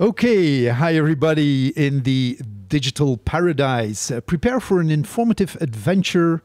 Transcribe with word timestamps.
Okay, 0.00 0.66
hi 0.66 0.94
everybody 0.94 1.70
in 1.70 2.04
the 2.04 2.38
digital 2.68 3.16
paradise. 3.16 4.12
Uh, 4.12 4.20
prepare 4.20 4.60
for 4.60 4.80
an 4.80 4.92
informative 4.92 5.56
adventure 5.60 6.40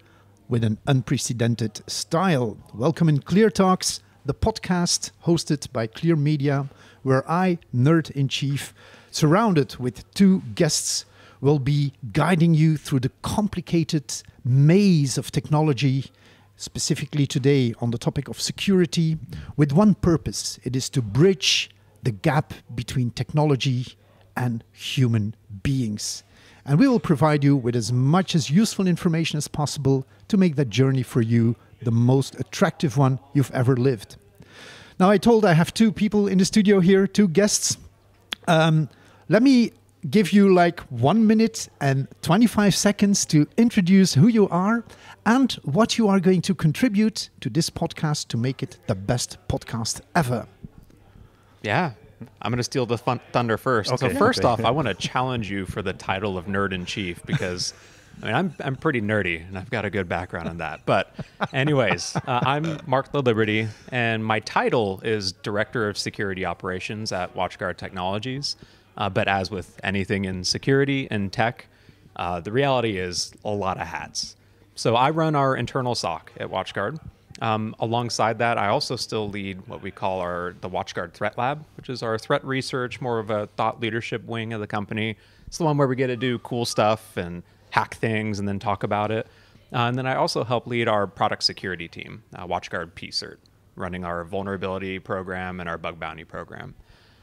with 0.49 0.63
an 0.63 0.79
unprecedented 0.87 1.83
style. 1.85 2.57
Welcome 2.73 3.09
in 3.09 3.19
ClearTalks, 3.19 3.99
the 4.25 4.33
podcast 4.33 5.11
hosted 5.27 5.71
by 5.71 5.85
ClearMedia, 5.85 6.67
where 7.03 7.29
I, 7.29 7.59
Nerd 7.71 8.09
in 8.09 8.27
Chief, 8.27 8.73
surrounded 9.11 9.75
with 9.75 10.11
two 10.15 10.41
guests, 10.55 11.05
will 11.39 11.59
be 11.59 11.93
guiding 12.11 12.55
you 12.55 12.75
through 12.75 13.01
the 13.01 13.11
complicated 13.21 14.15
maze 14.43 15.15
of 15.15 15.29
technology, 15.29 16.05
specifically 16.57 17.27
today 17.27 17.75
on 17.79 17.91
the 17.91 17.99
topic 17.99 18.27
of 18.29 18.41
security, 18.41 19.19
with 19.55 19.71
one 19.71 19.93
purpose 19.93 20.59
it 20.63 20.75
is 20.75 20.89
to 20.89 21.03
bridge 21.03 21.69
the 22.03 22.11
gap 22.11 22.53
between 22.75 23.11
technology 23.11 23.87
and 24.35 24.63
human 24.71 25.35
beings. 25.63 26.23
And 26.65 26.79
we 26.79 26.87
will 26.87 26.99
provide 26.99 27.43
you 27.43 27.55
with 27.55 27.75
as 27.75 27.91
much 27.91 28.35
as 28.35 28.49
useful 28.49 28.87
information 28.87 29.37
as 29.37 29.47
possible 29.47 30.05
to 30.29 30.37
make 30.37 30.55
that 30.55 30.69
journey 30.69 31.03
for 31.03 31.21
you 31.21 31.55
the 31.81 31.91
most 31.91 32.39
attractive 32.39 32.97
one 32.97 33.19
you've 33.33 33.51
ever 33.51 33.75
lived. 33.75 34.15
Now, 34.99 35.09
I 35.09 35.17
told 35.17 35.43
I 35.43 35.53
have 35.53 35.73
two 35.73 35.91
people 35.91 36.27
in 36.27 36.37
the 36.37 36.45
studio 36.45 36.79
here, 36.79 37.07
two 37.07 37.27
guests. 37.27 37.77
Um, 38.47 38.89
let 39.27 39.43
me 39.43 39.71
give 40.09 40.31
you 40.31 40.53
like 40.53 40.79
one 40.81 41.25
minute 41.25 41.69
and 41.81 42.07
25 42.21 42.75
seconds 42.75 43.25
to 43.25 43.47
introduce 43.57 44.13
who 44.13 44.27
you 44.27 44.47
are 44.49 44.83
and 45.25 45.53
what 45.63 45.97
you 45.97 46.07
are 46.07 46.19
going 46.19 46.41
to 46.41 46.53
contribute 46.53 47.29
to 47.41 47.49
this 47.49 47.69
podcast 47.69 48.27
to 48.27 48.37
make 48.37 48.61
it 48.61 48.77
the 48.87 48.95
best 48.95 49.37
podcast 49.47 50.01
ever. 50.15 50.45
Yeah, 51.63 51.91
I'm 52.41 52.51
going 52.51 52.57
to 52.57 52.63
steal 52.63 52.85
the 52.85 52.97
fun- 52.97 53.21
thunder 53.31 53.57
first. 53.57 53.91
Okay. 53.91 54.09
So 54.13 54.17
first 54.17 54.39
Okay. 54.39 54.47
off, 54.47 54.63
I 54.63 54.71
want 54.71 54.87
to 54.87 54.93
challenge 54.93 55.49
you 55.49 55.65
for 55.65 55.81
the 55.81 55.93
title 55.93 56.37
of 56.37 56.45
nerd 56.45 56.73
in 56.73 56.85
chief 56.85 57.23
because 57.25 57.73
I 58.21 58.27
mean 58.27 58.35
I'm 58.35 58.53
I'm 58.59 58.75
pretty 58.75 59.01
nerdy 59.01 59.47
and 59.47 59.57
I've 59.57 59.71
got 59.71 59.85
a 59.85 59.89
good 59.89 60.07
background 60.07 60.47
in 60.47 60.57
that. 60.59 60.85
But 60.85 61.15
anyways, 61.51 62.15
uh, 62.27 62.39
I'm 62.45 62.79
Mark 62.85 63.11
Laliberte 63.11 63.69
and 63.89 64.23
my 64.23 64.39
title 64.41 65.01
is 65.03 65.31
Director 65.31 65.89
of 65.89 65.97
Security 65.97 66.45
Operations 66.45 67.11
at 67.11 67.33
WatchGuard 67.35 67.77
Technologies. 67.77 68.55
Uh, 68.95 69.09
but 69.09 69.27
as 69.27 69.49
with 69.49 69.79
anything 69.83 70.25
in 70.25 70.43
security 70.43 71.07
and 71.09 71.33
tech, 71.33 71.65
uh, 72.15 72.39
the 72.39 72.51
reality 72.51 72.97
is 72.99 73.33
a 73.43 73.49
lot 73.49 73.81
of 73.81 73.87
hats. 73.87 74.35
So 74.75 74.95
I 74.95 75.09
run 75.09 75.33
our 75.35 75.55
internal 75.55 75.95
SOC 75.95 76.31
at 76.39 76.49
WatchGuard. 76.49 76.99
Um, 77.41 77.75
alongside 77.79 78.37
that, 78.39 78.57
I 78.57 78.67
also 78.67 78.95
still 78.95 79.27
lead 79.29 79.67
what 79.67 79.81
we 79.81 79.91
call 79.91 80.19
our 80.19 80.55
the 80.61 80.69
WatchGuard 80.69 81.13
Threat 81.13 81.37
Lab, 81.37 81.65
which 81.77 81.89
is 81.89 82.03
our 82.03 82.17
threat 82.17 82.45
research, 82.45 83.01
more 83.01 83.19
of 83.19 83.29
a 83.29 83.47
thought 83.57 83.79
leadership 83.81 84.23
wing 84.25 84.53
of 84.53 84.61
the 84.61 84.67
company. 84.67 85.17
It's 85.47 85.57
the 85.57 85.65
one 85.65 85.77
where 85.77 85.87
we 85.87 85.95
get 85.95 86.07
to 86.07 86.15
do 86.15 86.39
cool 86.39 86.65
stuff 86.65 87.17
and 87.17 87.43
hack 87.71 87.95
things 87.95 88.39
and 88.39 88.47
then 88.47 88.59
talk 88.59 88.83
about 88.83 89.11
it. 89.11 89.27
Uh, 89.73 89.87
and 89.87 89.97
then 89.97 90.05
I 90.05 90.15
also 90.15 90.43
help 90.43 90.67
lead 90.67 90.87
our 90.87 91.07
product 91.07 91.43
security 91.43 91.87
team, 91.87 92.23
uh, 92.35 92.45
WatchGuard 92.45 92.91
PSIRT, 92.91 93.37
running 93.75 94.05
our 94.05 94.23
vulnerability 94.23 94.99
program 94.99 95.59
and 95.59 95.67
our 95.67 95.79
bug 95.79 95.99
bounty 95.99 96.23
program. 96.23 96.75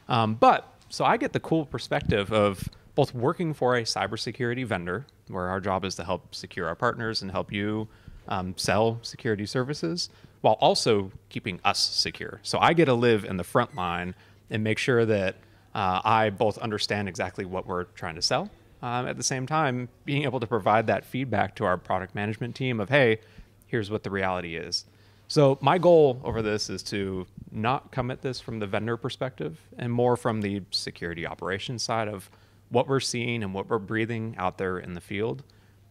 Um, 0.09 0.35
but 0.35 0.75
so 0.89 1.05
I 1.05 1.17
get 1.17 1.33
the 1.33 1.41
cool 1.41 1.65
perspective 1.65 2.33
of 2.33 2.69
both 2.97 3.15
working 3.15 3.55
for 3.55 3.77
a 3.77 3.83
cybersecurity 3.83 4.67
vendor, 4.67 5.07
where 5.29 5.49
our 5.49 5.61
job 5.61 5.85
is 5.85 5.95
to 5.95 6.05
help 6.05 6.35
secure 6.35 6.67
our 6.67 6.75
partners 6.75 7.23
and 7.23 7.31
help 7.31 7.53
you 7.53 7.87
um, 8.29 8.55
sell 8.57 8.99
security 9.03 9.47
services, 9.47 10.11
while 10.41 10.55
also 10.61 11.13
keeping 11.29 11.61
us 11.65 11.79
secure. 11.79 12.41
So 12.43 12.59
I 12.59 12.73
get 12.73 12.87
to 12.87 12.95
live 12.95 13.25
in 13.25 13.37
the 13.37 13.45
front 13.45 13.75
line 13.75 14.15
and 14.51 14.65
make 14.65 14.79
sure 14.79 15.05
that 15.05 15.37
uh, 15.75 16.01
I 16.05 16.31
both 16.31 16.59
understand 16.59 17.09
exactly 17.09 17.45
what 17.45 17.67
we're 17.67 17.85
trying 17.85 18.17
to 18.17 18.23
sell. 18.23 18.51
Um, 18.83 19.07
at 19.07 19.17
the 19.17 19.23
same 19.23 19.47
time, 19.47 19.89
being 20.05 20.23
able 20.25 20.41
to 20.41 20.47
provide 20.47 20.87
that 20.87 21.05
feedback 21.05 21.55
to 21.57 21.65
our 21.65 21.77
product 21.77 22.15
management 22.15 22.55
team 22.55 22.81
of, 22.81 22.89
hey, 22.89 23.21
here's 23.67 23.91
what 23.91 24.03
the 24.03 24.11
reality 24.11 24.57
is. 24.57 24.87
So 25.29 25.59
my 25.61 25.79
goal 25.79 26.21
over 26.25 26.43
this 26.43 26.69
is 26.71 26.83
to 26.85 27.27
not 27.53 27.93
come 27.93 28.11
at 28.11 28.23
this 28.23 28.41
from 28.41 28.59
the 28.59 28.67
vendor 28.67 28.97
perspective 28.97 29.61
and 29.79 29.93
more 29.93 30.17
from 30.17 30.41
the 30.41 30.63
security 30.71 31.27
operations 31.27 31.83
side 31.83 32.09
of 32.09 32.31
what 32.71 32.89
we're 32.89 33.01
seeing 33.01 33.43
and 33.43 33.55
what 33.55 33.69
we're 33.69 33.79
breathing 33.79 34.35
out 34.39 34.59
there 34.59 34.79
in 34.79 34.95
the 34.95 35.01
field 35.01 35.45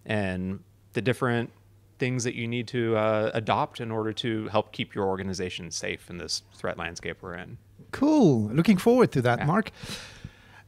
and 0.06 0.60
the 0.94 1.02
different 1.02 1.52
things 2.00 2.24
that 2.24 2.36
you 2.36 2.48
need 2.48 2.68
to 2.70 2.96
uh, 2.96 3.32
adopt 3.34 3.80
in 3.80 3.92
order 3.92 4.14
to 4.14 4.48
help 4.48 4.72
keep 4.72 4.96
your 4.96 5.06
organization 5.06 5.70
safe 5.70 6.10
in 6.10 6.18
this 6.18 6.44
threat 6.56 6.78
landscape 6.78 7.18
we're 7.22 7.36
in. 7.36 7.58
Cool. 7.92 8.50
Looking 8.50 8.78
forward 8.78 9.12
to 9.12 9.22
that, 9.22 9.46
Mark. 9.46 9.72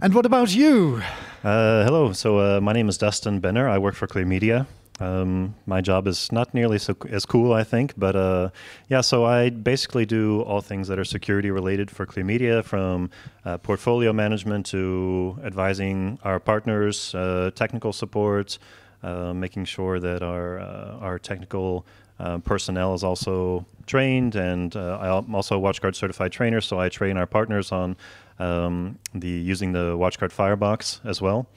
And 0.02 0.14
what 0.14 0.26
about 0.26 0.54
you? 0.54 1.02
Uh, 1.44 1.84
hello. 1.84 2.12
So 2.12 2.40
uh, 2.40 2.60
my 2.62 2.74
name 2.74 2.90
is 2.90 2.98
Dustin 2.98 3.40
Benner. 3.40 3.70
I 3.70 3.78
work 3.78 3.96
for 3.96 4.08
ClearMedia. 4.08 4.66
Um, 5.00 5.56
my 5.66 5.82
job 5.82 6.08
is 6.08 6.32
not 6.32 6.54
nearly 6.54 6.78
so 6.78 6.96
as 7.10 7.26
cool, 7.26 7.54
I 7.54 7.64
think, 7.64 7.94
but 7.98 8.16
uh, 8.16 8.50
yeah. 8.88 9.02
So 9.02 9.26
I 9.26 9.50
basically 9.50 10.06
do 10.06 10.42
all 10.42 10.62
things 10.62 10.88
that 10.90 11.00
are 11.00 11.06
security 11.06 11.50
related 11.50 11.90
for 11.90 12.06
ClearMedia, 12.06 12.64
from 12.64 13.10
uh, 13.44 13.58
portfolio 13.58 14.14
management 14.14 14.68
to 14.68 15.40
advising 15.44 16.20
our 16.24 16.40
partners, 16.40 17.16
uh, 17.16 17.50
technical 17.56 17.94
support, 17.94 18.60
making 19.04 19.66
sure 19.66 20.00
that 20.00 20.22
our 20.24 20.60
uh, 20.60 20.98
our 21.00 21.20
technical 21.20 21.86
uh, 22.20 22.38
personnel 22.40 22.94
is 22.94 23.04
also 23.04 23.66
trained, 23.88 24.36
and 24.36 24.76
uh, 24.76 24.98
I'm 25.00 25.34
also 25.34 25.58
a 25.58 25.62
WatchGuard 25.62 25.96
certified 25.96 26.32
trainer, 26.32 26.62
so 26.62 26.80
I 26.80 26.90
train 26.90 27.18
our 27.18 27.26
partners 27.26 27.72
on 27.72 27.98
um, 28.40 29.00
the 29.14 29.30
using 29.30 29.72
the 29.72 29.98
WatchGuard 29.98 30.32
Firebox 30.32 31.02
as 31.04 31.22
well. 31.22 31.48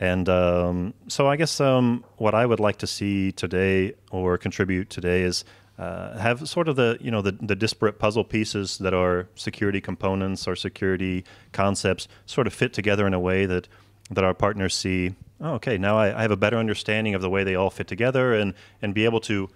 And 0.00 0.28
um, 0.28 0.94
so 1.08 1.28
I 1.28 1.36
guess 1.36 1.60
um, 1.60 2.04
what 2.16 2.34
I 2.34 2.46
would 2.46 2.60
like 2.60 2.78
to 2.78 2.86
see 2.86 3.32
today 3.32 3.94
or 4.10 4.38
contribute 4.38 4.90
today 4.90 5.22
is 5.22 5.44
uh, 5.78 6.16
have 6.18 6.48
sort 6.48 6.68
of 6.68 6.76
the 6.76 6.96
you 7.00 7.10
know 7.10 7.22
the, 7.22 7.32
the 7.32 7.56
disparate 7.56 7.98
puzzle 7.98 8.24
pieces 8.24 8.78
that 8.78 8.94
are 8.94 9.28
security 9.34 9.80
components 9.80 10.46
or 10.46 10.54
security 10.54 11.24
concepts 11.52 12.06
sort 12.26 12.46
of 12.46 12.54
fit 12.54 12.72
together 12.72 13.06
in 13.06 13.14
a 13.14 13.20
way 13.20 13.46
that 13.46 13.68
that 14.10 14.24
our 14.24 14.34
partners 14.34 14.74
see. 14.74 15.14
Oh, 15.40 15.54
okay, 15.54 15.78
now 15.78 15.98
I, 15.98 16.18
I 16.18 16.22
have 16.22 16.30
a 16.30 16.36
better 16.36 16.56
understanding 16.56 17.14
of 17.14 17.22
the 17.22 17.30
way 17.30 17.44
they 17.44 17.54
all 17.54 17.70
fit 17.70 17.86
together, 17.86 18.34
and 18.34 18.54
and 18.80 18.94
be 18.94 19.04
able 19.04 19.20
to 19.20 19.48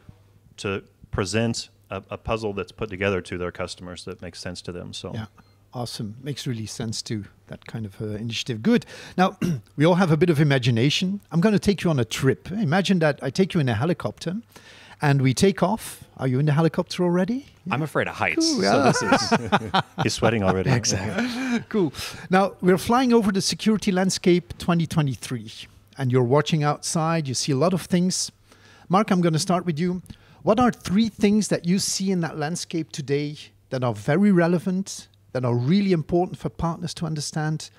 to 0.58 0.82
present 1.10 1.70
a, 1.90 2.02
a 2.10 2.18
puzzle 2.18 2.52
that's 2.52 2.72
put 2.72 2.90
together 2.90 3.20
to 3.20 3.38
their 3.38 3.52
customers 3.52 4.04
that 4.04 4.20
makes 4.20 4.40
sense 4.40 4.62
to 4.62 4.72
them. 4.72 4.92
So 4.92 5.12
Yeah, 5.14 5.26
awesome. 5.72 6.16
Makes 6.22 6.46
really 6.46 6.66
sense 6.66 7.02
to 7.02 7.24
That 7.46 7.64
kind 7.66 7.86
of 7.86 8.00
uh, 8.00 8.06
initiative. 8.06 8.62
Good. 8.62 8.84
Now, 9.16 9.38
we 9.76 9.84
all 9.86 9.94
have 9.94 10.10
a 10.10 10.16
bit 10.16 10.30
of 10.30 10.40
imagination. 10.40 11.20
I'm 11.32 11.40
going 11.40 11.54
to 11.54 11.58
take 11.58 11.82
you 11.82 11.90
on 11.90 11.98
a 11.98 12.04
trip. 12.04 12.50
Imagine 12.50 12.98
that 12.98 13.18
I 13.22 13.30
take 13.30 13.54
you 13.54 13.60
in 13.60 13.68
a 13.68 13.74
helicopter 13.74 14.36
and 15.00 15.22
we 15.22 15.34
take 15.34 15.62
off. 15.62 16.04
Are 16.16 16.26
you 16.26 16.38
in 16.40 16.46
the 16.46 16.52
helicopter 16.52 17.04
already? 17.04 17.46
I'm 17.70 17.82
afraid 17.82 18.08
of 18.08 18.14
heights, 18.16 18.52
Cool, 18.54 18.62
so 18.62 18.82
this 18.82 19.02
is 19.02 19.32
he's 20.02 20.14
sweating 20.14 20.42
already. 20.42 20.70
exactly. 20.70 21.62
cool. 21.68 21.92
Now, 22.30 22.54
we're 22.60 22.78
flying 22.78 23.12
over 23.12 23.30
the 23.30 23.40
security 23.42 23.92
landscape 23.92 24.56
2023, 24.58 25.52
and 25.98 26.10
you're 26.10 26.24
watching 26.24 26.64
outside. 26.64 27.28
You 27.28 27.34
see 27.34 27.52
a 27.52 27.56
lot 27.56 27.72
of 27.74 27.82
things. 27.82 28.32
Mark, 28.88 29.10
I'm 29.10 29.20
going 29.20 29.34
to 29.34 29.38
start 29.38 29.64
with 29.66 29.78
you. 29.78 30.02
What 30.42 30.58
are 30.58 30.72
three 30.72 31.08
things 31.08 31.48
that 31.48 31.66
you 31.66 31.78
see 31.78 32.10
in 32.10 32.20
that 32.22 32.38
landscape 32.38 32.90
today 32.90 33.36
that 33.70 33.84
are 33.84 33.92
very 33.94 34.32
relevant, 34.32 35.08
that 35.32 35.44
are 35.44 35.54
really 35.54 35.92
important 35.92 36.38
for 36.38 36.48
partners 36.48 36.94
to 36.94 37.06
understand, 37.06 37.70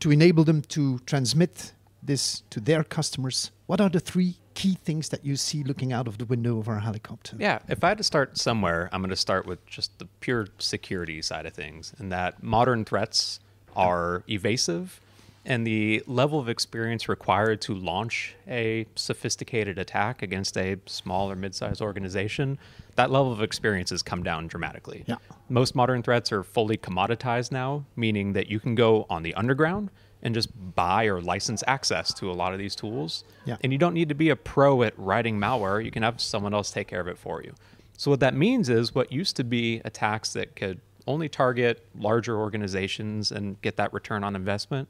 to 0.00 0.10
enable 0.10 0.42
them 0.44 0.62
to 0.62 0.98
transmit 1.06 1.72
this 2.02 2.42
to 2.50 2.58
their 2.60 2.82
customers? 2.82 3.52
What 3.66 3.80
are 3.80 3.88
the 3.88 4.00
three 4.00 4.36
key 4.54 4.74
things 4.84 5.08
that 5.10 5.24
you 5.24 5.36
see 5.36 5.62
looking 5.62 5.92
out 5.92 6.08
of 6.08 6.18
the 6.18 6.24
window 6.24 6.58
of 6.58 6.68
our 6.68 6.80
helicopter? 6.80 7.36
Yeah, 7.38 7.60
if 7.68 7.82
I 7.84 7.88
had 7.88 7.98
to 7.98 8.04
start 8.04 8.36
somewhere, 8.36 8.88
I'm 8.92 9.00
going 9.00 9.10
to 9.10 9.16
start 9.16 9.46
with 9.46 9.64
just 9.66 9.98
the 9.98 10.06
pure 10.20 10.48
security 10.58 11.22
side 11.22 11.46
of 11.46 11.52
things, 11.52 11.94
and 11.98 12.10
that 12.12 12.42
modern 12.42 12.84
threats 12.84 13.40
are 13.76 14.24
evasive, 14.28 15.00
and 15.46 15.66
the 15.66 16.02
level 16.06 16.38
of 16.38 16.48
experience 16.48 17.08
required 17.08 17.62
to 17.62 17.74
launch 17.74 18.34
a 18.46 18.86
sophisticated 18.94 19.78
attack 19.78 20.22
against 20.22 20.58
a 20.58 20.76
small 20.86 21.30
or 21.30 21.36
mid-sized 21.36 21.80
organization, 21.80 22.58
that 22.96 23.10
level 23.10 23.32
of 23.32 23.40
experience 23.40 23.90
has 23.90 24.02
come 24.02 24.22
down 24.22 24.48
dramatically. 24.48 25.04
Yeah. 25.06 25.16
Most 25.48 25.74
modern 25.74 26.02
threats 26.02 26.30
are 26.32 26.42
fully 26.42 26.76
commoditized 26.76 27.52
now, 27.52 27.86
meaning 27.96 28.34
that 28.34 28.50
you 28.50 28.60
can 28.60 28.74
go 28.74 29.06
on 29.08 29.22
the 29.22 29.34
underground 29.34 29.90
and 30.22 30.34
just 30.34 30.50
buy 30.74 31.04
or 31.04 31.20
license 31.20 31.64
access 31.66 32.12
to 32.14 32.30
a 32.30 32.34
lot 32.34 32.52
of 32.52 32.58
these 32.58 32.74
tools. 32.74 33.24
Yeah. 33.46 33.56
And 33.62 33.72
you 33.72 33.78
don't 33.78 33.94
need 33.94 34.08
to 34.10 34.14
be 34.14 34.28
a 34.30 34.36
pro 34.36 34.82
at 34.82 34.92
writing 34.98 35.38
malware. 35.38 35.84
You 35.84 35.90
can 35.90 36.02
have 36.02 36.20
someone 36.20 36.52
else 36.54 36.70
take 36.70 36.88
care 36.88 37.00
of 37.00 37.08
it 37.08 37.18
for 37.18 37.42
you. 37.42 37.54
So 37.96 38.10
what 38.10 38.20
that 38.20 38.34
means 38.34 38.68
is 38.68 38.94
what 38.94 39.12
used 39.12 39.36
to 39.36 39.44
be 39.44 39.80
attacks 39.84 40.32
that 40.34 40.56
could 40.56 40.80
only 41.06 41.28
target 41.28 41.86
larger 41.98 42.38
organizations 42.38 43.32
and 43.32 43.60
get 43.62 43.76
that 43.76 43.92
return 43.92 44.22
on 44.22 44.36
investment 44.36 44.88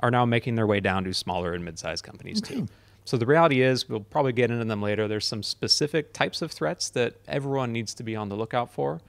are 0.00 0.10
now 0.10 0.26
making 0.26 0.54
their 0.56 0.66
way 0.66 0.80
down 0.80 1.04
to 1.04 1.14
smaller 1.14 1.54
and 1.54 1.64
mid-sized 1.64 2.04
companies 2.04 2.40
too. 2.40 2.68
So 3.06 3.16
the 3.16 3.24
reality 3.24 3.62
is, 3.62 3.88
we'll 3.88 4.00
probably 4.00 4.32
get 4.32 4.50
into 4.50 4.64
them 4.64 4.82
later. 4.82 5.08
There's 5.08 5.26
some 5.26 5.42
specific 5.42 6.12
types 6.12 6.42
of 6.42 6.50
threats 6.50 6.90
that 6.90 7.14
everyone 7.28 7.72
needs 7.72 7.94
to 7.94 8.02
be 8.02 8.14
on 8.16 8.28
the 8.28 8.36
lookout 8.36 8.70
for. 8.70 9.00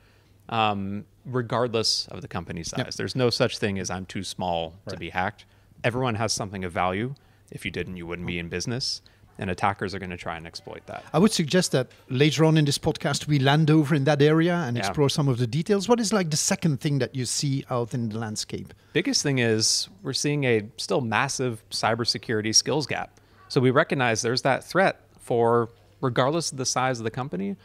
um, 0.50 1.06
regardless 1.26 2.08
of 2.08 2.22
the 2.22 2.28
company 2.28 2.64
size. 2.64 2.78
Yep. 2.80 2.94
There's 2.94 3.16
no 3.16 3.30
such 3.30 3.58
thing 3.58 3.80
as 3.80 3.90
I'm 3.90 4.06
too 4.06 4.24
small 4.24 4.74
to 4.88 4.98
be 4.98 5.10
hacked. 5.10 5.46
Everyone 5.84 6.16
has 6.16 6.34
something 6.34 6.64
of 6.64 6.72
value. 6.72 7.16
If 7.52 7.64
you 7.66 7.72
didn't, 7.72 7.98
you 7.98 8.06
wouldn't 8.06 8.28
be 8.28 8.40
in 8.40 8.50
business. 8.50 9.02
And 9.40 9.52
attackers 9.52 9.94
are 9.94 10.00
going 10.00 10.10
to 10.10 10.18
try 10.18 10.36
and 10.36 10.48
exploit 10.48 10.84
that. 10.88 11.04
I 11.14 11.20
would 11.20 11.32
suggest 11.32 11.72
that 11.74 11.90
later 12.10 12.44
on 12.44 12.58
in 12.58 12.66
this 12.66 12.80
podcast 12.80 13.28
we 13.28 13.38
land 13.38 13.70
over 13.70 13.94
in 13.94 14.04
that 14.06 14.20
area 14.20 14.56
and 14.56 14.76
Yeah. 14.76 14.88
explore 14.88 15.10
some 15.12 15.28
of 15.28 15.38
the 15.38 15.46
details. 15.46 15.88
What 15.88 16.00
is 16.00 16.12
like 16.12 16.32
the 16.32 16.38
second 16.38 16.82
thing 16.82 16.98
that 17.00 17.14
you 17.16 17.26
see 17.26 17.64
out 17.70 17.94
in 17.94 18.10
the 18.10 18.18
landscape? 18.18 18.74
biggest 18.94 19.22
thing 19.22 19.38
is 19.38 19.90
we're 20.02 20.14
seeing 20.14 20.44
a 20.46 20.64
still 20.78 21.02
massive 21.02 21.64
cybersecurity 21.70 22.54
skills 22.56 22.88
gap. 22.88 23.20
So 23.48 23.62
we 23.62 23.70
recognize 23.70 24.24
there's 24.24 24.42
that 24.42 24.64
threat 24.64 25.02
for 25.20 25.70
regardless 26.02 26.52
of 26.52 26.58
the 26.58 26.66
size 26.66 27.00
of 27.00 27.04
the 27.04 27.12
company, 27.12 27.56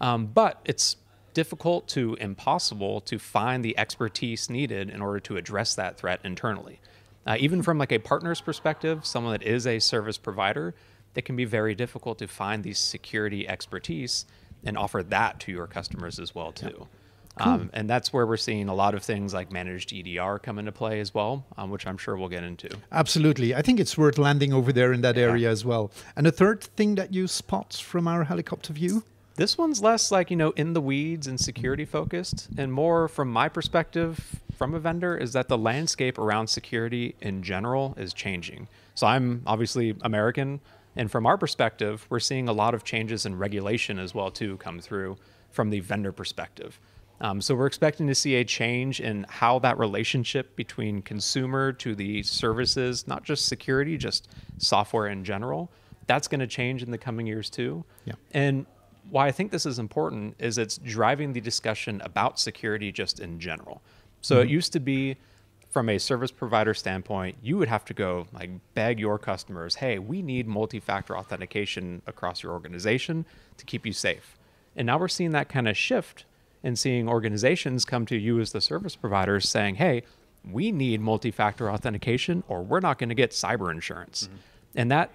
um, 0.00 0.26
but 0.26 0.60
it's 0.64 0.96
difficult 1.32 1.86
to 1.88 2.14
impossible 2.20 3.00
to 3.02 3.20
find 3.20 3.64
the 3.64 3.78
expertise 3.78 4.50
needed 4.50 4.90
in 4.90 5.00
order 5.00 5.20
to 5.20 5.36
address 5.36 5.76
that 5.76 5.96
threat 5.96 6.18
internally. 6.24 6.80
Uh, 7.26 7.36
even 7.38 7.62
from 7.62 7.78
like 7.78 7.92
a 7.92 7.98
partner's 7.98 8.40
perspective, 8.40 9.04
someone 9.04 9.32
that 9.32 9.42
is 9.42 9.66
a 9.66 9.78
service 9.78 10.18
provider, 10.18 10.74
it 11.14 11.24
can 11.24 11.36
be 11.36 11.44
very 11.44 11.74
difficult 11.74 12.18
to 12.18 12.26
find 12.26 12.64
the 12.64 12.72
security 12.72 13.46
expertise 13.48 14.26
and 14.64 14.76
offer 14.76 15.02
that 15.02 15.40
to 15.40 15.52
your 15.52 15.66
customers 15.66 16.18
as 16.18 16.34
well 16.34 16.52
too. 16.52 16.86
Um, 17.36 17.70
and 17.72 17.88
that's 17.88 18.12
where 18.12 18.26
we're 18.26 18.36
seeing 18.36 18.68
a 18.68 18.74
lot 18.74 18.94
of 18.94 19.02
things 19.02 19.32
like 19.32 19.50
managed 19.50 19.92
EDR 19.94 20.38
come 20.38 20.58
into 20.58 20.72
play 20.72 21.00
as 21.00 21.14
well, 21.14 21.46
um, 21.56 21.70
which 21.70 21.86
I'm 21.86 21.96
sure 21.96 22.16
we'll 22.16 22.28
get 22.28 22.44
into. 22.44 22.68
Absolutely. 22.92 23.54
I 23.54 23.62
think 23.62 23.80
it's 23.80 23.96
worth 23.96 24.18
landing 24.18 24.52
over 24.52 24.72
there 24.72 24.92
in 24.92 25.00
that 25.02 25.16
area 25.16 25.48
as 25.48 25.64
well. 25.64 25.90
And 26.16 26.26
the 26.26 26.32
third 26.32 26.62
thing 26.62 26.96
that 26.96 27.14
you 27.14 27.26
spot 27.28 27.74
from 27.74 28.06
our 28.06 28.24
helicopter 28.24 28.72
view? 28.72 29.04
This 29.36 29.56
one's 29.56 29.80
less 29.80 30.10
like, 30.10 30.30
you 30.30 30.36
know, 30.36 30.50
in 30.50 30.74
the 30.74 30.82
weeds 30.82 31.26
and 31.26 31.40
security 31.40 31.86
focused, 31.86 32.48
and 32.58 32.70
more 32.72 33.08
from 33.08 33.32
my 33.32 33.48
perspective 33.48 34.40
from 34.60 34.74
a 34.74 34.78
vendor 34.78 35.16
is 35.16 35.32
that 35.32 35.48
the 35.48 35.56
landscape 35.56 36.18
around 36.18 36.46
security 36.46 37.14
in 37.22 37.42
general 37.42 37.94
is 37.96 38.12
changing. 38.12 38.68
So 38.94 39.06
I'm 39.06 39.40
obviously 39.46 39.96
American, 40.02 40.60
and 40.96 41.10
from 41.10 41.24
our 41.24 41.38
perspective, 41.38 42.06
we're 42.10 42.20
seeing 42.20 42.46
a 42.46 42.52
lot 42.52 42.74
of 42.74 42.84
changes 42.84 43.24
in 43.24 43.38
regulation 43.38 43.98
as 43.98 44.14
well 44.14 44.30
too 44.30 44.58
come 44.58 44.78
through 44.78 45.16
from 45.50 45.70
the 45.70 45.80
vendor 45.80 46.12
perspective. 46.12 46.78
Um, 47.22 47.40
so 47.40 47.54
we're 47.54 47.64
expecting 47.64 48.06
to 48.08 48.14
see 48.14 48.34
a 48.34 48.44
change 48.44 49.00
in 49.00 49.24
how 49.30 49.60
that 49.60 49.78
relationship 49.78 50.54
between 50.56 51.00
consumer 51.00 51.72
to 51.72 51.94
the 51.94 52.22
services, 52.22 53.08
not 53.08 53.24
just 53.24 53.46
security, 53.46 53.96
just 53.96 54.28
software 54.58 55.06
in 55.06 55.24
general, 55.24 55.70
that's 56.06 56.28
going 56.28 56.40
to 56.40 56.46
change 56.46 56.82
in 56.82 56.90
the 56.90 56.98
coming 56.98 57.26
years 57.26 57.48
too. 57.48 57.82
Yeah. 58.04 58.12
And 58.32 58.66
why 59.08 59.26
I 59.26 59.32
think 59.32 59.52
this 59.52 59.64
is 59.64 59.78
important 59.78 60.36
is 60.38 60.58
it's 60.58 60.76
driving 60.76 61.32
the 61.32 61.40
discussion 61.40 62.02
about 62.04 62.38
security 62.38 62.92
just 62.92 63.20
in 63.20 63.40
general. 63.40 63.80
So 64.20 64.40
it 64.40 64.44
mm-hmm. 64.44 64.52
used 64.52 64.72
to 64.74 64.80
be 64.80 65.16
from 65.70 65.88
a 65.88 65.98
service 65.98 66.32
provider 66.32 66.74
standpoint, 66.74 67.36
you 67.42 67.56
would 67.56 67.68
have 67.68 67.84
to 67.84 67.94
go 67.94 68.26
like 68.32 68.50
beg 68.74 68.98
your 68.98 69.18
customers, 69.18 69.76
"Hey, 69.76 69.98
we 69.98 70.20
need 70.20 70.46
multi-factor 70.46 71.16
authentication 71.16 72.02
across 72.06 72.42
your 72.42 72.52
organization 72.52 73.24
to 73.56 73.64
keep 73.64 73.86
you 73.86 73.92
safe." 73.92 74.36
And 74.76 74.86
now 74.86 74.98
we're 74.98 75.08
seeing 75.08 75.30
that 75.30 75.48
kind 75.48 75.68
of 75.68 75.76
shift 75.76 76.24
and 76.62 76.78
seeing 76.78 77.08
organizations 77.08 77.84
come 77.84 78.04
to 78.06 78.16
you 78.16 78.40
as 78.40 78.52
the 78.52 78.60
service 78.60 78.96
providers 78.96 79.48
saying, 79.48 79.76
"Hey, 79.76 80.02
we 80.44 80.72
need 80.72 81.00
multi-factor 81.00 81.70
authentication 81.70 82.42
or 82.48 82.62
we're 82.62 82.80
not 82.80 82.98
going 82.98 83.10
to 83.10 83.14
get 83.14 83.30
cyber 83.30 83.70
insurance." 83.70 84.24
Mm-hmm. 84.24 84.36
And 84.74 84.90
that 84.90 85.10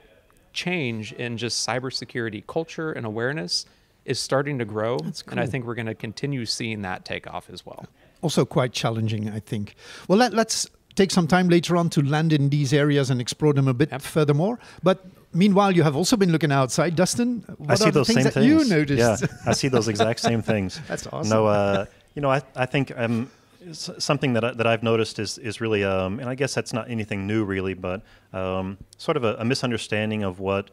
change 0.53 1.11
in 1.11 1.37
just 1.37 1.67
cybersecurity 1.67 2.45
culture 2.47 2.91
and 2.93 3.05
awareness 3.05 3.65
is 4.05 4.19
starting 4.19 4.57
to 4.59 4.65
grow. 4.65 4.97
And 5.27 5.39
I 5.39 5.45
think 5.45 5.65
we're 5.65 5.75
going 5.75 5.87
to 5.87 5.95
continue 5.95 6.45
seeing 6.45 6.81
that 6.83 7.03
take 7.03 7.27
off 7.27 7.49
as 7.49 7.65
well. 7.65 7.87
Also 8.25 8.43
quite 8.43 8.73
challenging, 8.73 9.29
I 9.29 9.39
think. 9.39 9.75
Well, 10.07 10.17
let, 10.17 10.33
let's 10.33 10.67
take 10.95 11.11
some 11.11 11.27
time 11.27 11.47
later 11.47 11.77
on 11.77 11.89
to 11.91 12.01
land 12.01 12.33
in 12.33 12.49
these 12.49 12.73
areas 12.73 13.11
and 13.11 13.21
explore 13.21 13.53
them 13.53 13.67
a 13.67 13.73
bit 13.73 13.91
Yep. 13.91 14.01
furthermore. 14.01 14.57
But 14.81 15.05
meanwhile, 15.31 15.71
you 15.71 15.83
have 15.83 15.95
also 15.95 16.17
been 16.17 16.31
looking 16.31 16.51
outside. 16.51 16.95
Dustin, 16.95 17.43
what 17.59 17.69
I 17.71 17.75
see 17.75 17.83
are 17.83 17.91
the 17.91 17.99
those 17.99 18.07
things 18.07 18.17
same 18.17 18.23
that 18.23 18.33
things. 18.33 18.47
you 18.47 18.65
noticed? 18.77 19.21
Yeah, 19.21 19.27
I 19.45 19.53
see 19.53 19.67
those 19.69 19.87
exact 19.87 20.21
same 20.21 20.41
things. 20.51 20.81
That's 20.87 21.05
awesome. 21.05 21.29
No, 21.29 21.45
uh, 21.45 21.85
you 22.15 22.21
know, 22.23 22.31
I, 22.31 22.41
I 22.55 22.65
think 22.65 22.91
um, 22.97 23.29
something 23.71 24.33
that, 24.33 24.43
I, 24.43 24.51
that 24.53 24.65
I've 24.65 24.81
noticed 24.81 25.19
is, 25.19 25.37
is 25.37 25.61
really, 25.61 25.83
um, 25.83 26.19
and 26.19 26.27
I 26.27 26.33
guess 26.33 26.55
that's 26.55 26.73
not 26.73 26.89
anything 26.89 27.27
new 27.27 27.43
really, 27.45 27.75
but 27.75 28.01
um, 28.33 28.79
sort 28.97 29.17
of 29.17 29.23
a, 29.23 29.35
a 29.35 29.45
misunderstanding 29.45 30.23
of 30.23 30.39
what 30.39 30.71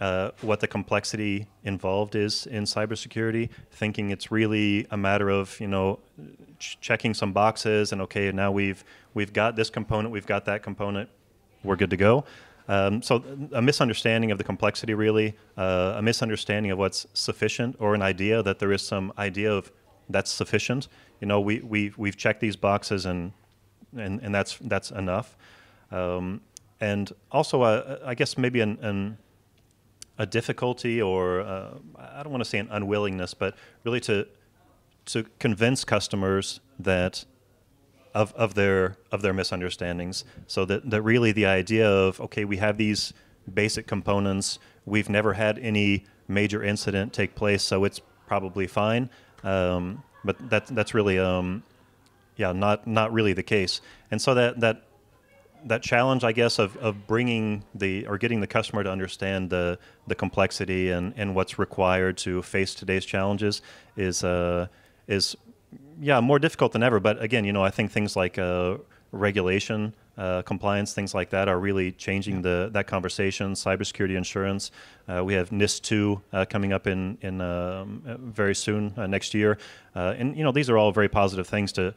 uh, 0.00 0.30
what 0.40 0.58
the 0.60 0.66
complexity 0.66 1.46
involved 1.64 2.14
is 2.16 2.46
in 2.46 2.64
cybersecurity, 2.64 3.48
thinking 3.70 4.10
it's 4.10 4.32
really 4.32 4.84
a 4.90 4.96
matter 4.96 5.28
of 5.30 5.58
you 5.60 5.68
know 5.68 5.98
ch- 6.62 6.78
checking 6.80 7.12
some 7.12 7.32
boxes 7.32 7.92
and 7.92 8.00
okay 8.00 8.30
now 8.32 8.50
we've 8.52 8.84
we've 9.14 9.32
got 9.32 9.56
this 9.56 9.70
component, 9.70 10.12
we've 10.12 10.26
got 10.34 10.44
that 10.44 10.62
component, 10.62 11.08
we're 11.64 11.76
good 11.76 11.90
to 11.90 11.96
go. 11.96 12.24
Um, 12.68 13.02
so 13.02 13.22
a 13.52 13.60
misunderstanding 13.60 14.30
of 14.30 14.38
the 14.38 14.44
complexity, 14.44 14.94
really, 14.94 15.34
uh, 15.56 15.94
a 15.96 16.02
misunderstanding 16.02 16.70
of 16.70 16.78
what's 16.78 17.06
sufficient, 17.12 17.76
or 17.80 17.94
an 17.94 18.02
idea 18.02 18.42
that 18.42 18.60
there 18.60 18.72
is 18.72 18.82
some 18.82 19.12
idea 19.18 19.52
of 19.52 19.72
that's 20.08 20.30
sufficient. 20.30 20.88
You 21.20 21.26
know, 21.26 21.40
we 21.40 21.60
we 21.60 21.92
we've 21.96 22.16
checked 22.16 22.40
these 22.40 22.56
boxes 22.56 23.04
and 23.04 23.32
and 23.96 24.20
and 24.22 24.32
that's 24.34 24.58
that's 24.62 24.90
enough. 24.92 25.36
Um, 25.90 26.40
and 26.80 27.12
also, 27.30 27.62
uh, 27.62 27.98
I 28.04 28.14
guess 28.14 28.38
maybe 28.38 28.60
an, 28.60 28.78
an 28.82 29.18
a 30.18 30.26
difficulty, 30.26 31.02
or 31.02 31.40
uh, 31.40 31.74
I 31.98 32.22
don't 32.22 32.32
want 32.32 32.44
to 32.44 32.50
say 32.50 32.58
an 32.58 32.68
unwillingness, 32.70 33.34
but 33.34 33.56
really 33.84 34.00
to 34.00 34.26
to 35.06 35.24
convince 35.38 35.84
customers 35.84 36.60
that 36.78 37.24
of, 38.14 38.32
of 38.34 38.54
their 38.54 38.96
of 39.10 39.22
their 39.22 39.32
misunderstandings. 39.32 40.24
So 40.46 40.64
that, 40.66 40.90
that 40.90 41.02
really 41.02 41.32
the 41.32 41.46
idea 41.46 41.90
of 41.90 42.20
okay, 42.20 42.44
we 42.44 42.58
have 42.58 42.76
these 42.76 43.12
basic 43.52 43.86
components. 43.86 44.58
We've 44.84 45.08
never 45.08 45.34
had 45.34 45.58
any 45.58 46.04
major 46.28 46.62
incident 46.62 47.12
take 47.12 47.34
place, 47.34 47.62
so 47.62 47.84
it's 47.84 48.00
probably 48.26 48.66
fine. 48.66 49.10
Um, 49.42 50.02
but 50.24 50.50
that 50.50 50.66
that's 50.66 50.94
really 50.94 51.18
um, 51.18 51.62
yeah, 52.36 52.52
not 52.52 52.86
not 52.86 53.12
really 53.12 53.32
the 53.32 53.42
case. 53.42 53.80
And 54.10 54.20
so 54.20 54.34
that 54.34 54.60
that 54.60 54.84
that 55.64 55.82
challenge, 55.82 56.24
I 56.24 56.32
guess, 56.32 56.58
of, 56.58 56.76
of 56.78 57.06
bringing 57.06 57.64
the 57.74 58.06
or 58.06 58.18
getting 58.18 58.40
the 58.40 58.46
customer 58.46 58.82
to 58.82 58.90
understand 58.90 59.50
the 59.50 59.78
the 60.06 60.14
complexity 60.14 60.90
and, 60.90 61.14
and 61.16 61.34
what's 61.34 61.58
required 61.58 62.16
to 62.18 62.42
face 62.42 62.74
today's 62.74 63.04
challenges 63.04 63.62
is 63.96 64.24
uh, 64.24 64.66
is 65.12 65.36
yeah 66.00 66.20
more 66.20 66.38
difficult 66.38 66.72
than 66.72 66.82
ever. 66.82 67.00
But 67.00 67.22
again, 67.22 67.44
you 67.44 67.52
know, 67.52 67.64
I 67.64 67.70
think 67.70 67.90
things 67.90 68.16
like 68.16 68.38
uh, 68.38 68.78
regulation, 69.12 69.94
uh, 70.16 70.42
compliance, 70.42 70.94
things 70.94 71.14
like 71.14 71.30
that 71.30 71.48
are 71.48 71.58
really 71.58 71.92
changing 71.92 72.42
the 72.42 72.70
that 72.72 72.86
conversation. 72.86 73.54
Cybersecurity 73.54 74.16
insurance. 74.16 74.70
Uh, 75.08 75.22
we 75.24 75.34
have 75.34 75.50
NIS2 75.50 76.20
uh, 76.32 76.44
coming 76.48 76.72
up 76.72 76.86
in 76.86 77.18
in 77.20 77.40
um, 77.40 78.02
uh, 78.06 78.16
very 78.18 78.54
soon 78.54 78.92
uh, 78.96 79.06
next 79.06 79.34
year, 79.34 79.58
uh, 79.94 80.14
and 80.18 80.36
you 80.36 80.44
know 80.44 80.52
these 80.52 80.70
are 80.70 80.78
all 80.78 80.92
very 80.92 81.08
positive 81.08 81.46
things 81.46 81.72
to 81.72 81.94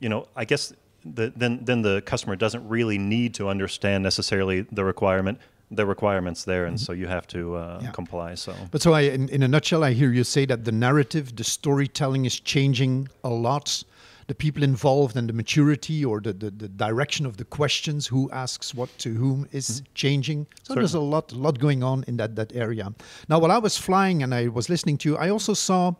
you 0.00 0.08
know, 0.08 0.26
I 0.36 0.44
guess 0.44 0.72
the, 1.04 1.32
then 1.34 1.64
then 1.64 1.82
the 1.82 2.02
customer 2.02 2.36
doesn't 2.36 2.66
really 2.68 2.98
need 2.98 3.34
to 3.34 3.48
understand 3.48 4.02
necessarily 4.02 4.62
the 4.62 4.84
requirement. 4.84 5.38
The 5.70 5.84
requirements 5.84 6.44
there, 6.44 6.64
and 6.64 6.80
so 6.80 6.92
you 6.92 7.06
have 7.08 7.26
to 7.26 7.56
uh, 7.56 7.80
Yeah. 7.82 7.90
comply. 7.92 8.34
So 8.36 8.54
But 8.70 8.80
so, 8.82 8.94
I, 8.94 9.02
in, 9.02 9.28
in 9.28 9.42
a 9.42 9.48
nutshell, 9.48 9.84
I 9.84 9.92
hear 9.92 10.10
you 10.12 10.24
say 10.24 10.46
that 10.46 10.64
the 10.64 10.72
narrative, 10.72 11.36
the 11.36 11.44
storytelling 11.44 12.24
is 12.24 12.40
changing 12.40 13.08
a 13.22 13.28
lot. 13.28 13.84
The 14.28 14.34
people 14.34 14.62
involved 14.62 15.16
and 15.16 15.28
the 15.28 15.32
maturity 15.34 16.04
or 16.04 16.20
the, 16.20 16.32
the, 16.32 16.50
the 16.50 16.68
direction 16.68 17.26
of 17.26 17.36
the 17.36 17.44
questions, 17.44 18.06
who 18.06 18.30
asks 18.30 18.74
what 18.74 18.88
to 18.98 19.10
whom, 19.14 19.46
is 19.52 19.82
changing. 19.94 20.46
So 20.62 20.74
there's 20.74 20.94
a 20.94 21.00
lot, 21.00 21.32
lot 21.32 21.58
going 21.58 21.82
on 21.82 22.04
in 22.08 22.16
that, 22.16 22.34
that 22.36 22.52
area. 22.54 22.92
Now, 23.28 23.38
while 23.38 23.52
I 23.52 23.58
was 23.58 23.76
flying 23.78 24.22
and 24.22 24.34
I 24.34 24.48
was 24.48 24.68
listening 24.68 24.98
to 24.98 25.08
you, 25.10 25.16
I 25.16 25.28
also 25.30 25.54
saw 25.54 25.94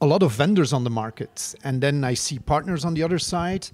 a 0.00 0.06
lot 0.06 0.22
of 0.22 0.32
vendors 0.32 0.72
on 0.72 0.84
the 0.84 0.90
market. 0.90 1.54
And 1.64 1.80
then 1.80 2.04
I 2.04 2.14
see 2.14 2.38
partners 2.40 2.84
on 2.84 2.94
the 2.94 3.02
other 3.04 3.18
side 3.20 3.68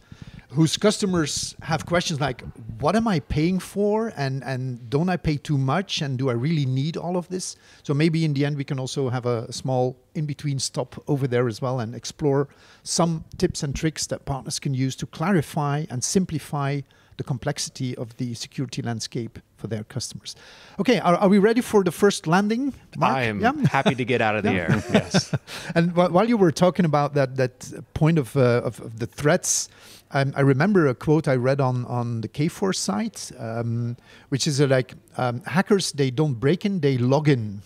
whose 0.52 0.76
customers 0.76 1.54
have 1.62 1.87
questions 1.87 2.21
like 2.21 2.42
what 2.80 2.97
am 2.97 3.07
i 3.07 3.21
paying 3.21 3.59
for 3.61 4.12
and 4.16 4.42
and 4.45 4.90
don't 4.90 5.09
i 5.09 5.16
pay 5.16 5.37
too 5.37 5.57
much 5.57 6.02
and 6.02 6.19
do 6.19 6.28
i 6.28 6.33
really 6.33 6.66
need 6.66 6.97
all 6.97 7.16
of 7.16 7.28
this 7.28 7.57
so 7.83 7.95
maybe 7.95 8.25
in 8.25 8.33
the 8.35 8.45
end 8.45 8.57
we 8.57 8.64
can 8.64 8.78
also 8.80 9.09
have 9.11 9.26
a, 9.26 9.52
small 9.52 9.97
in 10.14 10.26
between 10.26 10.59
stop 10.59 11.00
over 11.07 11.26
there 11.28 11.47
as 11.47 11.62
well 11.62 11.78
and 11.80 11.95
explore 11.95 12.49
some 12.83 13.25
tips 13.38 13.62
and 13.62 13.76
tricks 13.76 14.07
that 14.09 14.25
partners 14.25 14.59
can 14.59 14.75
use 14.75 14.97
to 14.97 15.07
clarify 15.07 15.85
and 15.90 16.02
simplify 16.02 16.80
the 17.16 17.25
complexity 17.25 17.95
of 17.97 18.16
the 18.16 18.35
security 18.35 18.83
landscape 18.83 19.38
for 19.57 19.69
their 19.69 19.85
customers 19.85 20.35
okay 20.80 20.99
are, 21.00 21.16
are 21.16 21.28
we 21.28 21.38
ready 21.38 21.61
for 21.61 21.85
the 21.85 21.92
first 21.92 22.26
landing 22.26 22.73
Mark? 22.97 23.14
I 23.16 23.23
am 23.25 23.40
Yeah? 23.40 23.52
happy 23.71 23.95
to 23.95 24.04
get 24.04 24.21
out 24.21 24.35
of 24.37 24.42
the 24.47 24.50
air. 24.50 24.83
Yes. 24.92 25.33
and 25.76 25.95
while 25.95 26.28
you 26.28 26.37
were 26.38 26.50
talking 26.52 26.87
about 26.87 27.14
that 27.14 27.37
that 27.37 27.54
point 27.95 28.19
of 28.19 28.35
uh, 28.37 28.62
of, 28.69 28.80
of 28.80 28.99
the 28.99 29.07
threats, 29.07 29.69
um, 30.12 30.33
I 30.37 30.40
remember 30.40 30.87
a 30.88 30.95
quote 30.95 31.29
I 31.29 31.37
read 31.37 31.61
on 31.61 31.85
on 31.87 32.21
the 32.21 32.29
K4 32.29 32.75
site, 32.75 33.31
um, 33.38 33.97
which 34.31 34.47
is 34.47 34.61
uh, 34.61 34.67
like 34.67 34.95
um, 35.17 35.43
hackers 35.45 35.93
they 35.93 36.11
don't 36.11 36.35
break 36.35 36.64
in, 36.67 36.81
they 36.81 36.99
log 36.99 37.29
in. 37.29 37.62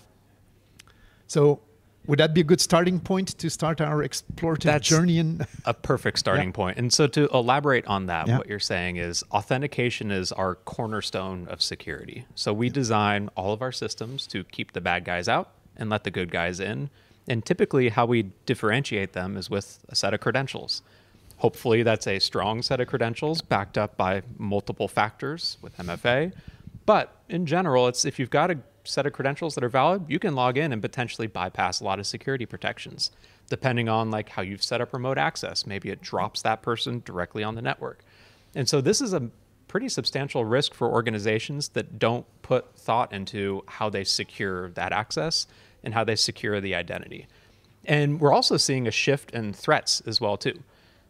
So 1.26 1.60
would 2.06 2.18
that 2.18 2.34
be 2.34 2.42
a 2.42 2.44
good 2.44 2.60
starting 2.60 3.00
point 3.00 3.28
to 3.38 3.48
start 3.48 3.80
our 3.80 4.06
explorative 4.06 4.62
That's 4.64 4.86
journey 4.88 5.18
in? 5.18 5.46
a 5.64 5.72
perfect 5.72 6.18
starting 6.24 6.48
Yeah. 6.48 6.52
point. 6.52 6.76
And 6.78 6.92
so 6.92 7.06
to 7.06 7.28
elaborate 7.32 7.86
on 7.86 8.06
that, 8.06 8.28
Yeah. 8.28 8.36
what 8.38 8.46
you're 8.46 8.58
saying 8.60 8.96
is 8.96 9.24
authentication 9.32 10.10
is 10.10 10.30
our 10.30 10.54
cornerstone 10.54 11.48
of 11.48 11.62
security. 11.62 12.26
So 12.34 12.52
we 12.52 12.68
design 12.68 13.30
all 13.36 13.54
of 13.54 13.62
our 13.62 13.72
systems 13.72 14.26
to 14.28 14.44
keep 14.44 14.72
the 14.72 14.82
bad 14.82 15.06
guys 15.06 15.28
out 15.28 15.48
and 15.78 15.88
let 15.88 16.04
the 16.04 16.10
good 16.10 16.30
guys 16.30 16.60
in. 16.60 16.90
And 17.26 17.42
typically 17.42 17.88
how 17.88 18.04
we 18.04 18.24
differentiate 18.44 19.14
them 19.14 19.38
is 19.38 19.48
with 19.48 19.78
a 19.88 19.94
set 19.94 20.12
of 20.12 20.20
credentials. 20.20 20.82
Hopefully 21.38 21.82
that's 21.82 22.06
a 22.06 22.18
strong 22.18 22.62
set 22.62 22.80
of 22.80 22.88
credentials 22.88 23.42
backed 23.42 23.76
up 23.76 23.96
by 23.96 24.22
multiple 24.38 24.88
factors 24.88 25.58
with 25.60 25.76
MFA. 25.76 26.32
But 26.86 27.16
in 27.28 27.46
general, 27.46 27.88
it's 27.88 28.04
if 28.04 28.18
you've 28.18 28.30
got 28.30 28.50
a 28.50 28.58
set 28.84 29.06
of 29.06 29.12
credentials 29.12 29.54
that 29.54 29.64
are 29.64 29.68
valid, 29.68 30.04
you 30.08 30.18
can 30.18 30.34
log 30.34 30.56
in 30.56 30.72
and 30.72 30.80
potentially 30.80 31.26
bypass 31.26 31.80
a 31.80 31.84
lot 31.84 31.98
of 31.98 32.06
security 32.06 32.46
protections, 32.46 33.10
depending 33.48 33.88
on 33.88 34.10
like 34.10 34.28
how 34.28 34.42
you've 34.42 34.62
set 34.62 34.80
up 34.80 34.92
remote 34.92 35.18
access. 35.18 35.66
Maybe 35.66 35.90
it 35.90 36.00
drops 36.00 36.42
that 36.42 36.62
person 36.62 37.02
directly 37.04 37.42
on 37.42 37.54
the 37.54 37.62
network. 37.62 38.04
And 38.54 38.68
so 38.68 38.80
this 38.80 39.00
is 39.00 39.12
a 39.12 39.30
pretty 39.68 39.88
substantial 39.88 40.44
risk 40.44 40.74
for 40.74 40.88
organizations 40.88 41.70
that 41.70 41.98
don't 41.98 42.26
put 42.42 42.76
thought 42.76 43.12
into 43.12 43.64
how 43.66 43.88
they 43.90 44.04
secure 44.04 44.70
that 44.70 44.92
access 44.92 45.46
and 45.82 45.94
how 45.94 46.04
they 46.04 46.14
secure 46.14 46.60
the 46.60 46.74
identity. 46.74 47.26
And 47.84 48.20
we're 48.20 48.32
also 48.32 48.56
seeing 48.56 48.86
a 48.86 48.90
shift 48.90 49.32
in 49.32 49.52
threats 49.52 50.00
as 50.06 50.20
well 50.20 50.36
too. 50.36 50.62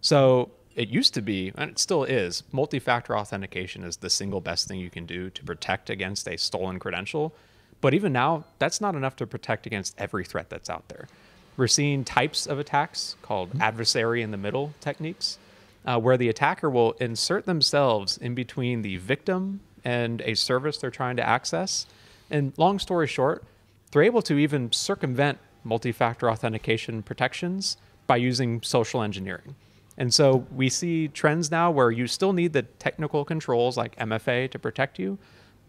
So 0.04 0.50
it 0.76 0.90
used 0.90 1.14
to 1.14 1.22
be, 1.22 1.50
and 1.56 1.70
it 1.70 1.78
still 1.78 2.04
is, 2.04 2.42
multi-factor 2.52 3.16
authentication 3.16 3.82
is 3.84 3.96
the 3.96 4.10
single 4.10 4.42
best 4.42 4.68
thing 4.68 4.78
you 4.78 4.90
can 4.90 5.06
do 5.06 5.30
to 5.30 5.42
protect 5.42 5.88
against 5.88 6.28
a 6.28 6.36
stolen 6.36 6.78
credential. 6.78 7.34
But 7.80 7.94
even 7.94 8.12
now, 8.12 8.44
that's 8.58 8.82
not 8.82 8.96
enough 8.96 9.16
to 9.16 9.26
protect 9.26 9.64
against 9.64 9.94
every 9.96 10.22
threat 10.26 10.50
that's 10.50 10.68
out 10.68 10.88
there. 10.88 11.08
We're 11.56 11.68
seeing 11.68 12.04
types 12.04 12.46
of 12.46 12.58
attacks 12.58 13.16
called 13.22 13.52
adversary 13.60 14.20
in 14.20 14.30
the 14.30 14.36
middle 14.36 14.74
techniques, 14.78 15.38
uh, 15.86 15.98
where 15.98 16.18
the 16.18 16.28
attacker 16.28 16.68
will 16.68 16.92
insert 17.00 17.46
themselves 17.46 18.18
in 18.18 18.34
between 18.34 18.82
the 18.82 18.98
victim 18.98 19.60
and 19.86 20.20
a 20.26 20.34
service 20.34 20.76
they're 20.76 20.90
trying 20.90 21.16
to 21.16 21.26
access. 21.26 21.86
And 22.30 22.52
long 22.58 22.78
story 22.78 23.06
short, 23.06 23.42
they're 23.90 24.02
able 24.02 24.22
to 24.22 24.36
even 24.36 24.70
circumvent 24.70 25.38
multi 25.62 25.92
factor 25.92 26.30
authentication 26.30 27.02
protections 27.02 27.78
by 28.06 28.16
using 28.18 28.60
social 28.60 29.02
engineering. 29.02 29.54
And 29.96 30.12
so 30.12 30.46
we 30.54 30.68
see 30.68 31.08
trends 31.08 31.50
now 31.50 31.70
where 31.70 31.90
you 31.90 32.06
still 32.06 32.32
need 32.32 32.52
the 32.52 32.62
technical 32.62 33.24
controls 33.24 33.76
like 33.76 33.96
MFA 33.96 34.50
to 34.50 34.58
protect 34.58 34.98
you, 34.98 35.18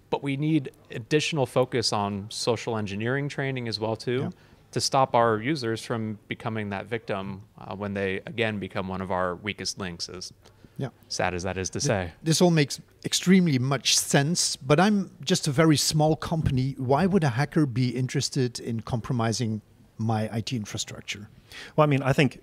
but 0.10 0.24
we 0.24 0.36
need 0.38 0.72
additional 0.92 1.46
focus 1.46 1.94
on 1.94 2.28
social 2.30 2.78
engineering 2.78 3.30
training 3.30 3.68
as 3.68 3.80
well 3.80 3.96
too 3.96 4.22
Yeah. 4.22 4.30
to 4.72 4.82
stop 4.82 5.14
our 5.16 5.40
users 5.40 5.84
from 5.84 6.18
becoming 6.28 6.70
that 6.70 6.88
victim 6.88 7.44
uh, 7.60 7.76
when 7.76 7.94
they 7.94 8.18
again 8.26 8.60
become 8.60 8.88
one 8.88 9.02
of 9.02 9.12
our 9.12 9.36
weakest 9.36 9.78
links 9.80 10.10
as 10.10 10.34
Yeah. 10.78 10.90
sad 11.08 11.34
as 11.34 11.44
that 11.44 11.58
is 11.58 11.70
to 11.72 11.80
say. 11.80 12.12
This 12.24 12.42
all 12.42 12.52
makes 12.52 12.82
extremely 13.06 13.60
much 13.60 13.96
sense, 13.98 14.56
but 14.56 14.80
I'm 14.80 15.12
just 15.24 15.48
a 15.48 15.52
very 15.52 15.78
small 15.78 16.16
company. 16.16 16.74
Why 16.78 17.06
would 17.06 17.24
a 17.24 17.30
hacker 17.30 17.66
be 17.68 17.90
interested 17.90 18.60
in 18.60 18.82
compromising 18.82 19.62
my 19.98 20.24
IT 20.36 20.52
infrastructure? 20.54 21.30
Well, 21.76 21.84
I 21.84 21.88
mean, 21.88 22.02
I 22.02 22.12
think 22.12 22.42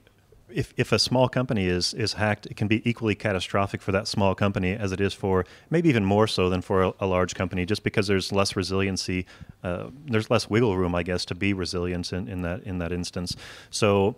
if, 0.54 0.72
if 0.76 0.92
a 0.92 0.98
small 0.98 1.28
company 1.28 1.66
is 1.66 1.94
is 1.94 2.14
hacked, 2.14 2.46
it 2.46 2.56
can 2.56 2.68
be 2.68 2.88
equally 2.88 3.14
catastrophic 3.14 3.82
for 3.82 3.92
that 3.92 4.08
small 4.08 4.34
company 4.34 4.72
as 4.74 4.92
it 4.92 5.00
is 5.00 5.14
for 5.14 5.44
maybe 5.70 5.88
even 5.88 6.04
more 6.04 6.26
so 6.26 6.48
than 6.48 6.62
for 6.62 6.82
a, 6.82 6.92
a 7.00 7.06
large 7.06 7.34
company, 7.34 7.66
just 7.66 7.82
because 7.82 8.06
there's 8.06 8.32
less 8.32 8.56
resiliency, 8.56 9.26
uh, 9.62 9.88
there's 10.06 10.30
less 10.30 10.48
wiggle 10.48 10.76
room, 10.76 10.94
I 10.94 11.02
guess, 11.02 11.24
to 11.26 11.34
be 11.34 11.52
resilient 11.52 12.12
in, 12.12 12.28
in 12.28 12.42
that 12.42 12.62
in 12.64 12.78
that 12.78 12.92
instance. 12.92 13.36
So 13.70 14.16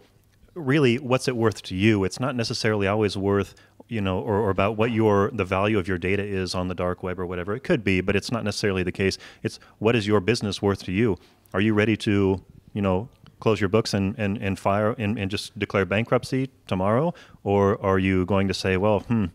really 0.55 0.99
what's 0.99 1.29
it 1.29 1.37
worth 1.37 1.63
to 1.63 1.75
you? 1.75 2.05
It's 2.05 2.21
not 2.21 2.37
necessarily 2.37 2.87
always 2.87 3.17
worth 3.17 3.55
you 3.89 4.01
know 4.01 4.19
or, 4.19 4.37
or 4.37 4.51
about 4.51 4.77
what 4.77 4.91
your 4.91 5.31
the 5.33 5.45
value 5.45 5.79
of 5.79 5.87
your 5.87 5.99
data 5.99 6.25
is 6.25 6.55
on 6.55 6.69
the 6.69 6.75
dark 6.75 7.03
web 7.03 7.19
or 7.19 7.27
whatever. 7.27 7.55
It 7.55 7.65
could 7.65 7.85
be 7.85 8.01
but 8.01 8.17
it's 8.17 8.33
not 8.33 8.45
necessarily 8.45 8.83
the 8.83 8.93
case. 8.93 9.19
It's 9.43 9.59
what 9.79 9.97
is 9.97 10.07
your 10.07 10.21
business 10.21 10.63
worth 10.63 10.83
to 10.85 10.93
you? 10.93 11.17
Are 11.53 11.61
you 11.61 11.75
ready 11.75 11.97
to 11.99 12.43
you 12.73 12.83
know 12.83 13.09
close 13.45 13.59
your 13.63 13.73
books 13.77 13.91
and 13.99 14.07
and, 14.25 14.33
and 14.47 14.55
fire 14.59 14.91
and, 15.03 15.13
and 15.21 15.29
just 15.37 15.47
declare 15.65 15.87
bankruptcy 15.97 16.43
tomorrow 16.73 17.07
or 17.53 17.63
are 17.91 18.01
you 18.09 18.17
going 18.35 18.47
to 18.53 18.55
say 18.55 18.73
well 18.85 18.99
hmm 19.01 19.27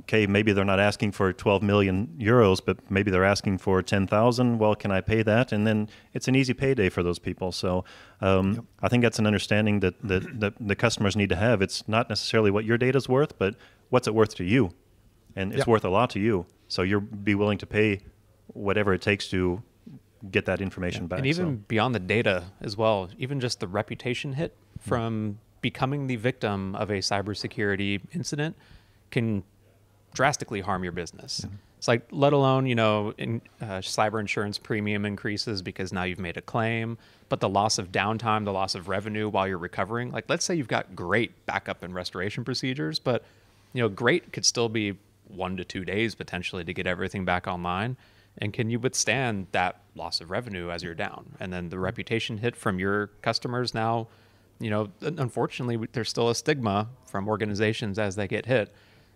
okay, 0.00 0.26
maybe 0.26 0.52
they're 0.52 0.64
not 0.74 0.80
asking 0.80 1.12
for 1.12 1.32
12 1.32 1.62
million 1.62 2.08
euros, 2.18 2.60
but 2.64 2.76
maybe 2.90 3.10
they're 3.10 3.24
asking 3.24 3.58
for 3.58 3.82
10,000. 3.82 4.58
Well, 4.58 4.74
can 4.74 4.90
I 4.90 5.00
pay 5.00 5.22
that? 5.22 5.52
And 5.52 5.66
then 5.66 5.88
it's 6.12 6.28
an 6.28 6.34
easy 6.34 6.54
payday 6.54 6.88
for 6.90 7.02
those 7.02 7.18
people. 7.18 7.52
So 7.52 7.84
um, 8.20 8.66
I 8.82 8.88
think 8.88 9.02
that's 9.02 9.18
an 9.18 9.26
understanding 9.26 9.80
that, 9.80 9.94
that, 10.02 10.40
that 10.40 10.54
the 10.60 10.76
customers 10.76 11.16
need 11.16 11.30
to 11.30 11.36
have. 11.36 11.62
It's 11.62 11.88
not 11.88 12.08
necessarily 12.08 12.50
what 12.50 12.64
your 12.64 12.78
data 12.78 12.98
is 12.98 13.08
worth, 13.08 13.38
but 13.38 13.54
what's 13.88 14.06
it 14.06 14.14
worth 14.14 14.34
to 14.36 14.44
you? 14.44 14.70
And 15.34 15.52
it's 15.52 15.60
Yep. 15.60 15.66
worth 15.68 15.84
a 15.84 15.90
lot 15.90 16.10
to 16.10 16.20
you. 16.20 16.46
So 16.68 16.82
you'll 16.82 17.00
be 17.00 17.34
willing 17.34 17.58
to 17.58 17.66
pay 17.66 18.02
whatever 18.48 18.92
it 18.92 19.02
takes 19.02 19.28
to 19.30 19.62
get 20.30 20.46
that 20.46 20.60
information 20.60 21.06
back. 21.06 21.18
and 21.18 21.26
even 21.26 21.56
so. 21.56 21.64
beyond 21.68 21.94
the 21.94 22.00
data 22.00 22.44
as 22.60 22.76
well, 22.76 23.08
even 23.18 23.40
just 23.40 23.60
the 23.60 23.68
reputation 23.68 24.34
hit 24.34 24.54
from 24.80 25.38
becoming 25.62 26.06
the 26.06 26.16
victim 26.16 26.74
of 26.74 26.90
a 26.90 26.98
cybersecurity 26.98 28.00
incident 28.12 28.56
can 29.10 29.42
drastically 30.14 30.60
harm 30.60 30.82
your 30.82 30.92
business. 30.92 31.44
It's 31.78 31.88
like, 31.88 32.06
let 32.10 32.34
alone, 32.34 32.66
you 32.66 32.74
know, 32.74 33.14
in, 33.16 33.40
uh, 33.60 33.78
cyber 33.78 34.20
insurance 34.20 34.58
premium 34.58 35.06
increases 35.06 35.62
because 35.62 35.92
now 35.92 36.02
you've 36.02 36.18
made 36.18 36.36
a 36.36 36.42
claim, 36.42 36.98
but 37.30 37.40
the 37.40 37.48
loss 37.48 37.78
of 37.78 37.90
downtime, 37.90 38.44
the 38.44 38.52
loss 38.52 38.74
of 38.74 38.88
revenue 38.88 39.30
while 39.30 39.48
you're 39.48 39.56
recovering. 39.56 40.12
Like, 40.12 40.26
let's 40.28 40.44
say 40.44 40.54
you've 40.54 40.68
got 40.68 40.94
great 40.94 41.46
backup 41.46 41.82
and 41.82 41.94
restoration 41.94 42.44
procedures, 42.44 42.98
but, 42.98 43.24
you 43.72 43.82
know, 43.82 43.88
great 43.88 44.30
could 44.32 44.44
still 44.44 44.68
be 44.68 44.98
one 45.28 45.56
to 45.56 45.64
two 45.64 45.84
days 45.84 46.14
potentially 46.14 46.64
to 46.64 46.74
get 46.74 46.86
everything 46.86 47.24
back 47.24 47.46
online. 47.46 47.96
And 48.38 48.52
can 48.52 48.70
you 48.70 48.78
withstand 48.78 49.48
that 49.52 49.80
loss 49.94 50.20
of 50.20 50.30
revenue 50.30 50.70
as 50.70 50.82
you're 50.82 50.94
down? 50.94 51.36
And 51.40 51.52
then 51.52 51.68
the 51.68 51.78
reputation 51.78 52.38
hit 52.38 52.56
from 52.56 52.78
your 52.78 53.08
customers 53.22 53.74
now, 53.74 54.08
you 54.58 54.70
know, 54.70 54.88
unfortunately, 55.00 55.88
there's 55.92 56.08
still 56.08 56.28
a 56.28 56.34
stigma 56.34 56.88
from 57.06 57.28
organizations 57.28 57.98
as 57.98 58.16
they 58.16 58.28
get 58.28 58.46
hit 58.46 58.72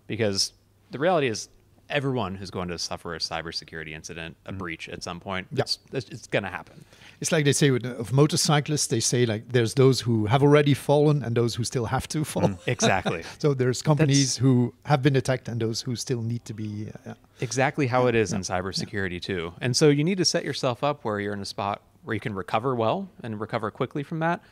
because 0.07 0.53
the 0.91 0.99
reality 0.99 1.29
is 1.29 1.49
everyone 1.91 2.35
who's 2.35 2.51
going 2.51 2.69
to 2.69 2.79
suffer 2.79 3.15
a 3.15 3.19
cybersecurity 3.19 3.93
incident, 3.93 4.37
a 4.45 4.51
mm-hmm. 4.51 4.59
breach 4.59 4.89
at 4.89 5.03
some 5.03 5.21
point, 5.21 5.47
Yeah. 5.53 5.63
it's, 5.63 5.79
it's, 5.93 6.09
it's 6.09 6.27
going 6.27 6.45
to 6.45 6.49
happen. 6.49 6.85
It's 7.21 7.33
like 7.33 7.45
they 7.45 7.53
say 7.53 7.71
with, 7.71 7.85
of 7.85 8.13
motorcyclists, 8.13 8.89
they 8.89 9.01
say 9.01 9.27
like 9.27 9.49
there's 9.49 9.75
those 9.75 10.01
who 10.01 10.27
have 10.27 10.43
already 10.43 10.75
fallen 10.75 11.23
and 11.23 11.37
those 11.37 11.55
who 11.55 11.65
still 11.65 11.87
have 11.87 12.09
to 12.09 12.25
fall. 12.33 12.59
Exactly. 12.67 13.23
so 13.39 13.55
there's 13.55 13.83
companies 13.83 14.37
who 14.37 14.75
have 14.85 15.03
been 15.03 15.17
attacked 15.17 15.49
and 15.49 15.61
those 15.61 15.83
who 15.83 15.97
still 15.97 16.23
need 16.23 16.45
to 16.45 16.55
be. 16.55 16.89
Uh, 17.07 17.15
exactly 17.41 17.87
how 17.87 18.07
it 18.07 18.15
is 18.15 18.33
in 18.33 18.41
cybersecurity 18.41 19.21
too. 19.21 19.53
And 19.61 19.77
so 19.77 19.89
you 19.89 20.05
need 20.05 20.19
to 20.19 20.25
set 20.25 20.45
yourself 20.45 20.85
up 20.85 21.05
where 21.05 21.21
you're 21.21 21.35
in 21.35 21.41
a 21.41 21.47
spot 21.47 21.83
where 22.05 22.15
you 22.15 22.21
can 22.21 22.35
recover 22.35 22.75
well 22.75 23.09
and 23.23 23.41
recover 23.41 23.71
quickly 23.71 24.03
from 24.03 24.19
that. 24.21 24.43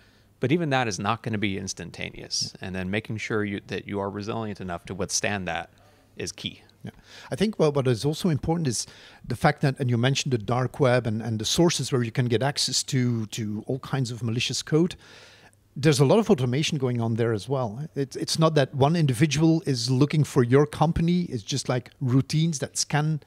But 0.41 0.51
even 0.51 0.71
that 0.71 0.89
is 0.89 0.99
not 0.99 1.23
going 1.23 1.35
to 1.35 1.39
be 1.39 1.57
instantaneous. 1.57 2.53
And 2.61 2.75
then 2.75 2.91
making 2.91 3.19
sure 3.19 3.45
you, 3.45 3.61
that 3.69 3.87
you 3.87 4.01
are 4.01 4.11
resilient 4.11 4.61
enough 4.61 4.85
to 4.87 4.95
withstand 4.95 5.47
that 5.47 5.71
is 6.17 6.33
key. 6.33 6.63
Yeah. 6.85 6.91
I 7.31 7.37
think 7.37 7.59
well, 7.59 7.73
what 7.73 7.87
is 7.87 8.05
also 8.05 8.29
important 8.29 8.67
is 8.67 8.87
the 9.27 9.37
fact 9.37 9.61
that, 9.61 9.79
and 9.79 9.89
you 9.89 9.97
mentioned 9.97 10.33
the 10.33 10.39
dark 10.39 10.81
web 10.81 11.07
and, 11.07 11.23
and 11.23 11.39
the 11.39 11.45
sources 11.45 11.93
where 11.93 12.03
you 12.03 12.11
can 12.11 12.27
get 12.27 12.43
access 12.43 12.83
to 12.85 13.27
to 13.27 13.65
all 13.67 13.79
kinds 13.79 14.11
of 14.11 14.23
malicious 14.23 14.63
code. 14.63 14.97
There's 15.75 16.01
a 16.01 16.05
lot 16.05 16.19
of 16.19 16.29
automation 16.31 16.77
going 16.77 17.01
on 17.01 17.15
there 17.15 17.33
as 17.33 17.49
well. 17.49 17.89
It's 17.95 18.17
it's 18.17 18.39
not 18.39 18.55
that 18.57 18.75
one 18.75 18.97
individual 18.97 19.63
is 19.65 19.91
looking 19.91 20.25
for 20.25 20.43
your 20.43 20.67
company. 20.67 21.23
It's 21.23 21.43
just 21.43 21.69
like 21.69 21.91
routines 22.01 22.59
that 22.59 22.77
scan 22.77 23.21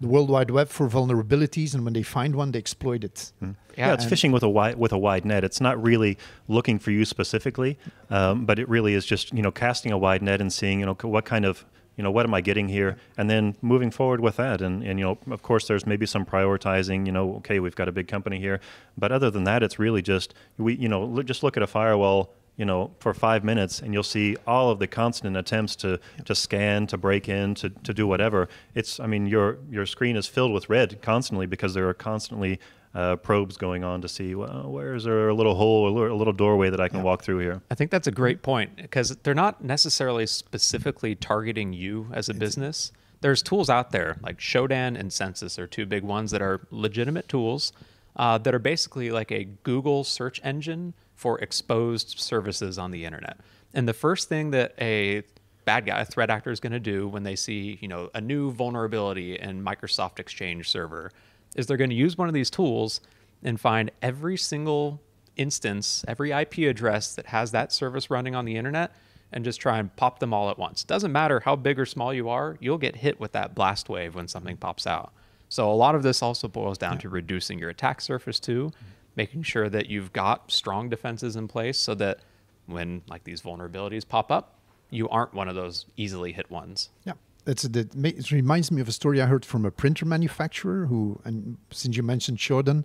the 0.00 0.06
World 0.06 0.30
Wide 0.30 0.50
Web 0.50 0.68
for 0.68 0.88
vulnerabilities, 0.88 1.74
and 1.74 1.84
when 1.84 1.92
they 1.92 2.02
find 2.02 2.36
one, 2.36 2.52
they 2.52 2.58
exploit 2.58 3.04
it. 3.04 3.32
Yeah, 3.76 3.92
it's 3.94 4.04
and- 4.04 4.10
fishing 4.10 4.32
with 4.32 4.42
a 4.42 4.48
wide 4.48 4.78
with 4.78 4.92
a 4.92 4.98
wide 4.98 5.24
net. 5.24 5.44
It's 5.44 5.60
not 5.60 5.80
really 5.82 6.18
looking 6.46 6.78
for 6.78 6.90
you 6.90 7.04
specifically, 7.04 7.78
um, 8.10 8.46
but 8.46 8.58
it 8.58 8.68
really 8.68 8.94
is 8.94 9.04
just 9.04 9.32
you 9.32 9.42
know 9.42 9.50
casting 9.50 9.92
a 9.92 9.98
wide 9.98 10.22
net 10.22 10.40
and 10.40 10.52
seeing 10.52 10.80
you 10.80 10.86
know 10.86 10.96
what 11.02 11.24
kind 11.24 11.44
of 11.44 11.64
you 11.98 12.04
know 12.04 12.10
what 12.10 12.24
am 12.24 12.32
I 12.32 12.40
getting 12.40 12.68
here, 12.68 12.96
and 13.18 13.28
then 13.28 13.56
moving 13.60 13.90
forward 13.90 14.20
with 14.20 14.36
that. 14.36 14.62
And 14.62 14.82
and 14.82 14.98
you 14.98 15.04
know 15.04 15.18
of 15.30 15.42
course 15.42 15.66
there's 15.68 15.84
maybe 15.84 16.06
some 16.06 16.24
prioritizing. 16.24 17.04
You 17.04 17.12
know 17.12 17.34
okay 17.36 17.60
we've 17.60 17.76
got 17.76 17.88
a 17.88 17.92
big 17.92 18.08
company 18.08 18.38
here, 18.38 18.60
but 18.96 19.12
other 19.12 19.30
than 19.30 19.44
that 19.44 19.62
it's 19.62 19.78
really 19.78 20.00
just 20.00 20.32
we 20.56 20.74
you 20.74 20.88
know 20.88 21.22
just 21.22 21.42
look 21.42 21.58
at 21.58 21.62
a 21.62 21.66
firewall 21.66 22.32
you 22.58 22.64
know, 22.64 22.90
for 22.98 23.14
five 23.14 23.44
minutes, 23.44 23.80
and 23.80 23.94
you'll 23.94 24.02
see 24.02 24.36
all 24.44 24.70
of 24.70 24.80
the 24.80 24.88
constant 24.88 25.36
attempts 25.36 25.76
to, 25.76 26.00
to 26.24 26.34
scan, 26.34 26.88
to 26.88 26.98
break 26.98 27.28
in, 27.28 27.54
to, 27.54 27.70
to 27.70 27.94
do 27.94 28.04
whatever. 28.04 28.48
It's, 28.74 28.98
I 28.98 29.06
mean, 29.06 29.26
your 29.26 29.58
your 29.70 29.86
screen 29.86 30.16
is 30.16 30.26
filled 30.26 30.52
with 30.52 30.68
red 30.68 31.00
constantly 31.00 31.46
because 31.46 31.72
there 31.74 31.88
are 31.88 31.94
constantly 31.94 32.58
uh, 32.98 33.14
probes 33.14 33.56
going 33.56 33.84
on 33.84 34.02
to 34.02 34.08
see, 34.08 34.34
well, 34.34 34.64
where 34.68 34.92
is 34.92 35.04
there 35.04 35.28
a 35.28 35.34
little 35.34 35.54
hole, 35.54 35.88
a 35.88 35.92
little, 35.92 36.12
a 36.12 36.18
little 36.18 36.32
doorway 36.32 36.68
that 36.68 36.80
I 36.80 36.88
can 36.88 37.04
walk 37.04 37.22
through 37.22 37.38
here. 37.38 37.62
I 37.70 37.76
think 37.76 37.92
that's 37.92 38.08
a 38.08 38.10
great 38.10 38.42
point 38.42 38.74
because 38.74 39.16
they're 39.22 39.34
not 39.34 39.62
necessarily 39.62 40.26
specifically 40.26 41.14
targeting 41.14 41.72
you 41.72 42.08
as 42.12 42.28
a 42.28 42.34
business. 42.34 42.90
There's 43.20 43.40
tools 43.40 43.70
out 43.70 43.92
there 43.92 44.16
like 44.20 44.38
Shodan 44.38 44.98
and 44.98 45.12
Censys 45.12 45.60
are 45.60 45.68
two 45.68 45.86
big 45.86 46.02
ones 46.02 46.32
that 46.32 46.42
are 46.42 46.66
legitimate 46.72 47.28
tools 47.28 47.72
uh, 48.16 48.36
that 48.38 48.52
are 48.52 48.58
basically 48.58 49.12
like 49.12 49.30
a 49.30 49.44
Google 49.44 50.02
search 50.02 50.40
engine 50.42 50.92
for 51.14 51.38
exposed 51.38 52.18
services 52.18 52.78
on 52.78 52.90
the 52.90 53.04
internet. 53.04 53.38
And 53.74 53.86
the 53.86 53.94
first 53.94 54.28
thing 54.28 54.50
that 54.50 54.74
a 54.80 55.22
bad 55.64 55.86
guy, 55.86 56.00
a 56.00 56.04
threat 56.04 56.30
actor, 56.30 56.50
is 56.50 56.58
going 56.58 56.72
to 56.72 56.80
do 56.80 57.06
when 57.06 57.22
they 57.22 57.36
see, 57.36 57.78
you 57.80 57.86
know, 57.86 58.10
a 58.12 58.20
new 58.20 58.50
vulnerability 58.50 59.38
in 59.38 59.62
Microsoft 59.62 60.18
Exchange 60.18 60.68
server, 60.68 61.12
is 61.56 61.66
they're 61.66 61.76
going 61.76 61.90
to 61.90 61.96
use 61.96 62.18
one 62.18 62.28
of 62.28 62.34
these 62.34 62.50
tools 62.50 63.00
and 63.42 63.60
find 63.60 63.90
every 64.02 64.36
single 64.36 65.00
instance, 65.36 66.04
every 66.08 66.32
IP 66.32 66.58
address 66.58 67.14
that 67.14 67.26
has 67.26 67.52
that 67.52 67.72
service 67.72 68.10
running 68.10 68.34
on 68.34 68.44
the 68.44 68.56
internet, 68.56 68.92
and 69.32 69.44
just 69.44 69.60
try 69.60 69.78
and 69.78 69.94
pop 69.96 70.18
them 70.18 70.32
all 70.32 70.50
at 70.50 70.58
once. 70.58 70.84
Doesn't 70.84 71.12
matter 71.12 71.40
how 71.40 71.54
big 71.56 71.78
or 71.78 71.86
small 71.86 72.12
you 72.12 72.28
are, 72.28 72.56
you'll 72.60 72.78
get 72.78 72.96
hit 72.96 73.20
with 73.20 73.32
that 73.32 73.54
blast 73.54 73.88
wave 73.88 74.14
when 74.14 74.26
something 74.26 74.56
pops 74.56 74.86
out. 74.86 75.12
So 75.48 75.70
a 75.70 75.74
lot 75.74 75.94
of 75.94 76.02
this 76.02 76.22
also 76.22 76.48
boils 76.48 76.78
down 76.78 76.94
yeah. 76.94 77.00
to 77.00 77.08
reducing 77.08 77.58
your 77.58 77.70
attack 77.70 78.00
surface 78.00 78.40
too, 78.40 78.72
making 79.16 79.42
sure 79.42 79.68
that 79.68 79.88
you've 79.88 80.12
got 80.12 80.50
strong 80.50 80.88
defenses 80.88 81.36
in 81.36 81.48
place 81.48 81.78
so 81.78 81.94
that 81.96 82.20
when 82.66 83.02
like 83.08 83.24
these 83.24 83.42
vulnerabilities 83.42 84.06
pop 84.06 84.30
up, 84.30 84.58
you 84.90 85.08
aren't 85.08 85.34
one 85.34 85.48
of 85.48 85.54
those 85.54 85.86
easily 85.96 86.32
hit 86.32 86.50
ones. 86.50 86.90
Yeah. 87.04 87.14
It's 87.48 87.64
it 87.64 88.30
reminds 88.30 88.70
me 88.70 88.82
of 88.82 88.88
a 88.88 88.92
story 88.92 89.22
I 89.22 89.26
heard 89.26 89.44
from 89.44 89.64
a 89.64 89.70
printer 89.70 90.04
manufacturer 90.04 90.86
who, 90.86 91.18
and 91.24 91.56
since 91.70 91.96
you 91.96 92.02
mentioned 92.02 92.38
Shodan, 92.38 92.84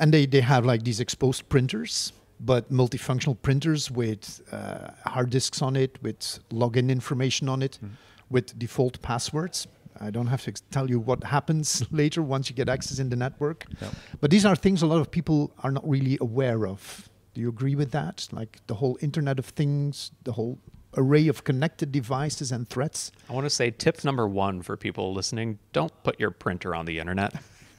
and 0.00 0.12
they, 0.12 0.26
they 0.26 0.40
have 0.40 0.66
like 0.66 0.82
these 0.82 0.98
exposed 0.98 1.48
printers, 1.48 2.12
but 2.40 2.70
multifunctional 2.72 3.40
printers 3.40 3.92
with 3.92 4.42
uh, 4.50 4.90
hard 5.06 5.30
disks 5.30 5.62
on 5.62 5.76
it, 5.76 5.96
with 6.02 6.40
login 6.50 6.90
information 6.90 7.48
on 7.48 7.62
it, 7.62 7.78
mm. 7.82 7.90
with 8.30 8.58
default 8.58 9.00
passwords. 9.00 9.68
I 10.00 10.10
don't 10.10 10.26
have 10.26 10.42
to 10.42 10.52
tell 10.72 10.90
you 10.90 10.98
what 10.98 11.22
happens 11.22 11.84
later 11.92 12.20
once 12.20 12.50
you 12.50 12.56
get 12.56 12.68
access 12.68 12.98
in 12.98 13.10
the 13.10 13.16
network. 13.16 13.64
Yeah. 13.80 13.90
But 14.20 14.32
these 14.32 14.44
are 14.44 14.56
things 14.56 14.82
a 14.82 14.86
lot 14.86 15.00
of 15.00 15.12
people 15.12 15.52
are 15.62 15.70
not 15.70 15.88
really 15.88 16.18
aware 16.20 16.66
of. 16.66 17.08
Do 17.34 17.40
you 17.40 17.48
agree 17.48 17.76
with 17.76 17.92
that? 17.92 18.28
Like 18.32 18.58
the 18.66 18.74
whole 18.74 18.98
Internet 19.00 19.38
of 19.38 19.46
Things, 19.46 20.10
the 20.24 20.32
whole 20.32 20.58
array 20.96 21.28
of 21.28 21.44
connected 21.44 21.92
devices 21.92 22.52
and 22.52 22.68
threats? 22.68 23.12
I 23.28 23.32
want 23.32 23.46
to 23.46 23.50
say 23.50 23.70
tip 23.70 24.04
number 24.04 24.26
one 24.26 24.62
for 24.62 24.76
people 24.76 25.12
listening 25.12 25.58
don't 25.72 25.92
put 26.02 26.18
your 26.18 26.30
printer 26.30 26.74
on 26.74 26.86
the 26.86 26.98
internet. 26.98 27.34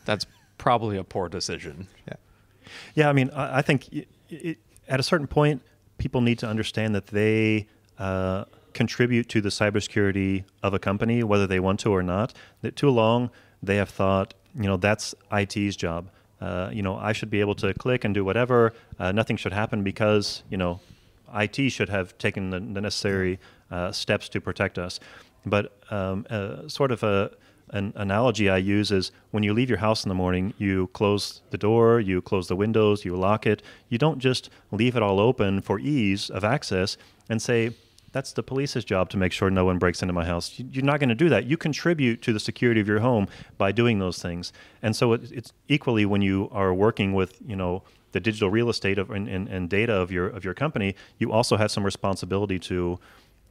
That's 0.06 0.26
probably 0.58 0.98
a 0.98 1.04
poor 1.04 1.30
decision. 1.30 1.88
Yeah. 2.08 2.16
Yeah, 2.96 3.10
I 3.10 3.14
mean, 3.14 3.30
I, 3.32 3.60
I 3.60 3.62
think 3.62 3.92
it, 3.94 4.08
it, 4.30 4.58
at 4.88 5.00
a 5.00 5.04
certain 5.04 5.28
point, 5.28 5.62
people 5.98 6.22
need 6.22 6.40
to 6.40 6.48
understand 6.48 6.96
that 6.96 7.08
they 7.08 7.68
uh, 8.00 8.46
contribute 8.74 9.30
to 9.30 9.42
the 9.42 9.50
cybersecurity 9.50 10.44
of 10.64 10.74
a 10.74 10.80
company, 10.80 11.24
whether 11.24 11.48
they 11.48 11.60
want 11.60 11.80
to 11.82 11.92
or 11.92 12.04
not. 12.04 12.34
That 12.62 12.76
too 12.76 12.90
long 12.90 13.30
they 13.64 13.78
have 13.78 13.90
thought, 13.90 14.34
you 14.56 14.64
know, 14.64 14.78
that's 14.78 15.16
IT's 15.32 15.76
job. 15.76 16.10
Uh, 16.42 16.70
you 16.72 16.84
know, 16.84 16.98
I 16.98 17.14
should 17.14 17.30
be 17.30 17.40
able 17.40 17.56
to 17.56 17.74
click 17.74 18.04
and 18.04 18.14
do 18.14 18.24
whatever. 18.24 18.74
Uh, 19.00 19.12
nothing 19.12 19.38
should 19.38 19.54
happen 19.54 19.84
because 19.84 20.44
you 20.50 20.58
know, 20.58 20.80
IT 21.36 21.70
should 21.70 21.90
have 21.90 22.18
taken 22.18 22.50
the, 22.50 22.60
the 22.60 22.82
necessary 22.82 23.40
uh, 23.72 23.92
steps 23.92 24.30
to 24.30 24.42
protect 24.42 24.78
us. 24.78 25.00
But 25.46 25.78
um, 25.92 26.26
uh, 26.30 26.68
sort 26.68 26.92
of 26.92 27.04
a 27.04 27.32
an 27.72 27.94
analogy 27.96 28.50
I 28.50 28.58
use 28.58 28.92
is 28.92 29.12
when 29.32 29.44
you 29.44 29.54
leave 29.54 29.70
your 29.70 29.80
house 29.80 30.06
in 30.06 30.10
the 30.10 30.16
morning, 30.16 30.54
you 30.58 30.88
close 30.94 31.42
the 31.50 31.58
door, 31.58 32.00
you 32.00 32.22
close 32.22 32.48
the 32.48 32.56
windows, 32.56 33.04
you 33.04 33.16
lock 33.16 33.46
it. 33.46 33.62
You 33.90 33.98
don't 33.98 34.20
just 34.20 34.50
leave 34.72 34.96
it 34.96 35.04
all 35.04 35.20
open 35.20 35.62
for 35.62 35.80
ease 35.80 36.30
of 36.30 36.44
access 36.44 36.98
and 37.30 37.42
say, 37.42 37.72
that's 38.12 38.32
the 38.32 38.44
police's 38.44 38.86
job 38.86 39.10
to 39.10 39.18
make 39.18 39.34
sure 39.34 39.50
no 39.50 39.66
one 39.66 39.78
breaks 39.78 40.02
into 40.02 40.14
my 40.14 40.24
house. 40.24 40.54
You're 40.58 40.86
not 40.86 41.02
going 41.02 41.10
to 41.10 41.16
do 41.16 41.28
that. 41.28 41.48
You 41.48 41.58
contribute 41.58 42.22
to 42.22 42.32
the 42.32 42.40
security 42.40 42.80
of 42.80 42.88
your 42.88 43.00
home 43.00 43.28
by 43.58 43.74
doing 43.74 44.00
those 44.00 44.22
things. 44.22 44.54
And 44.82 44.96
so 44.96 45.12
it's 45.14 45.52
equally 45.68 46.06
when 46.06 46.22
you 46.22 46.48
are 46.54 46.74
working 46.74 47.14
with, 47.14 47.38
you 47.46 47.58
know, 47.58 47.84
the 48.16 48.22
digital 48.22 48.50
real 48.50 48.70
estate 48.70 48.98
of, 48.98 49.12
and, 49.12 49.28
and, 49.28 49.50
and 49.50 49.70
data 49.70 49.94
of 49.94 50.10
your 50.10 50.28
of 50.30 50.46
your 50.46 50.54
company, 50.54 50.96
you 51.20 51.34
also 51.34 51.58
have 51.58 51.70
some 51.70 51.86
responsibility 51.86 52.58
to 52.58 52.98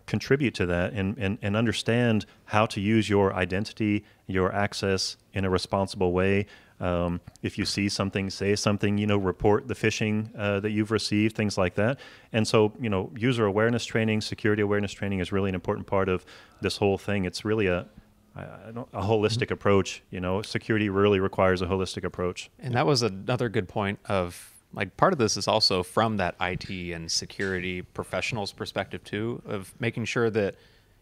contribute 0.06 0.54
to 0.54 0.64
that 0.66 0.94
and, 0.94 1.18
and, 1.18 1.38
and 1.42 1.54
understand 1.54 2.25
how 2.47 2.64
to 2.66 2.81
use 2.81 3.11
your 3.11 3.35
identity, 3.35 4.05
your 4.27 4.50
access 4.55 5.18
in 5.35 5.44
a 5.44 5.50
responsible 5.50 6.12
way. 6.12 6.46
Um, 6.81 7.20
if 7.42 7.59
you 7.59 7.66
see 7.66 7.88
something, 7.90 8.31
say 8.31 8.57
something, 8.57 8.96
you 8.96 9.07
know, 9.07 9.18
report 9.18 9.68
the 9.68 9.74
phishing 9.74 10.29
uh, 10.37 10.61
that 10.61 10.70
you've 10.70 10.90
received, 10.90 11.37
things 11.37 11.59
like 11.59 11.74
that. 11.74 12.00
And 12.33 12.48
so, 12.48 12.72
you 12.81 12.88
know, 12.88 13.11
user 13.16 13.44
awareness 13.44 13.85
training, 13.85 14.22
security 14.22 14.62
awareness 14.62 14.92
training 14.92 15.20
is 15.20 15.31
really 15.31 15.50
an 15.50 15.55
important 15.55 15.87
part 15.87 16.09
of 16.09 16.24
this 16.62 16.79
whole 16.79 16.98
thing. 16.98 17.27
It's 17.27 17.44
really 17.44 17.66
a, 17.66 17.87
a 18.35 19.03
holistic 19.03 19.50
approach. 19.50 20.03
You 20.11 20.20
know, 20.20 20.42
security 20.42 20.88
really 20.88 21.20
requires 21.20 21.62
a 21.62 21.66
holistic 21.66 22.05
approach. 22.05 22.50
And 22.59 22.74
that 22.74 22.87
was 22.87 23.03
another 23.03 23.48
good 23.48 23.68
point 23.68 23.98
of 24.07 24.54
like 24.74 24.96
part 24.96 25.12
of 25.12 25.18
this 25.18 25.37
is 25.37 25.48
also 25.48 25.82
from 25.82 26.16
that 26.18 26.34
IT 26.40 26.68
and 26.70 27.10
security 27.10 27.82
professionals 27.82 28.52
perspective 28.52 29.02
too 29.04 29.42
of 29.46 29.74
making 29.80 30.04
sure 30.04 30.30
that 30.30 30.54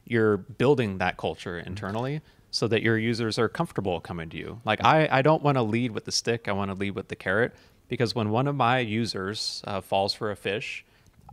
you're 0.05 0.37
building 0.37 0.99
that 0.99 1.17
culture 1.17 1.59
internally 1.59 2.21
so 2.51 2.69
that 2.69 2.83
your 2.83 2.99
users 2.99 3.39
are 3.39 3.49
comfortable 3.49 4.01
coming 4.01 4.29
to 4.29 4.37
you. 4.37 4.61
Like 4.65 4.85
I, 4.85 5.09
I 5.11 5.23
don't 5.23 5.43
want 5.43 5.57
to 5.57 5.63
lead 5.63 5.93
with 5.93 6.05
the 6.05 6.13
stick. 6.13 6.49
I 6.49 6.53
want 6.53 6.71
to 6.71 6.75
lead 6.75 6.91
with 6.95 7.09
the 7.09 7.17
carrot 7.17 7.55
because 7.89 8.15
when 8.15 8.31
one 8.31 8.47
of 8.47 8.55
my 8.55 8.79
users 8.79 9.63
uh, 9.67 9.81
falls 9.81 10.13
for 10.15 10.31
a 10.31 10.37
phish 10.37 10.83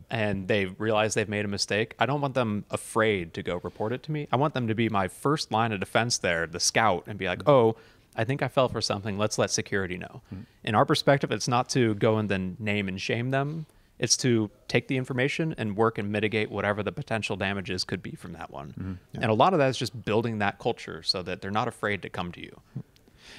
and 0.09 0.47
they 0.47 0.65
realize 0.65 1.13
they've 1.13 1.29
made 1.29 1.45
a 1.45 1.49
mistake, 1.49 1.93
I 1.99 2.05
don't 2.05 2.21
want 2.21 2.33
them 2.33 2.65
afraid 2.71 3.33
to 3.35 3.43
go 3.43 3.59
report 3.63 3.91
it 3.91 4.01
to 4.03 4.11
me. 4.11 4.27
I 4.31 4.37
want 4.37 4.53
them 4.53 4.67
to 4.67 4.75
be 4.75 4.89
my 4.89 5.07
first 5.07 5.51
line 5.51 5.71
of 5.71 5.79
defense 5.79 6.17
there, 6.17 6.47
the 6.47 6.59
scout, 6.59 7.03
and 7.05 7.19
be 7.19 7.27
like, 7.27 7.47
oh, 7.47 7.75
I 8.15 8.23
think 8.23 8.41
I 8.41 8.47
fell 8.47 8.67
for 8.67 8.81
something. 8.81 9.17
Let's 9.17 9.37
let 9.37 9.51
security 9.51 9.97
know. 9.97 10.21
Mm-hmm. 10.33 10.41
In 10.63 10.75
our 10.75 10.85
perspective, 10.85 11.31
it's 11.31 11.47
not 11.47 11.69
to 11.69 11.95
go 11.95 12.17
and 12.17 12.29
then 12.29 12.57
name 12.59 12.87
and 12.87 12.99
shame 12.99 13.31
them. 13.31 13.65
It's 13.97 14.15
to 14.17 14.49
take 14.67 14.87
the 14.87 14.95
information 14.97 15.53
and 15.57 15.75
work 15.75 15.97
and 15.97 16.11
mitigate 16.11 16.49
whatever 16.49 16.81
the 16.83 16.91
potential 16.91 17.35
damages 17.35 17.83
could 17.83 18.01
be 18.01 18.11
from 18.11 18.31
that 18.33 18.49
one. 18.49 18.69
Mm-hmm. 18.69 18.93
Yeah. 19.13 19.19
And 19.21 19.31
a 19.31 19.33
lot 19.33 19.53
of 19.53 19.59
that 19.59 19.69
is 19.69 19.77
just 19.77 20.05
building 20.05 20.39
that 20.39 20.57
culture 20.57 21.03
so 21.03 21.21
that 21.23 21.41
they're 21.41 21.51
not 21.51 21.67
afraid 21.67 22.01
to 22.03 22.09
come 22.09 22.31
to 22.31 22.41
you. 22.41 22.61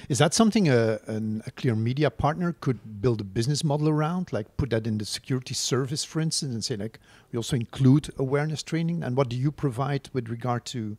Is 0.07 0.19
that 0.19 0.33
something 0.33 0.69
a, 0.69 0.99
an, 1.07 1.43
a 1.45 1.51
ClearMedia 1.51 2.15
partner 2.15 2.55
could 2.59 3.01
build 3.01 3.21
a 3.21 3.23
business 3.23 3.63
model 3.63 3.89
around, 3.89 4.31
like 4.31 4.55
put 4.57 4.69
that 4.69 4.87
in 4.87 4.97
the 4.97 5.05
security 5.05 5.53
service, 5.53 6.03
for 6.03 6.19
instance, 6.21 6.53
and 6.53 6.63
say 6.63 6.75
like 6.75 6.99
we 7.31 7.37
also 7.37 7.55
include 7.55 8.09
awareness 8.17 8.63
training? 8.63 9.03
And 9.03 9.17
what 9.17 9.29
do 9.29 9.35
you 9.35 9.51
provide 9.51 10.09
with 10.13 10.29
regard 10.29 10.65
to 10.67 10.97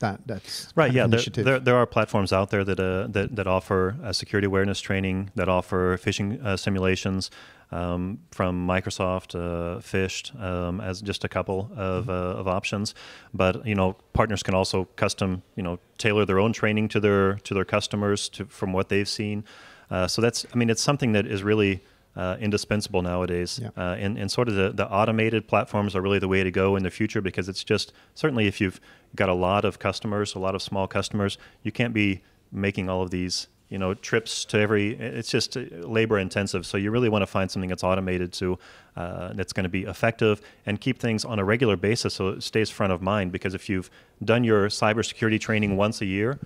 that 0.00 0.20
that's 0.26 0.72
right. 0.76 0.92
Yeah, 0.92 1.06
there, 1.06 1.20
there, 1.20 1.60
there, 1.60 1.76
are 1.76 1.86
platforms 1.86 2.32
out 2.32 2.50
there 2.50 2.64
that 2.64 2.78
uh, 2.78 3.06
that 3.08 3.34
that 3.36 3.46
offer 3.46 3.96
uh, 4.02 4.12
security 4.12 4.46
awareness 4.46 4.80
training, 4.80 5.30
that 5.34 5.48
offer 5.48 5.98
phishing 5.98 6.44
uh, 6.44 6.56
simulations. 6.56 7.30
Um, 7.70 8.20
from 8.30 8.66
Microsoft, 8.66 9.34
uh, 9.34 9.80
Phished 9.80 10.34
um, 10.40 10.80
as 10.80 11.02
just 11.02 11.22
a 11.24 11.28
couple 11.28 11.70
of, 11.76 12.04
mm-hmm. 12.04 12.10
Uh, 12.10 12.40
of 12.40 12.48
options, 12.48 12.94
but 13.34 13.66
you 13.66 13.74
know 13.74 13.94
partners 14.14 14.42
can 14.42 14.54
also 14.54 14.86
custom 14.96 15.42
you 15.54 15.62
know 15.62 15.78
tailor 15.98 16.24
their 16.24 16.38
own 16.38 16.54
training 16.54 16.88
to 16.88 17.00
their 17.00 17.34
to 17.34 17.52
their 17.52 17.66
customers 17.66 18.30
to, 18.30 18.46
from 18.46 18.72
what 18.72 18.88
they've 18.88 19.08
seen. 19.08 19.44
Uh, 19.90 20.06
so 20.06 20.22
that's 20.22 20.46
I 20.54 20.56
mean 20.56 20.70
it's 20.70 20.82
something 20.82 21.12
that 21.12 21.26
is 21.26 21.42
really 21.42 21.82
uh, 22.18 22.36
indispensable 22.40 23.00
nowadays. 23.00 23.60
Yeah. 23.62 23.70
Uh, 23.76 23.94
and, 23.94 24.18
and 24.18 24.30
sort 24.30 24.48
of 24.48 24.56
the, 24.56 24.72
the 24.72 24.90
automated 24.90 25.46
platforms 25.46 25.94
are 25.94 26.02
really 26.02 26.18
the 26.18 26.28
way 26.28 26.42
to 26.42 26.50
go 26.50 26.74
in 26.74 26.82
the 26.82 26.90
future 26.90 27.20
because 27.20 27.48
it's 27.48 27.62
just 27.62 27.92
certainly 28.14 28.48
if 28.48 28.60
you've 28.60 28.80
got 29.14 29.28
a 29.28 29.34
lot 29.34 29.64
of 29.64 29.78
customers, 29.78 30.34
a 30.34 30.40
lot 30.40 30.56
of 30.56 30.60
small 30.60 30.88
customers, 30.88 31.38
you 31.62 31.70
can't 31.70 31.94
be 31.94 32.22
making 32.50 32.88
all 32.88 33.02
of 33.02 33.10
these 33.10 33.46
you 33.68 33.78
know 33.78 33.94
trips 33.94 34.44
to 34.46 34.58
every 34.58 34.94
it's 34.94 35.30
just 35.30 35.56
labor 35.56 36.18
intensive 36.18 36.64
so 36.64 36.78
you 36.78 36.90
really 36.90 37.10
want 37.10 37.20
to 37.20 37.26
find 37.26 37.50
something 37.50 37.68
that's 37.68 37.84
automated 37.84 38.32
to 38.32 38.58
uh, 38.96 39.34
that's 39.34 39.52
going 39.52 39.64
to 39.64 39.68
be 39.68 39.82
effective 39.82 40.40
and 40.64 40.80
keep 40.80 40.98
things 40.98 41.22
on 41.22 41.38
a 41.38 41.44
regular 41.44 41.76
basis 41.76 42.14
so 42.14 42.28
it 42.28 42.42
stays 42.42 42.70
front 42.70 42.94
of 42.94 43.02
mind 43.02 43.30
because 43.30 43.52
if 43.52 43.68
you've 43.68 43.90
done 44.24 44.42
your 44.42 44.68
cybersecurity 44.68 45.38
training 45.38 45.76
once 45.76 46.00
a 46.00 46.06
year 46.06 46.38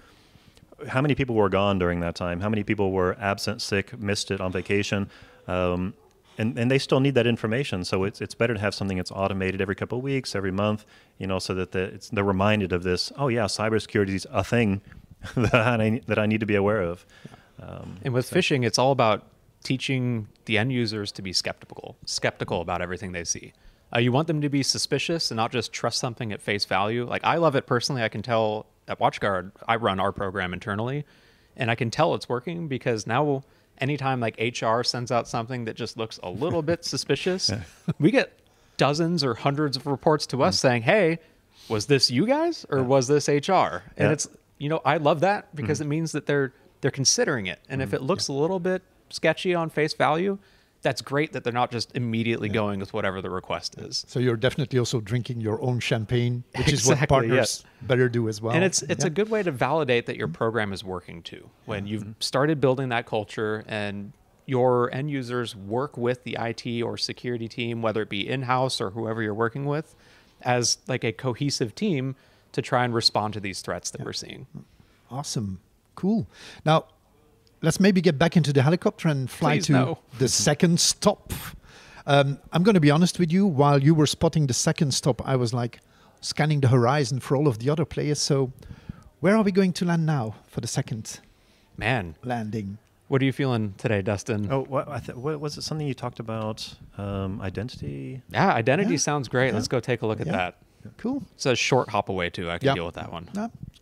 how 0.88 1.00
many 1.00 1.14
people 1.14 1.36
were 1.36 1.48
gone 1.48 1.78
during 1.78 2.00
that 2.00 2.16
time 2.16 2.40
how 2.40 2.48
many 2.48 2.64
people 2.64 2.90
were 2.90 3.16
absent 3.20 3.62
sick 3.62 3.96
missed 4.00 4.32
it 4.32 4.40
on 4.40 4.50
vacation 4.50 5.08
um, 5.46 5.94
and, 6.38 6.58
and 6.58 6.70
they 6.70 6.78
still 6.78 7.00
need 7.00 7.14
that 7.14 7.26
information. 7.26 7.84
So 7.84 8.04
it's, 8.04 8.20
it's 8.20 8.34
better 8.34 8.54
to 8.54 8.60
have 8.60 8.74
something 8.74 8.96
that's 8.96 9.10
automated 9.10 9.60
every 9.60 9.74
couple 9.74 9.98
of 9.98 10.04
weeks, 10.04 10.34
every 10.34 10.50
month, 10.50 10.84
you 11.18 11.26
know, 11.26 11.38
so 11.38 11.54
that 11.54 11.72
the, 11.72 11.82
it's, 11.84 12.08
they're 12.08 12.24
reminded 12.24 12.72
of 12.72 12.82
this. 12.82 13.12
Oh 13.16 13.28
yeah, 13.28 13.44
cybersecurity 13.44 14.10
is 14.10 14.26
a 14.30 14.42
thing 14.42 14.80
that 15.36 15.54
I, 15.54 16.00
that 16.06 16.18
I 16.18 16.26
need 16.26 16.40
to 16.40 16.46
be 16.46 16.54
aware 16.54 16.80
of. 16.80 17.06
Um, 17.60 17.98
and 18.02 18.14
with 18.14 18.26
so. 18.26 18.36
phishing, 18.36 18.64
it's 18.64 18.78
all 18.78 18.92
about 18.92 19.26
teaching 19.62 20.28
the 20.46 20.58
end 20.58 20.72
users 20.72 21.12
to 21.12 21.22
be 21.22 21.32
skeptical, 21.32 21.96
skeptical 22.06 22.60
about 22.60 22.82
everything 22.82 23.12
they 23.12 23.24
see. 23.24 23.52
Uh, 23.94 23.98
you 23.98 24.10
want 24.10 24.26
them 24.26 24.40
to 24.40 24.48
be 24.48 24.62
suspicious 24.62 25.30
and 25.30 25.36
not 25.36 25.52
just 25.52 25.72
trust 25.72 25.98
something 25.98 26.32
at 26.32 26.40
face 26.40 26.64
value. 26.64 27.04
Like 27.04 27.24
I 27.24 27.36
love 27.36 27.54
it 27.54 27.66
personally. 27.66 28.02
I 28.02 28.08
can 28.08 28.22
tell 28.22 28.66
at 28.88 28.98
WatchGuard, 28.98 29.52
I 29.68 29.76
run 29.76 30.00
our 30.00 30.12
program 30.12 30.52
internally, 30.52 31.04
and 31.56 31.70
I 31.70 31.74
can 31.74 31.90
tell 31.90 32.14
it's 32.14 32.28
working 32.28 32.68
because 32.68 33.06
now 33.06 33.44
anytime 33.78 34.20
like 34.20 34.38
HR 34.38 34.82
sends 34.82 35.10
out 35.10 35.28
something 35.28 35.64
that 35.64 35.74
just 35.74 35.96
looks 35.96 36.18
a 36.22 36.30
little 36.30 36.62
bit 36.62 36.84
suspicious, 36.84 37.50
we 37.98 38.10
get 38.10 38.38
dozens 38.76 39.22
or 39.22 39.34
hundreds 39.34 39.76
of 39.76 39.86
reports 39.86 40.26
to 40.26 40.42
us 40.42 40.56
mm. 40.56 40.60
saying, 40.60 40.82
"Hey, 40.82 41.18
was 41.68 41.86
this 41.86 42.10
you 42.10 42.26
guys 42.26 42.66
or 42.70 42.78
yeah. 42.78 42.84
was 42.84 43.08
this 43.08 43.28
HR?" 43.28 43.82
And 43.96 44.08
yeah. 44.08 44.12
it's 44.12 44.28
you 44.58 44.68
know 44.68 44.80
I 44.84 44.96
love 44.96 45.20
that 45.20 45.54
because 45.54 45.78
mm. 45.78 45.82
it 45.82 45.86
means 45.86 46.12
that 46.12 46.26
they're 46.26 46.52
they're 46.80 46.90
considering 46.90 47.46
it, 47.46 47.60
and 47.68 47.80
mm. 47.80 47.84
if 47.84 47.94
it 47.94 48.02
looks 48.02 48.28
yeah. 48.28 48.34
a 48.34 48.36
little 48.36 48.60
bit 48.60 48.82
sketchy 49.10 49.54
on 49.54 49.70
face 49.70 49.94
value, 49.94 50.38
that's 50.82 51.00
great 51.00 51.32
that 51.32 51.44
they're 51.44 51.52
not 51.52 51.70
just 51.70 51.94
immediately 51.96 52.48
Yeah. 52.48 52.54
going 52.54 52.80
with 52.80 52.92
whatever 52.92 53.22
the 53.22 53.30
request 53.30 53.78
is. 53.78 54.04
So 54.08 54.18
you're 54.20 54.36
definitely 54.36 54.78
also 54.78 55.00
drinking 55.00 55.40
your 55.40 55.62
own 55.62 55.80
champagne, 55.80 56.44
which 56.56 56.72
is 56.72 56.84
what 56.84 56.94
Exactly, 56.94 57.06
partners 57.06 57.64
better 57.82 58.08
do 58.08 58.28
as 58.28 58.40
well. 58.42 58.52
and 58.52 58.64
it's 58.64 58.82
it's 58.82 59.04
Yeah. 59.04 59.08
a 59.08 59.10
good 59.10 59.30
way 59.30 59.42
to 59.42 59.50
validate 59.52 60.06
that 60.06 60.16
your 60.16 60.28
program 60.28 60.72
is 60.72 60.82
working 60.84 61.22
too. 61.22 61.48
When 61.64 61.86
you've 61.86 62.02
mm-hmm. 62.02 62.20
started 62.20 62.60
building 62.60 62.88
that 62.90 63.06
culture 63.06 63.64
and 63.68 64.12
your 64.44 64.92
end 64.92 65.08
users 65.10 65.54
work 65.54 65.96
with 65.96 66.24
the 66.24 66.36
IT 66.38 66.82
or 66.82 66.98
security 66.98 67.46
team, 67.48 67.80
whether 67.80 68.02
it 68.02 68.08
be 68.08 68.28
in-house 68.28 68.80
or 68.80 68.90
whoever 68.90 69.22
you're 69.22 69.32
working 69.32 69.64
with, 69.66 69.94
as 70.42 70.78
like 70.88 71.04
a 71.04 71.12
cohesive 71.12 71.74
team 71.76 72.16
to 72.50 72.60
try 72.60 72.84
and 72.84 72.92
respond 72.92 73.32
to 73.34 73.40
these 73.40 73.60
threats 73.62 73.90
that 73.90 74.04
we're 74.04 74.12
seeing. 74.12 74.46
Awesome. 75.10 75.60
Cool. 75.94 76.26
Now, 76.64 76.86
let's 77.62 77.80
maybe 77.80 78.00
get 78.00 78.18
back 78.18 78.36
into 78.36 78.52
the 78.52 78.62
helicopter 78.62 79.08
and 79.08 79.30
fly 79.30 79.56
Please 79.56 79.66
to 79.66 79.72
no. 79.72 79.98
the 80.18 80.28
second 80.48 80.78
stop. 80.80 81.32
Um, 82.06 82.38
I'm 82.52 82.62
going 82.62 82.74
to 82.74 82.80
be 82.80 82.90
honest 82.90 83.18
with 83.18 83.32
you. 83.32 83.46
While 83.46 83.82
you 83.82 83.94
were 83.94 84.06
spotting 84.06 84.46
the 84.48 84.54
second 84.54 84.92
stop, 84.92 85.26
I 85.26 85.36
was 85.36 85.54
like 85.54 85.80
scanning 86.20 86.60
the 86.60 86.68
horizon 86.68 87.20
for 87.20 87.36
all 87.36 87.46
of 87.48 87.58
the 87.60 87.70
other 87.70 87.84
players. 87.84 88.20
So, 88.20 88.52
where 89.20 89.36
are 89.36 89.42
we 89.42 89.52
going 89.52 89.72
to 89.74 89.84
land 89.84 90.04
now 90.04 90.34
for 90.48 90.60
the 90.60 90.66
second 90.66 91.20
Man, 91.76 92.16
landing? 92.24 92.78
what 93.08 93.22
are 93.22 93.24
you 93.24 93.32
feeling 93.32 93.74
today, 93.78 94.02
Dustin? 94.02 94.48
Oh, 94.50 94.64
what, 94.64 94.88
I 94.88 94.98
th- 94.98 95.16
what 95.16 95.38
was 95.40 95.56
it? 95.58 95.62
Something 95.62 95.86
you 95.86 95.94
talked 95.94 96.18
about? 96.18 96.74
Um, 96.98 97.40
identity. 97.40 98.22
Yeah, 98.30 98.52
identity 98.52 98.92
Yeah. 98.92 98.98
sounds 98.98 99.28
great. 99.28 99.48
Yeah. 99.48 99.54
Let's 99.54 99.68
go 99.68 99.78
take 99.80 100.02
a 100.02 100.06
look 100.06 100.20
at 100.20 100.26
Yeah. 100.26 100.32
that. 100.32 100.56
Cool. 100.96 101.22
It's 101.34 101.46
a 101.46 101.54
short 101.54 101.88
hop 101.90 102.08
away 102.08 102.30
too. 102.30 102.50
I 102.50 102.58
can 102.58 102.66
Yeah. 102.68 102.74
deal 102.74 102.86
with 102.86 102.96
that 102.96 103.12
one. 103.12 103.28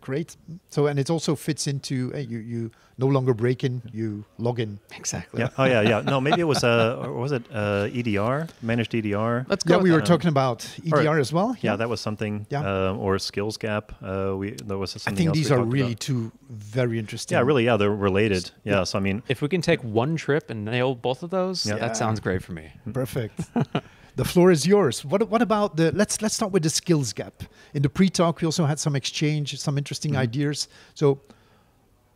No, 0.00 0.06
great. 0.06 0.36
So, 0.70 0.86
and 0.86 0.98
it 0.98 1.10
also 1.10 1.34
fits 1.36 1.66
into 1.66 2.10
hey, 2.10 2.22
you. 2.22 2.38
You 2.38 2.70
no 2.98 3.06
longer 3.06 3.32
break 3.34 3.64
in. 3.64 3.80
You 3.92 4.24
log 4.38 4.60
in. 4.60 4.78
Exactly. 4.94 5.40
Yeah. 5.40 5.48
Oh, 5.56 5.64
yeah, 5.64 5.80
yeah. 5.80 6.02
No, 6.02 6.20
maybe 6.20 6.40
it 6.42 6.46
was 6.46 6.62
uh, 6.62 6.98
or 7.02 7.12
was 7.14 7.32
it 7.32 7.42
uh, 7.50 7.88
EDR, 7.94 8.46
managed 8.60 8.94
EDR? 8.94 9.46
Let's 9.48 9.64
go. 9.64 9.74
Yeah, 9.74 9.76
with 9.78 9.84
we 9.84 9.90
were 9.92 10.00
that. 10.00 10.06
talking 10.06 10.28
about 10.28 10.66
EDR 10.84 11.08
Or- 11.08 11.18
as 11.18 11.32
well. 11.32 11.56
yeah, 11.62 11.76
that 11.76 11.88
was 11.88 12.00
something. 12.00 12.46
Yeah. 12.50 12.60
Um, 12.90 12.98
or 12.98 13.18
skills 13.18 13.56
gap. 13.56 13.92
Uh, 14.02 14.34
we 14.36 14.50
there 14.66 14.76
was 14.78 14.94
I 14.94 14.98
something. 14.98 15.14
I 15.14 15.16
think 15.16 15.28
else 15.28 15.36
these 15.38 15.50
are 15.50 15.64
really 15.64 15.92
about. 15.92 16.00
two 16.00 16.30
very 16.50 16.98
interesting. 16.98 17.36
Yeah, 17.36 17.42
really. 17.46 17.64
Yeah, 17.64 17.78
they're 17.78 17.90
related. 17.94 18.50
Yeah. 18.64 18.84
So 18.84 18.98
I 18.98 19.02
mean, 19.02 19.22
If 19.28 19.40
we 19.42 19.48
can 19.48 19.62
take 19.62 19.80
one 19.82 20.16
trip 20.16 20.50
and 20.50 20.64
nail 20.64 20.94
both 20.94 21.22
of 21.22 21.30
those, 21.30 21.64
Yeah. 21.66 21.78
that 21.78 21.96
sounds 21.96 22.20
great 22.20 22.42
for 22.42 22.52
me. 22.52 22.70
Perfect. 22.92 23.40
the 24.16 24.25
floor 24.25 24.51
is 24.51 24.66
yours. 24.66 25.05
What 25.05 25.29
what 25.31 25.42
about 25.42 25.77
the 25.77 25.92
let's 25.92 26.20
let's 26.23 26.35
start 26.35 26.53
with 26.53 26.62
the 26.62 26.70
skills 26.70 27.12
gap. 27.12 27.42
In 27.75 27.83
the 27.83 27.88
pre-talk 27.88 28.40
we 28.40 28.46
also 28.46 28.66
had 28.66 28.79
some 28.79 28.96
exchange, 28.96 29.59
some 29.59 29.79
interesting 29.79 30.12
Mm-hmm. 30.12 30.23
ideas. 30.23 30.68
So 30.94 31.20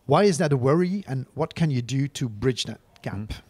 why 0.07 0.25
is 0.25 0.39
that 0.39 0.53
a 0.53 0.57
worry 0.57 1.05
and 1.07 1.27
what 1.35 1.55
can 1.55 1.71
you 1.71 1.83
do 1.83 2.09
to 2.09 2.29
bridge 2.29 2.65
that 2.65 2.81
gap? 3.03 3.15
Mm-hmm. 3.15 3.41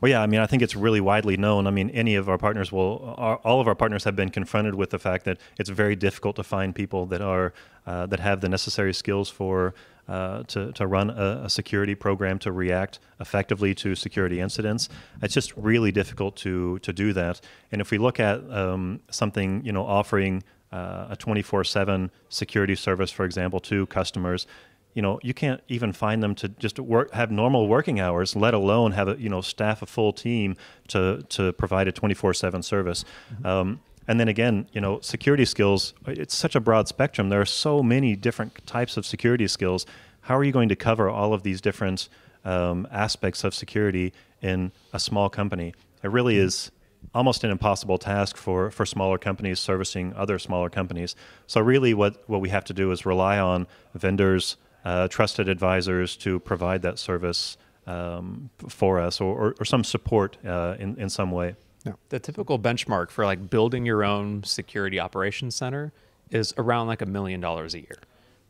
Well, 0.00 0.10
yeah, 0.10 0.22
I 0.22 0.26
mean, 0.26 0.40
I 0.40 0.46
think 0.46 0.62
it's 0.62 0.76
really 0.76 1.00
widely 1.00 1.36
known. 1.36 1.66
I 1.66 1.70
mean, 1.70 1.90
any 1.90 2.14
of 2.14 2.28
our 2.28 2.38
partners 2.38 2.70
will, 2.72 3.14
our, 3.18 3.36
all 3.38 3.60
of 3.60 3.66
our 3.68 3.74
partners 3.74 4.04
have 4.04 4.16
been 4.16 4.30
confronted 4.30 4.74
with 4.74 4.90
the 4.90 4.98
fact 4.98 5.24
that 5.24 5.38
it's 5.58 5.70
very 5.70 5.96
difficult 5.96 6.36
to 6.36 6.42
find 6.44 6.74
people 6.74 7.06
that 7.06 7.20
are 7.20 7.52
uh, 7.86 8.06
that 8.06 8.20
have 8.20 8.40
the 8.40 8.48
necessary 8.48 8.92
skills 8.92 9.28
for 9.28 9.74
uh, 10.08 10.42
to 10.44 10.72
to 10.72 10.86
run 10.86 11.10
a, 11.10 11.42
a 11.44 11.50
security 11.50 11.94
program 11.94 12.38
to 12.40 12.52
react 12.52 12.98
effectively 13.20 13.74
to 13.74 13.94
security 13.94 14.40
incidents. 14.40 14.88
It's 15.22 15.34
just 15.34 15.56
really 15.56 15.92
difficult 15.92 16.36
to 16.36 16.78
to 16.80 16.92
do 16.92 17.12
that. 17.12 17.40
And 17.72 17.80
if 17.80 17.90
we 17.90 17.98
look 17.98 18.18
at 18.20 18.38
um, 18.50 19.00
something, 19.10 19.64
you 19.64 19.72
know, 19.72 19.84
offering 19.84 20.42
uh, 20.72 21.08
a 21.10 21.16
24/7 21.16 22.10
security 22.28 22.74
service, 22.74 23.10
for 23.10 23.24
example, 23.24 23.60
to 23.60 23.86
customers, 23.86 24.46
you 24.94 25.02
know 25.02 25.20
you 25.22 25.34
can't 25.34 25.60
even 25.68 25.92
find 25.92 26.22
them 26.22 26.34
to 26.34 26.48
just 26.48 26.78
work 26.78 27.12
have 27.12 27.30
normal 27.30 27.68
working 27.68 28.00
hours 28.00 28.34
let 28.34 28.54
alone 28.54 28.92
have 28.92 29.06
a 29.06 29.16
you 29.20 29.28
know 29.28 29.40
staff 29.40 29.82
a 29.82 29.86
full 29.86 30.12
team 30.12 30.56
to 30.88 31.22
to 31.28 31.52
provide 31.52 31.86
a 31.86 31.92
24/7 31.92 32.64
service 32.64 33.04
um, 33.44 33.80
and 34.08 34.18
then 34.18 34.26
again 34.26 34.66
you 34.72 34.80
know 34.80 34.98
security 35.00 35.44
skills 35.44 35.94
it's 36.06 36.34
such 36.34 36.56
a 36.56 36.60
broad 36.60 36.88
spectrum 36.88 37.28
there 37.28 37.40
are 37.40 37.46
so 37.46 37.82
many 37.82 38.16
different 38.16 38.66
types 38.66 38.96
of 38.96 39.06
security 39.06 39.46
skills 39.46 39.86
how 40.22 40.36
are 40.36 40.42
you 40.42 40.52
going 40.52 40.68
to 40.68 40.76
cover 40.76 41.08
all 41.08 41.32
of 41.32 41.44
these 41.44 41.60
different 41.60 42.08
um, 42.44 42.88
aspects 42.90 43.44
of 43.44 43.54
security 43.54 44.12
in 44.42 44.72
a 44.92 44.98
small 44.98 45.28
company 45.28 45.74
it 46.02 46.10
really 46.10 46.36
is 46.36 46.72
almost 47.14 47.44
an 47.44 47.50
impossible 47.50 47.98
task 47.98 48.36
for, 48.36 48.70
for 48.70 48.84
smaller 48.84 49.18
companies 49.18 49.60
servicing 49.60 50.12
other 50.14 50.38
smaller 50.38 50.70
companies. 50.70 51.14
So 51.46 51.60
really 51.60 51.94
what, 51.94 52.28
what 52.28 52.40
we 52.40 52.48
have 52.50 52.64
to 52.64 52.74
do 52.74 52.90
is 52.90 53.06
rely 53.06 53.38
on 53.38 53.66
vendors, 53.94 54.56
uh, 54.84 55.08
trusted 55.08 55.48
advisors 55.48 56.16
to 56.18 56.38
provide 56.40 56.82
that 56.82 56.98
service 56.98 57.56
um, 57.86 58.50
for 58.68 59.00
us 59.00 59.20
or, 59.20 59.34
or, 59.34 59.54
or 59.58 59.64
some 59.64 59.84
support 59.84 60.36
uh, 60.44 60.76
in, 60.78 60.96
in 60.98 61.08
some 61.08 61.30
way. 61.30 61.56
The 62.08 62.18
typical 62.18 62.58
benchmark 62.58 63.10
for 63.10 63.24
like 63.24 63.50
building 63.50 63.86
your 63.86 64.04
own 64.04 64.42
security 64.44 64.98
operations 64.98 65.54
center 65.54 65.92
is 66.30 66.52
around 66.58 66.86
like 66.86 67.02
a 67.02 67.06
million 67.06 67.40
dollars 67.40 67.74
a 67.74 67.80
year. 67.80 67.98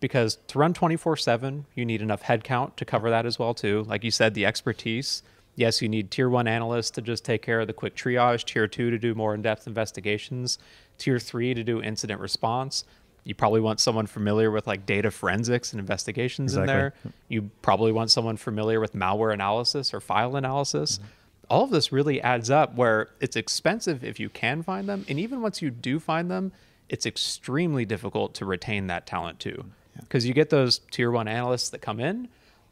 Because 0.00 0.38
to 0.48 0.58
run 0.58 0.74
24/7, 0.74 1.64
you 1.74 1.84
need 1.84 2.02
enough 2.02 2.22
headcount 2.22 2.76
to 2.76 2.84
cover 2.84 3.10
that 3.10 3.26
as 3.26 3.38
well 3.38 3.54
too. 3.54 3.84
Like 3.88 4.04
you 4.04 4.10
said, 4.10 4.34
the 4.34 4.46
expertise. 4.46 5.22
Yes, 5.56 5.82
you 5.82 5.88
need 5.88 6.12
tier 6.12 6.28
1 6.28 6.46
analysts 6.46 6.90
to 6.92 7.02
just 7.02 7.24
take 7.24 7.42
care 7.42 7.58
of 7.60 7.66
the 7.66 7.72
quick 7.72 7.96
triage, 7.96 8.44
tier 8.44 8.68
2 8.68 8.90
to 8.90 8.98
do 8.98 9.12
more 9.14 9.34
in-depth 9.34 9.66
investigations, 9.66 10.56
tier 10.98 11.18
3 11.18 11.52
to 11.54 11.64
do 11.64 11.82
incident 11.82 12.20
response. 12.20 12.84
You 13.24 13.34
probably 13.34 13.60
want 13.60 13.80
someone 13.80 14.06
familiar 14.06 14.52
with 14.52 14.68
like 14.68 14.86
data 14.86 15.10
forensics 15.10 15.72
and 15.72 15.80
investigations 15.80 16.54
in 16.54 16.64
there. 16.66 16.94
You 17.28 17.50
probably 17.60 17.90
want 17.90 18.12
someone 18.12 18.36
familiar 18.36 18.78
with 18.78 18.94
malware 18.94 19.34
analysis 19.34 19.92
or 19.92 20.00
file 20.00 20.36
analysis. 20.36 20.98
Mm-hmm. 20.98 21.08
All 21.50 21.64
of 21.64 21.70
this 21.70 21.92
really 21.92 22.20
adds 22.20 22.50
up 22.50 22.74
where 22.74 23.08
it's 23.20 23.36
expensive 23.36 24.04
if 24.04 24.20
you 24.20 24.28
can 24.28 24.62
find 24.62 24.88
them. 24.88 25.04
And 25.08 25.18
even 25.18 25.40
once 25.40 25.62
you 25.62 25.70
do 25.70 25.98
find 25.98 26.30
them, 26.30 26.52
it's 26.88 27.06
extremely 27.06 27.84
difficult 27.84 28.34
to 28.34 28.44
retain 28.44 28.86
that 28.88 29.06
talent 29.06 29.40
too. 29.40 29.64
Because 30.00 30.26
you 30.26 30.34
get 30.34 30.50
those 30.50 30.80
tier 30.90 31.10
one 31.10 31.28
analysts 31.28 31.70
that 31.70 31.80
come 31.80 32.00
in, 32.00 32.28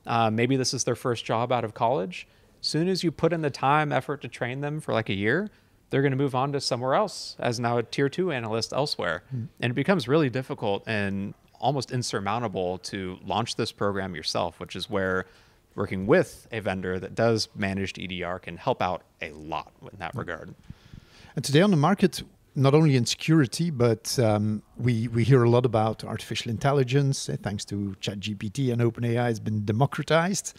uh, 0.07 0.31
maybe 0.31 0.57
this 0.57 0.73
is 0.73 0.85
their 0.85 0.95
first 0.95 1.25
job 1.25 1.51
out 1.51 1.65
of 1.65 1.75
college. 1.75 2.27
Soon 2.61 2.89
as 2.89 3.03
you 3.03 3.11
put 3.11 3.33
in 3.33 3.43
the 3.43 3.51
time, 3.51 3.93
effort 3.93 4.23
to 4.23 4.29
train 4.29 4.61
them 4.61 4.81
for 4.81 4.93
like 4.93 5.09
a 5.09 5.15
year, 5.15 5.51
they're 5.91 6.03
going 6.03 6.13
to 6.13 6.17
move 6.17 6.35
on 6.35 6.53
to 6.53 6.61
somewhere 6.61 6.95
else 6.95 7.37
as 7.39 7.61
now 7.61 7.79
a 7.79 7.83
tier 7.83 8.09
two 8.09 8.33
analyst 8.33 8.73
elsewhere. 8.73 9.23
And 9.61 9.71
it 9.71 9.75
becomes 9.75 10.09
really 10.09 10.31
difficult 10.31 10.83
and 10.87 11.35
almost 11.61 11.91
insurmountable 11.91 12.79
to 12.79 13.19
launch 13.25 13.57
this 13.57 13.73
program 13.73 14.15
yourself, 14.15 14.61
which 14.61 14.77
is 14.77 14.91
where 14.91 15.27
working 15.77 16.07
with 16.07 16.49
a 16.51 16.61
vendor 16.61 16.99
that 16.99 17.15
does 17.15 17.49
managed 17.55 17.99
EDR 17.99 18.39
can 18.41 18.57
help 18.57 18.83
out 18.83 19.03
a 19.23 19.31
lot 19.31 19.73
in 19.93 19.99
that 19.99 20.15
regard. 20.15 20.55
And 21.37 21.45
today 21.45 21.61
on 21.61 21.71
the 21.71 21.77
market, 21.77 22.23
not 22.55 22.75
only 22.75 22.97
in 22.97 23.05
security, 23.05 23.71
but 23.71 24.19
um, 24.19 24.63
we, 24.79 25.09
we 25.09 25.23
hear 25.23 25.45
a 25.45 25.51
lot 25.51 25.67
about 25.67 26.03
artificial 26.03 26.51
intelligence. 26.51 27.29
eh, 27.29 27.37
thanks 27.41 27.65
to 27.67 27.95
ChatGPT 28.01 28.73
and 28.73 28.81
OpenAI, 28.81 29.27
has 29.27 29.39
been 29.39 29.65
democratized. 29.65 30.59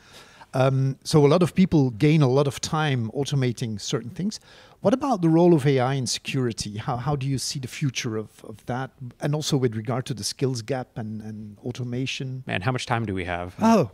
Um, 0.54 0.98
so 1.04 1.26
a 1.26 1.28
lot 1.28 1.44
of 1.44 1.54
people 1.54 1.90
gain 1.90 2.22
a 2.22 2.30
lot 2.30 2.48
of 2.48 2.62
time 2.62 3.12
automating 3.12 3.82
certain 3.82 4.12
things. 4.12 4.40
What 4.82 4.94
about 4.94 5.22
the 5.22 5.30
role 5.30 5.54
of 5.54 5.66
AI 5.66 5.96
in 5.96 6.08
security? 6.08 6.78
How, 6.78 6.98
how 6.98 7.16
do 7.16 7.28
you 7.28 7.38
see 7.38 7.60
the 7.60 7.68
future 7.68 8.16
of, 8.16 8.30
of 8.46 8.66
that? 8.68 8.92
And 9.20 9.34
also 9.34 9.58
with 9.58 9.76
regard 9.76 10.06
to 10.06 10.14
the 10.14 10.24
skills 10.24 10.62
gap 10.62 10.98
and, 10.98 11.22
and 11.22 11.58
automation. 11.66 12.44
Man, 12.46 12.62
how 12.62 12.72
much 12.72 12.86
time 12.86 13.06
do 13.06 13.14
we 13.14 13.26
have? 13.26 13.56
Oh, 13.62 13.92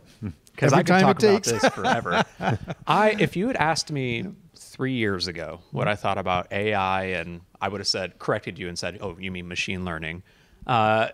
because 0.54 0.72
I 0.72 0.78
could 0.78 1.00
talk 1.00 1.22
about 1.22 1.42
this 1.44 1.64
forever. 1.68 2.24
I, 2.86 3.16
if 3.18 3.36
you 3.36 3.48
had 3.48 3.56
asked 3.56 3.90
me 3.90 4.26
three 4.56 4.94
years 4.94 5.26
ago 5.26 5.60
what 5.70 5.88
I 5.88 5.96
thought 5.96 6.18
about 6.18 6.52
AI, 6.52 7.04
and 7.04 7.40
I 7.60 7.68
would 7.68 7.80
have 7.80 7.88
said, 7.88 8.18
corrected 8.18 8.58
you 8.58 8.68
and 8.68 8.78
said, 8.78 8.98
"Oh, 9.00 9.16
you 9.18 9.30
mean 9.30 9.48
machine 9.48 9.84
learning." 9.84 10.22
Uh, 10.66 11.08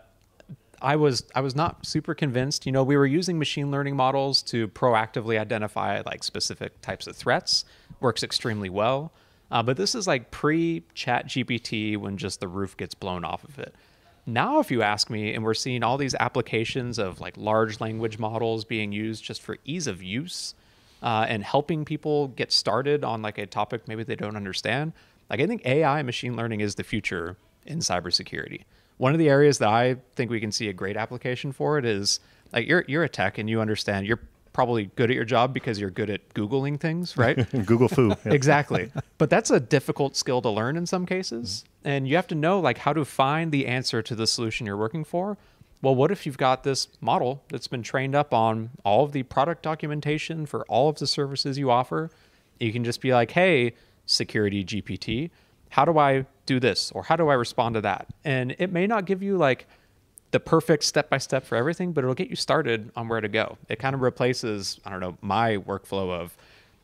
I 0.83 0.97
was 0.97 1.25
I 1.35 1.41
was 1.41 1.55
not 1.55 1.85
super 1.85 2.15
convinced. 2.15 2.67
You 2.67 2.73
know, 2.73 2.83
we 2.83 2.97
were 2.97 3.07
using 3.07 3.39
machine 3.39 3.71
learning 3.71 3.97
models 3.97 4.43
to 4.45 4.69
proactively 4.69 5.39
identify 5.39 6.03
like 6.07 6.25
specific 6.25 6.81
types 6.81 7.07
of 7.07 7.17
threats. 7.17 7.65
Works 8.01 8.23
extremely 8.23 8.71
well. 8.71 9.13
Uh, 9.51 9.63
but 9.63 9.77
this 9.77 9.95
is 9.95 10.07
like 10.07 10.31
pre 10.31 10.85
ChatGPT 10.95 11.97
when 11.97 12.17
just 12.17 12.41
the 12.41 12.49
roof 12.49 12.77
gets 12.77 12.95
blown 12.95 13.25
off 13.25 13.45
of 13.45 13.59
it. 13.59 13.75
Now, 14.27 14.61
if 14.61 14.71
you 14.71 14.83
ask 14.83 15.11
me, 15.11 15.35
and 15.35 15.43
we're 15.43 15.55
seeing 15.55 15.83
all 15.83 15.97
these 15.97 16.15
applications 16.15 16.99
of 16.99 17.21
like 17.21 17.37
large 17.37 17.81
language 17.81 18.19
models 18.19 18.65
being 18.65 18.93
used 18.93 19.25
just 19.25 19.43
for 19.43 19.57
ease 19.65 19.87
of 19.87 20.03
use 20.03 20.55
uh, 21.03 21.27
and 21.29 21.43
helping 21.43 21.85
people 21.85 22.29
get 22.29 22.53
started 22.53 23.05
on 23.05 23.23
like 23.23 23.39
a 23.39 23.47
topic 23.47 23.89
maybe 23.89 24.05
they 24.05 24.17
don't 24.17 24.37
understand, 24.37 24.93
like 25.29 25.41
I 25.41 25.47
think 25.47 25.65
AI 25.65 26.03
machine 26.03 26.37
learning 26.37 26.61
is 26.61 26.75
the 26.75 26.85
future 26.85 27.37
in 27.65 27.79
cybersecurity. 27.79 28.63
One 28.99 29.13
of 29.13 29.19
the 29.19 29.29
areas 29.29 29.59
that 29.59 29.69
I 29.69 29.97
think 30.15 30.31
we 30.31 30.41
can 30.41 30.53
see 30.53 30.69
a 30.69 30.73
great 30.75 30.97
application 30.97 31.53
for 31.53 31.79
it 31.79 31.85
is 31.87 32.21
like 32.53 32.67
you're 32.67 32.85
you're 32.87 33.05
a 33.05 33.09
tech 33.09 33.39
and 33.39 33.49
you 33.49 33.61
understand 33.61 34.07
you're 34.07 34.21
probably 34.53 34.87
good 34.97 35.11
at 35.11 35.17
your 35.17 35.25
job 35.25 35.55
because 35.55 35.79
you're 35.79 35.91
good 35.91 36.11
at 36.11 36.35
googling 36.35 36.79
things, 36.79 37.17
right? 37.17 37.49
Google-fu. 37.67 38.09
yeah. 38.09 38.33
exactly. 38.33 38.91
But 39.19 39.29
that's 39.29 39.51
a 39.51 39.61
difficult 39.61 40.17
skill 40.17 40.41
to 40.41 40.49
learn 40.49 40.79
in 40.79 40.87
some 40.87 41.05
cases. 41.05 41.65
Mm-hmm. 41.65 41.89
And 41.89 42.09
you 42.09 42.17
have 42.17 42.27
to 42.29 42.35
know 42.35 42.59
like 42.59 42.79
how 42.79 42.95
to 42.95 43.05
find 43.05 43.53
the 43.53 43.67
answer 43.67 44.01
to 44.01 44.15
the 44.15 44.27
solution 44.27 44.67
you're 44.67 44.79
working 44.79 45.05
for 45.05 45.37
well, 45.83 45.95
what 45.95 46.11
if 46.11 46.27
you've 46.27 46.39
got 46.39 46.63
this 46.63 46.89
model 47.01 47.43
that's 47.49 47.67
been 47.67 47.83
trained 47.83 48.15
up 48.15 48.35
on 48.35 48.71
all 48.85 49.05
of 49.05 49.13
the 49.13 49.23
product 49.23 49.63
documentation 49.63 50.45
for 50.45 50.65
all 50.67 50.91
of 50.91 50.97
the 50.97 51.07
services 51.07 51.57
you 51.57 51.71
offer? 51.71 52.11
You 52.59 52.73
can 52.73 52.85
just 52.85 53.01
be 53.01 53.13
like, 53.15 53.31
hey, 53.31 53.75
security 54.05 54.63
GPT, 54.63 55.31
how 55.71 55.87
do 55.87 55.99
I 55.99 56.27
do 56.45 56.61
this? 56.61 56.93
Or 56.93 57.05
how 57.05 57.17
do 57.17 57.29
I 57.29 57.35
respond 57.35 57.77
to 57.77 57.81
that? 57.83 58.09
And 58.25 58.55
it 58.59 58.71
may 58.71 58.87
not 58.87 59.07
give 59.07 59.23
you 59.23 59.39
like 59.39 59.67
the 60.31 60.41
perfect 60.41 60.85
step 60.85 61.11
by 61.11 61.19
step 61.19 61.45
for 61.45 61.57
everything, 61.57 61.93
but 61.93 62.05
it'll 62.05 62.15
get 62.15 62.31
you 62.31 62.37
started 62.37 62.91
on 62.95 63.09
where 63.09 63.21
to 63.21 63.29
go. 63.29 63.59
It 63.69 63.79
kind 63.79 63.95
of 63.95 64.01
replaces, 64.01 64.81
I 64.85 64.91
don't 64.91 65.01
know, 65.01 65.19
my 65.21 65.57
workflow 65.57 66.11
of, 66.11 66.37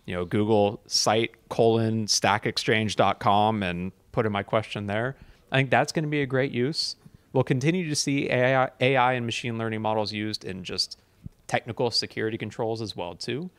you 0.05 0.15
know, 0.15 0.25
Google 0.25 0.81
site 0.87 1.33
colon 1.49 2.07
stackexchange.com 2.07 3.63
and 3.63 3.93
put 4.13 4.27
in 4.27 4.33
my 4.33 4.43
question 4.43 4.87
there. 4.87 5.17
I 5.53 5.57
think 5.57 5.71
that's 5.71 5.93
going 5.93 6.05
to 6.05 6.11
be 6.11 6.23
a 6.23 6.27
great 6.27 6.53
use. 6.53 6.97
We'll 7.33 7.45
continue 7.45 7.89
to 7.89 7.95
see 7.95 8.29
AI, 8.31 8.71
AI 8.81 9.13
and 9.13 9.27
machine 9.27 9.59
learning 9.59 9.83
models 9.83 10.13
used 10.13 10.45
in 10.45 10.65
just 10.65 10.99
technical 11.47 11.91
security 11.91 12.39
controls 12.39 12.83
as 12.83 12.97
well 12.97 13.15
too. 13.15 13.51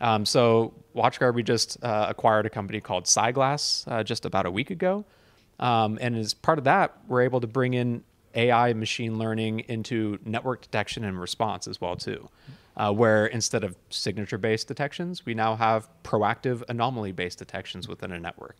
Um, 0.00 0.24
so 0.24 0.72
WatchGuard, 0.94 1.34
we 1.34 1.42
just 1.42 1.82
uh, 1.82 2.06
acquired 2.08 2.46
a 2.46 2.50
company 2.50 2.80
called 2.80 3.04
CyGlass 3.04 3.84
uh, 3.90 4.04
just 4.04 4.24
about 4.24 4.46
a 4.46 4.50
week 4.50 4.70
ago. 4.70 5.04
Um, 5.58 5.98
and 6.00 6.16
as 6.16 6.34
part 6.34 6.58
of 6.58 6.64
that, 6.64 6.96
we're 7.08 7.22
able 7.22 7.40
to 7.40 7.48
bring 7.48 7.74
in 7.74 8.04
AI 8.38 8.72
machine 8.72 9.18
learning 9.18 9.60
into 9.60 10.18
network 10.24 10.62
detection 10.62 11.04
and 11.04 11.20
response 11.20 11.66
as 11.66 11.80
well 11.80 11.96
too. 11.96 12.28
Uh, 12.76 12.92
where 12.92 13.26
instead 13.26 13.64
of 13.64 13.76
signature-based 13.90 14.68
detections, 14.68 15.26
we 15.26 15.34
now 15.34 15.56
have 15.56 15.88
proactive 16.04 16.62
anomaly-based 16.68 17.36
detections 17.36 17.88
within 17.88 18.12
a 18.12 18.20
network. 18.20 18.56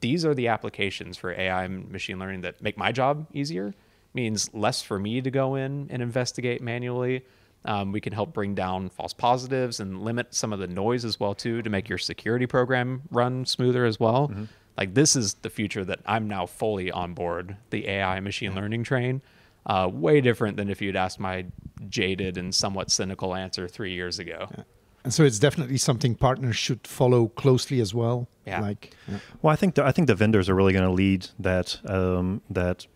These 0.00 0.26
are 0.26 0.34
the 0.34 0.48
applications 0.48 1.16
for 1.16 1.32
AI 1.32 1.64
and 1.64 1.90
machine 1.90 2.18
learning 2.18 2.42
that 2.42 2.60
make 2.60 2.76
my 2.76 2.92
job 2.92 3.26
easier 3.32 3.74
means 4.12 4.52
less 4.52 4.82
for 4.82 4.98
me 4.98 5.22
to 5.22 5.30
go 5.30 5.54
in 5.54 5.88
and 5.90 6.02
investigate 6.02 6.60
manually. 6.60 7.24
Um, 7.64 7.92
we 7.92 8.00
can 8.00 8.12
help 8.12 8.34
bring 8.34 8.54
down 8.54 8.90
false 8.90 9.14
positives 9.14 9.80
and 9.80 10.02
limit 10.02 10.34
some 10.34 10.52
of 10.52 10.58
the 10.58 10.66
noise 10.66 11.04
as 11.04 11.18
well 11.18 11.34
too 11.34 11.62
to 11.62 11.70
make 11.70 11.88
your 11.88 11.98
security 11.98 12.46
program 12.46 13.02
run 13.10 13.46
smoother 13.46 13.86
as 13.86 13.98
well. 13.98 14.28
Mm-hmm. 14.28 14.44
Like 14.76 14.94
this 14.94 15.16
is 15.16 15.34
the 15.34 15.50
future 15.50 15.84
that 15.84 16.00
I'm 16.06 16.28
now 16.28 16.46
fully 16.46 16.90
on 16.90 17.14
board 17.14 17.56
the 17.70 17.88
AI 17.88 18.20
machine 18.20 18.54
learning 18.54 18.84
train. 18.84 19.22
Uh, 19.64 19.88
way 19.92 20.20
different 20.20 20.56
than 20.56 20.68
if 20.68 20.82
you'd 20.82 20.96
asked 20.96 21.20
my 21.20 21.46
jaded 21.88 22.36
and 22.36 22.52
somewhat 22.52 22.90
cynical 22.90 23.32
answer 23.34 23.68
three 23.68 23.92
years 23.92 24.18
ago. 24.18 24.48
Yeah. 24.50 24.64
And 25.04 25.14
so 25.14 25.24
it's 25.24 25.38
definitely 25.38 25.78
something 25.78 26.14
partners 26.14 26.56
should 26.56 26.86
follow 26.86 27.28
closely 27.28 27.80
as 27.80 27.94
well. 27.94 28.28
Yeah. 28.46 28.60
Like, 28.60 28.94
yeah. 29.08 29.18
well, 29.40 29.52
I 29.52 29.56
think 29.56 29.74
the, 29.74 29.84
I 29.84 29.92
think 29.92 30.06
the 30.08 30.14
vendors 30.14 30.48
are 30.48 30.54
really 30.54 30.72
going 30.72 30.84
to 30.84 30.92
lead 30.92 31.28
that 31.38 31.78
um, 31.88 32.42
that 32.50 32.86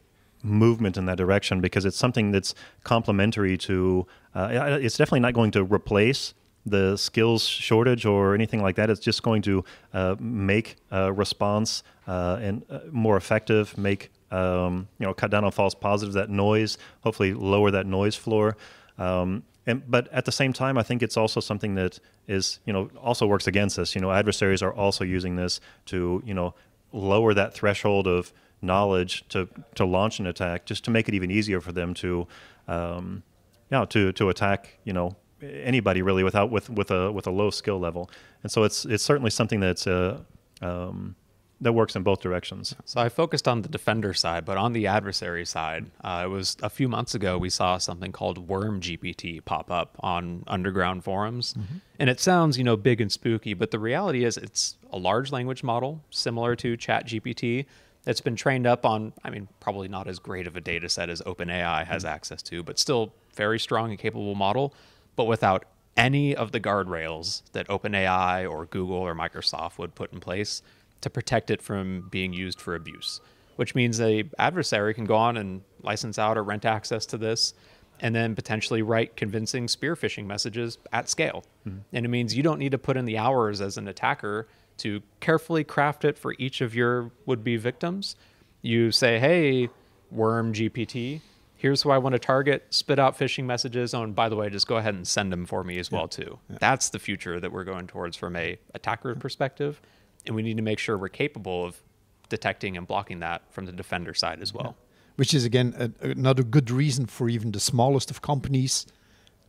movement 0.43 0.97
in 0.97 1.07
that 1.07 1.19
direction 1.19 1.61
because 1.61 1.85
it's 1.85 1.97
something 1.97 2.31
that's 2.31 2.55
complementary 2.85 3.57
to. 3.59 4.07
Uh, 4.35 4.79
it's 4.81 4.97
definitely 4.97 5.21
not 5.21 5.35
going 5.35 5.51
to 5.53 5.65
replace 5.65 6.35
the 6.67 6.97
skills 6.97 7.47
shortage 7.47 8.05
or 8.05 8.35
anything 8.35 8.61
like 8.61 8.77
that. 8.77 8.91
It's 8.91 9.01
just 9.01 9.23
going 9.23 9.43
to 9.43 9.65
uh, 9.95 10.17
make 10.19 10.77
response 10.91 11.83
uh, 12.07 12.39
and 12.41 12.65
uh, 12.71 12.81
more 12.91 13.17
effective, 13.17 13.77
make 13.79 14.11
um, 14.31 14.89
you 14.99 15.07
know 15.07 15.15
cut 15.15 15.31
down 15.31 15.45
on 15.45 15.53
false 15.53 15.75
positives, 15.75 16.15
that 16.15 16.31
noise, 16.31 16.79
hopefully 17.01 17.33
lower 17.33 17.71
that 17.71 17.87
noise 17.87 18.17
floor. 18.17 18.57
Um, 18.99 19.45
and, 19.67 19.83
but 19.91 20.13
at 20.13 20.25
the 20.25 20.33
same 20.33 20.53
time, 20.53 20.79
I 20.79 20.83
think 20.83 21.03
it's 21.03 21.17
also 21.17 21.41
something 21.41 21.75
that 21.75 21.99
is 22.29 22.61
you 22.65 22.73
know 22.73 22.91
also 23.01 23.27
works 23.27 23.47
against 23.47 23.79
us. 23.79 23.95
You 23.95 24.01
know, 24.01 24.11
adversaries 24.13 24.63
are 24.63 24.73
also 24.73 25.05
using 25.05 25.37
this 25.37 25.61
to 25.87 26.23
you 26.25 26.35
know 26.35 26.55
lower 26.93 27.35
that 27.35 27.55
threshold 27.55 28.07
of 28.07 28.33
knowledge 28.63 29.27
to 29.29 29.49
to 29.75 29.85
launch 29.85 30.19
an 30.21 30.27
attack, 30.27 30.67
just 30.67 30.85
to 30.85 30.91
make 30.91 31.09
it 31.09 31.15
even 31.15 31.31
easier 31.31 31.61
for 31.61 31.73
them 31.73 31.95
to, 31.95 32.27
um, 32.69 33.23
yeah, 33.71 33.85
to 33.87 34.13
to 34.13 34.29
attack 34.29 34.79
you 34.85 34.93
know 34.93 35.17
anybody 35.65 36.03
really 36.03 36.25
without 36.25 36.51
with 36.51 36.71
with 36.71 36.91
a 36.91 37.11
with 37.13 37.27
a 37.27 37.31
low 37.31 37.51
skill 37.51 37.79
level. 37.79 38.11
And 38.43 38.51
so 38.51 38.65
it's 38.65 38.85
it's 38.85 39.05
certainly 39.05 39.31
something 39.31 39.61
that's 39.61 39.87
uh, 39.87 40.21
um, 40.63 41.17
that 41.61 41.73
works 41.73 41.97
in 41.97 42.03
both 42.03 42.21
directions. 42.21 42.75
So 42.85 43.01
I 43.01 43.09
focused 43.09 43.49
on 43.49 43.63
the 43.63 43.69
defender 43.69 44.13
side, 44.13 44.45
but 44.45 44.59
on 44.59 44.73
the 44.73 44.87
adversary 44.87 45.47
side, 45.47 45.87
uh, 46.05 46.23
it 46.25 46.29
was 46.29 46.57
a 46.63 46.69
few 46.69 46.89
months 46.89 47.15
ago 47.15 47.39
we 47.39 47.49
saw 47.49 47.79
something 47.79 48.13
called 48.13 48.47
WormGPT 48.47 49.45
pop 49.45 49.71
up 49.71 49.97
on 50.01 50.45
underground 50.47 51.05
forums, 51.05 51.55
mm-hmm. 51.55 51.77
and 51.99 52.11
it 52.11 52.21
sounds 52.21 52.59
you 52.59 52.65
know 52.65 52.77
big 52.77 53.01
and 53.01 53.11
spooky, 53.11 53.55
but 53.55 53.71
the 53.71 53.79
reality 53.79 54.25
is 54.25 54.37
it's 54.37 54.77
a 54.93 54.99
large 54.99 55.33
language 55.33 55.63
model 55.63 56.03
similar 56.11 56.57
to 56.57 56.77
ChatGPT 56.77 57.67
that's 58.07 58.21
been 58.21 58.37
trained 58.37 58.67
up 58.67 58.87
on, 58.87 59.13
I 59.25 59.31
mean, 59.31 59.49
probably 59.59 59.89
not 59.89 60.07
as 60.07 60.21
great 60.21 60.47
of 60.47 60.57
a 60.57 60.61
data 60.61 60.89
set 60.89 61.11
as 61.11 61.21
OpenAI 61.23 61.85
has 61.85 62.05
mm-hmm. 62.05 62.15
access 62.15 62.41
to, 62.43 62.63
but 62.63 62.79
still 62.79 63.13
very 63.35 63.59
strong 63.59 63.91
and 63.91 63.99
capable 63.99 64.35
model, 64.37 64.73
but 65.17 65.25
without 65.25 65.65
any 65.97 66.37
of 66.37 66.53
the 66.53 66.61
guardrails 66.61 67.43
that 67.53 67.67
OpenAI 67.69 68.49
or 68.51 68.67
Google 68.67 68.99
or 68.99 69.15
Microsoft 69.15 69.79
would 69.79 69.95
put 69.95 70.13
in 70.13 70.21
place 70.21 70.63
to 71.01 71.11
protect 71.11 71.51
it 71.51 71.63
from 71.63 72.09
being 72.11 72.33
used 72.33 72.61
for 72.61 72.75
abuse. 72.75 73.21
Which 73.57 73.75
means 73.75 74.01
a 74.01 74.25
adversary 74.39 74.93
can 74.93 75.07
go 75.07 75.17
on 75.17 75.39
and 75.39 75.63
license 75.83 76.19
out 76.19 76.37
or 76.37 76.43
rent 76.43 76.67
access 76.67 77.07
to 77.07 77.17
this 77.17 77.55
and 78.01 78.15
then 78.15 78.35
potentially 78.35 78.83
write 78.83 79.17
convincing 79.17 79.69
spear 79.69 79.97
phishing 79.97 80.27
messages 80.27 80.77
at 80.93 81.09
scale. 81.09 81.45
Mm-hmm. 81.67 81.79
And 81.95 82.05
it 82.05 82.09
means 82.09 82.37
you 82.37 82.43
don't 82.43 82.59
need 82.59 82.73
to 82.73 82.79
put 82.79 82.99
in 82.99 83.07
the 83.07 83.17
hours 83.17 83.63
as 83.63 83.79
an 83.79 83.89
attacker 83.89 84.47
to 84.79 85.03
carefully 85.21 85.65
craft 85.65 86.05
it 86.05 86.19
for 86.19 86.35
each 86.39 86.61
of 86.61 86.75
your 86.75 87.11
would 87.25 87.43
be 87.43 87.57
victims. 87.57 88.17
You 88.61 88.91
say, 88.91 89.19
hey, 89.19 89.71
WormGPT, 90.15 91.23
here's 91.57 91.83
who 91.83 91.91
I 91.91 91.99
want 91.99 92.13
to 92.13 92.19
target, 92.19 92.67
spit 92.71 92.99
out 92.99 93.19
phishing 93.19 93.45
messages. 93.45 93.95
Oh, 93.95 94.03
and 94.03 94.15
by 94.15 94.29
the 94.29 94.37
way, 94.37 94.49
just 94.51 94.67
go 94.67 94.77
ahead 94.77 94.95
and 94.95 95.07
send 95.07 95.33
them 95.33 95.47
for 95.47 95.65
me 95.65 95.79
as 95.79 95.91
yeah. 95.91 95.99
well 95.99 96.09
too. 96.09 96.39
Yeah. 96.49 96.59
That's 96.61 96.91
the 96.91 96.99
future 96.99 97.41
that 97.41 97.51
we're 97.51 97.65
going 97.65 97.87
towards 97.87 98.17
from 98.17 98.37
a 98.37 98.59
attacker 98.75 99.15
perspective. 99.15 99.81
And 100.27 100.35
we 100.35 100.43
need 100.43 100.57
to 100.57 100.63
make 100.63 100.79
sure 100.79 100.99
we're 100.99 101.09
capable 101.09 101.65
of 101.65 101.81
detecting 102.29 102.77
and 102.77 102.87
blocking 102.87 103.21
that 103.21 103.43
from 103.51 103.67
the 103.67 103.73
defender 103.73 104.15
side 104.15 104.41
as 104.41 104.53
well. 104.53 104.77
Yeah. 104.77 104.83
Which 105.17 105.33
is 105.33 105.45
again 105.45 105.95
a, 106.03 106.11
another 106.11 106.43
good 106.43 106.71
reason 106.71 107.07
for 107.07 107.29
even 107.29 107.53
the 107.53 107.61
smallest 107.61 108.11
of 108.11 108.21
companies 108.21 108.87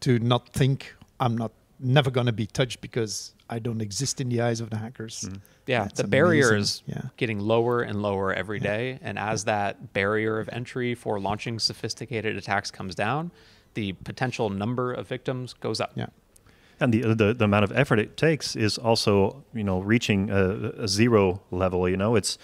to 0.02 0.20
not 0.20 0.50
think 0.54 0.96
I'm 1.20 1.38
not 1.38 1.52
never 1.80 2.10
going 2.10 2.28
to 2.28 2.34
be 2.34 2.48
touched 2.48 2.82
because 2.82 3.34
I 3.50 3.60
don't 3.60 3.82
exist 3.82 4.20
in 4.22 4.30
the 4.30 4.42
eyes 4.42 4.60
of 4.60 4.70
the 4.70 4.78
hackers. 4.78 5.22
Mm. 5.28 5.42
Yeah, 5.66 5.84
That's 5.84 6.02
the 6.02 6.08
barrier 6.08 6.56
is 6.56 6.84
yeah. 6.86 7.02
getting 7.18 7.40
lower 7.40 7.82
and 7.82 8.02
lower 8.02 8.34
every 8.34 8.60
day, 8.60 8.92
yeah. 8.92 9.10
and 9.10 9.20
as 9.20 9.46
that 9.46 9.94
barrier 9.94 10.40
of 10.40 10.50
entry 10.52 10.96
for 10.96 11.20
launching 11.20 11.60
sophisticated 11.60 12.38
attacks 12.38 12.72
comes 12.72 12.96
down, 12.96 13.32
the 13.74 13.94
potential 13.94 14.50
number 14.50 14.94
of 14.94 15.08
victims 15.08 15.54
goes 15.54 15.80
up. 15.80 15.92
Yeah. 15.96 16.08
And 16.80 16.94
the, 16.94 17.14
the, 17.14 17.34
the 17.34 17.46
amount 17.46 17.64
of 17.64 17.72
effort 17.72 18.00
it 18.00 18.18
takes 18.18 18.56
is 18.56 18.78
also 18.78 19.44
you 19.54 19.64
know 19.64 19.80
reaching 19.80 20.30
a, 20.30 20.84
a 20.84 20.88
zero 20.88 21.42
level. 21.52 21.90
You 21.90 21.98
know, 21.98 22.16
it's 22.16 22.38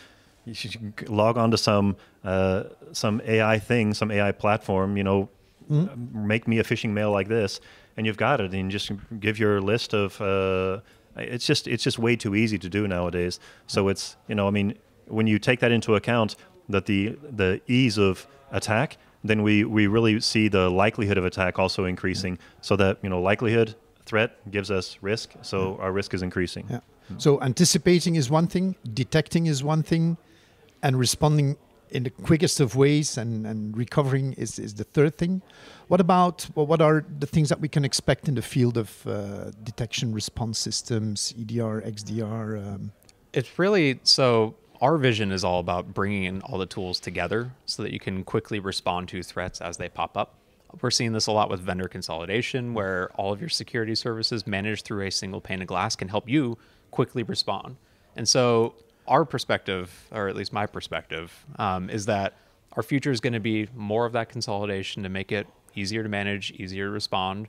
you 0.46 0.54
should 0.54 1.10
log 1.10 1.38
on 1.38 1.52
to 1.52 1.58
some 1.58 1.96
uh, 2.24 2.64
some 2.92 3.22
AI 3.26 3.60
thing, 3.60 3.94
some 3.94 4.12
AI 4.12 4.32
platform. 4.32 4.98
You 4.98 5.04
know, 5.04 5.30
mm. 5.70 6.14
make 6.14 6.48
me 6.48 6.60
a 6.60 6.64
phishing 6.64 6.92
mail 6.92 7.12
like 7.12 7.28
this 7.28 7.60
and 7.98 8.06
you've 8.06 8.18
got 8.18 8.42
it, 8.42 8.54
and 8.54 8.72
just 8.72 8.92
give 9.20 9.40
your 9.40 9.62
list 9.62 9.94
of. 9.94 10.20
Uh, 10.22 10.80
it's 11.16 11.46
just 11.46 11.68
it's 11.68 11.84
just 11.84 12.00
way 12.00 12.16
too 12.16 12.34
easy 12.34 12.58
to 12.58 12.70
do 12.70 12.88
nowadays. 12.88 13.40
So 13.68 13.88
it's 13.88 14.18
you 14.28 14.36
know 14.36 14.48
I 14.48 14.52
mean 14.52 14.78
when 15.08 15.28
you 15.28 15.38
take 15.38 15.60
that 15.60 15.72
into 15.72 15.96
account 15.96 16.36
that 16.70 16.86
the 16.86 17.18
the 17.30 17.62
ease 17.68 17.98
of 17.98 18.28
attack, 18.52 18.98
then 19.24 19.44
we 19.44 19.64
we 19.64 19.88
really 19.88 20.20
see 20.20 20.48
the 20.48 20.70
likelihood 20.70 21.18
of 21.18 21.26
attack 21.26 21.60
also 21.60 21.86
increasing. 21.86 22.40
So 22.62 22.76
that 22.78 22.98
you 23.04 23.10
know 23.10 23.22
likelihood 23.22 23.76
threat 24.06 24.52
gives 24.52 24.72
us 24.72 24.98
risk, 25.02 25.34
so 25.42 25.78
our 25.80 25.92
risk 25.92 26.14
is 26.14 26.22
increasing. 26.24 26.66
Yeah. 26.70 26.80
So 27.18 27.40
anticipating 27.42 28.16
is 28.16 28.30
one 28.30 28.48
thing, 28.48 28.76
detecting 28.94 29.46
is 29.46 29.64
one 29.64 29.84
thing, 29.84 30.18
and 30.82 30.98
responding 30.98 31.58
in 31.94 32.04
the 32.04 32.10
quickest 32.10 32.60
of 32.60 32.76
ways 32.76 33.18
and, 33.18 33.46
and 33.46 33.78
recovering 33.78 34.34
is, 34.34 34.58
is 34.58 34.74
the 34.74 34.84
third 34.84 35.16
thing. 35.16 35.42
What 35.88 36.02
about 36.02 36.48
well, 36.56 36.66
what 36.66 36.82
are 36.82 37.06
the 37.20 37.28
things 37.28 37.50
that 37.50 37.62
we 37.62 37.70
can 37.70 37.86
expect 37.86 38.28
in 38.28 38.36
the 38.36 38.42
field 38.42 38.78
of 38.78 39.08
uh, 39.08 39.52
detection 39.64 40.12
response 40.12 40.58
systems, 40.58 41.34
EDR, 41.40 41.82
XDR? 41.82 42.68
Um? 42.68 42.92
It's 43.32 43.58
really 43.58 44.00
so. 44.04 44.56
Our 44.82 44.98
vision 44.98 45.32
is 45.32 45.46
all 45.46 45.60
about 45.60 45.94
bringing 45.94 46.26
in 46.26 46.42
all 46.42 46.58
the 46.58 46.66
tools 46.66 47.00
together 47.00 47.52
so 47.66 47.84
that 47.84 47.94
you 47.94 48.00
can 48.00 48.26
quickly 48.26 48.60
respond 48.60 49.08
to 49.10 49.24
threats 49.24 49.62
as 49.62 49.78
they 49.78 49.88
pop 49.88 50.18
up. 50.18 50.36
We're 50.82 50.92
seeing 50.92 51.14
this 51.14 51.28
a 51.28 51.32
lot 51.32 51.50
with 51.50 51.62
vendor 51.62 51.88
consolidation, 51.88 52.74
where 52.74 53.10
all 53.14 53.32
of 53.32 53.40
your 53.40 53.50
security 53.50 53.96
services 53.96 54.46
managed 54.46 54.84
through 54.84 55.06
a 55.06 55.12
single 55.12 55.40
pane 55.40 55.62
of 55.62 55.68
glass 55.68 55.96
can 55.96 56.10
help 56.10 56.28
you 56.28 56.58
quickly 56.92 57.24
respond. 57.24 57.78
And 58.18 58.28
so 58.28 58.76
our 59.08 59.26
perspective, 59.26 60.08
or 60.12 60.28
at 60.28 60.36
least 60.36 60.54
my 60.54 60.66
perspective, 60.66 61.46
um, 61.58 61.90
is 61.90 62.06
that 62.06 62.34
our 62.74 62.84
future 62.84 63.12
is 63.12 63.20
going 63.20 63.34
to 63.34 63.40
be 63.40 63.68
more 63.76 64.06
of 64.06 64.14
that 64.14 64.30
consolidation 64.30 65.04
to 65.04 65.10
make 65.10 65.32
it 65.32 65.48
easier 65.76 66.04
to 66.04 66.10
manage, 66.10 66.52
easier 66.52 66.86
to 66.86 66.92
respond, 66.92 67.48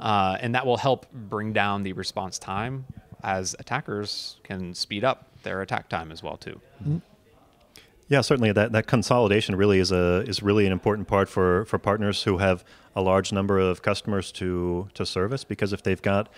uh, 0.00 0.36
and 0.40 0.54
that 0.54 0.66
will 0.66 0.76
help 0.76 1.10
bring 1.12 1.52
down 1.52 1.82
the 1.82 1.92
response 1.92 2.38
time 2.38 2.84
as 3.22 3.56
attackers 3.58 4.36
can 4.44 4.74
speed 4.74 5.04
up 5.04 5.28
their 5.42 5.62
attack 5.62 5.88
time 5.88 6.12
as 6.12 6.22
well 6.22 6.36
too. 6.36 6.60
Mm-hmm. 6.82 6.98
Yeah, 8.08 8.22
certainly 8.22 8.52
that, 8.52 8.72
that 8.72 8.86
consolidation 8.86 9.54
really 9.56 9.78
is 9.80 9.92
a 9.92 10.24
is 10.26 10.42
really 10.42 10.64
an 10.66 10.72
important 10.72 11.08
part 11.08 11.28
for, 11.28 11.66
for 11.66 11.78
partners 11.78 12.22
who 12.22 12.38
have 12.38 12.64
a 12.96 13.02
large 13.02 13.32
number 13.32 13.58
of 13.58 13.82
customers 13.82 14.32
to 14.32 14.88
to 14.94 15.04
service 15.04 15.44
because 15.44 15.72
if 15.72 15.82
they've 15.82 16.00
got, 16.00 16.28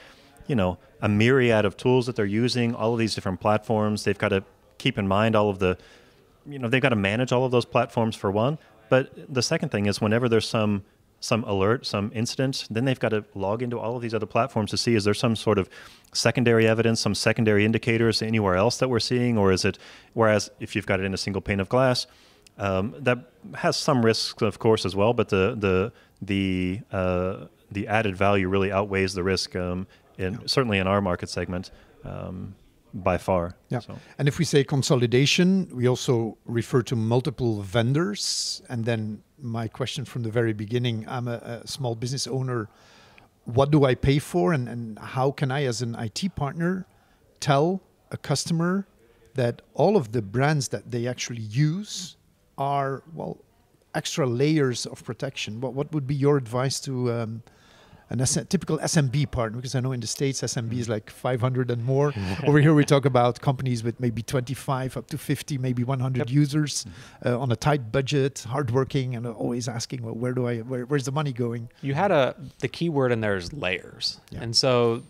you 0.51 0.57
know, 0.57 0.79
a 1.01 1.09
myriad 1.09 1.65
of 1.65 1.77
tools 1.77 2.07
that 2.07 2.17
they're 2.17 2.27
using, 2.45 2.75
all 2.75 2.93
of 2.93 2.99
these 2.99 3.15
different 3.15 3.41
platforms, 3.41 4.05
they've 4.05 4.19
got 4.19 4.31
to 4.31 4.43
keep 4.79 4.99
in 4.99 5.07
mind 5.07 5.37
all 5.37 5.49
of 5.49 5.61
the 5.61 5.79
you 6.47 6.59
know, 6.59 6.69
they've 6.69 6.83
got 6.83 6.89
to 6.89 6.97
manage 6.97 7.33
all 7.33 7.45
of 7.45 7.53
those 7.53 7.65
platforms 7.65 8.17
for 8.17 8.31
one. 8.31 8.59
But 8.89 9.33
the 9.33 9.43
second 9.43 9.69
thing 9.69 9.87
is 9.87 10.01
whenever 10.01 10.29
there's 10.29 10.49
some 10.49 10.83
some 11.23 11.45
alert, 11.45 11.85
some 11.85 12.11
incident, 12.15 12.67
then 12.71 12.87
they've 12.87 12.99
got 12.99 13.11
to 13.11 13.23
log 13.35 13.63
into 13.63 13.79
all 13.79 13.95
of 13.95 14.01
these 14.03 14.15
other 14.15 14.27
platforms 14.27 14.71
to 14.71 14.79
see 14.79 14.95
is 14.95 15.05
there 15.05 15.15
some 15.15 15.37
sort 15.37 15.59
of 15.59 15.69
secondary 16.15 16.67
evidence, 16.67 16.99
some 16.99 17.15
secondary 17.15 17.65
indicators 17.65 18.23
anywhere 18.23 18.57
else 18.57 18.79
that 18.79 18.89
we're 18.89 18.99
seeing, 18.99 19.37
or 19.37 19.53
is 19.53 19.65
it? 19.65 19.79
Whereas 20.15 20.51
if 20.61 20.75
you've 20.75 20.87
got 20.87 20.99
it 20.99 21.05
in 21.05 21.13
a 21.15 21.19
single 21.19 21.43
pane 21.43 21.61
of 21.61 21.69
glass, 21.69 22.07
um, 22.57 22.95
that 22.99 23.19
has 23.55 23.77
some 23.77 24.05
risks, 24.05 24.43
of 24.43 24.59
course, 24.59 24.85
as 24.85 24.97
well. 24.97 25.13
But 25.13 25.29
the 25.29 25.55
the 25.57 25.93
the 26.23 26.81
uh, 26.91 27.47
the 27.71 27.87
added 27.87 28.17
value 28.17 28.49
really 28.49 28.73
outweighs 28.73 29.15
the 29.15 29.23
risk, 29.23 29.55
um, 29.55 29.87
in, 30.21 30.35
yeah. 30.35 30.39
certainly 30.47 30.79
in 30.79 30.87
our 30.87 31.01
market 31.01 31.29
segment. 31.29 31.71
Um, 32.05 32.55
by 32.93 33.19
far. 33.19 33.57
Yeah. 33.69 33.81
So. 33.81 33.99
And 34.19 34.29
if 34.29 34.39
we 34.39 34.45
say 34.45 34.65
consolidation, 34.65 35.69
we 35.73 35.89
also 35.89 36.37
refer 36.45 36.83
to 36.83 36.97
multiple 36.97 37.63
vendors. 37.63 38.63
And 38.69 38.85
then 38.85 39.23
my 39.39 39.69
question 39.69 40.05
from 40.05 40.23
the 40.23 40.31
very 40.31 40.53
beginning 40.53 41.07
I'm 41.09 41.29
a, 41.29 41.63
a 41.63 41.67
small 41.67 41.95
business 41.95 42.27
owner. 42.27 42.69
What 43.45 43.71
do 43.71 43.85
I 43.85 43.95
pay 43.95 44.19
for? 44.19 44.53
And, 44.53 44.69
and 44.69 44.99
how 44.99 45.31
can 45.31 45.51
I, 45.51 45.65
as 45.65 45.83
an 45.83 45.95
IT 45.95 46.35
partner, 46.37 46.87
tell 47.39 47.81
a 48.11 48.17
customer 48.17 48.87
that 49.35 49.63
all 49.75 49.97
of 49.97 50.13
the 50.13 50.23
brands 50.23 50.69
that 50.69 50.91
they 50.91 51.07
actually 51.07 51.43
use 51.43 52.17
are, 52.59 53.03
well, 53.15 53.39
extra 53.95 54.27
layers 54.27 54.85
of 54.87 55.05
protection? 55.05 55.61
What, 55.61 55.75
what 55.75 55.93
would 55.93 56.07
be 56.07 56.15
your 56.15 56.37
advice 56.37 56.81
to? 56.81 57.13
Um, 57.13 57.43
an 58.11 58.21
S- 58.21 58.35
typical 58.49 58.79
SMB 58.79 59.31
partner, 59.31 59.57
because 59.57 59.75
I 59.75 59.81
know 59.81 59.93
in 59.93 60.01
the 60.01 60.07
States 60.07 60.43
SMB 60.43 60.73
is 60.79 60.89
like 60.89 61.11
500 61.11 61.71
and 61.71 61.85
more. 61.85 62.13
Over 62.47 62.59
here 62.61 62.75
we 62.75 62.85
talk 62.85 63.05
about 63.05 63.41
companies 63.41 63.83
with 63.85 64.01
maybe 64.01 64.23
25 64.23 64.97
up 64.97 65.07
to 65.09 65.19
50, 65.19 65.59
maybe 65.59 65.85
100 65.85 66.19
yep. 66.19 66.31
users 66.31 66.85
uh, 67.25 67.39
on 67.39 67.53
a 67.53 67.57
tight 67.57 67.93
budget, 67.93 68.45
hardworking, 68.49 69.15
and 69.15 69.27
always 69.27 69.69
asking, 69.69 70.03
well, 70.03 70.15
where 70.15 70.33
do 70.33 70.47
I, 70.47 70.59
where, 70.59 70.85
where's 70.85 71.05
the 71.05 71.13
money 71.13 71.33
going? 71.33 71.71
You 71.83 71.95
had 71.95 72.11
a, 72.11 72.35
the 72.59 72.69
key 72.69 72.89
word 72.89 73.13
in 73.13 73.21
there 73.21 73.37
is 73.37 73.53
layers. 73.53 74.21
Yeah. 74.31 74.43
And 74.43 74.57
so 74.57 75.05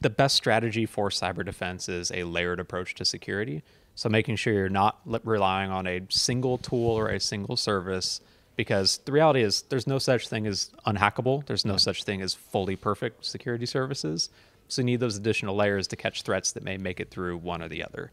the 0.00 0.10
best 0.10 0.36
strategy 0.36 0.84
for 0.84 1.08
cyber 1.08 1.44
defense 1.44 1.88
is 1.88 2.12
a 2.12 2.24
layered 2.24 2.60
approach 2.60 2.94
to 2.96 3.04
security. 3.04 3.62
So 3.94 4.08
making 4.08 4.36
sure 4.36 4.52
you're 4.52 4.68
not 4.68 5.00
relying 5.24 5.70
on 5.70 5.86
a 5.86 6.02
single 6.08 6.58
tool 6.58 6.90
or 6.90 7.08
a 7.08 7.20
single 7.20 7.56
service 7.56 8.20
because 8.56 8.98
the 9.04 9.12
reality 9.12 9.42
is 9.42 9.62
there's 9.68 9.86
no 9.86 9.98
such 9.98 10.28
thing 10.28 10.46
as 10.46 10.70
unhackable. 10.86 11.44
There's 11.46 11.64
no 11.64 11.76
such 11.76 12.04
thing 12.04 12.20
as 12.22 12.34
fully 12.34 12.76
perfect 12.76 13.24
security 13.24 13.66
services. 13.66 14.30
So 14.68 14.82
you 14.82 14.86
need 14.86 15.00
those 15.00 15.16
additional 15.16 15.54
layers 15.54 15.86
to 15.88 15.96
catch 15.96 16.22
threats 16.22 16.52
that 16.52 16.62
may 16.62 16.76
make 16.76 17.00
it 17.00 17.10
through 17.10 17.38
one 17.38 17.62
or 17.62 17.68
the 17.68 17.84
other. 17.84 18.10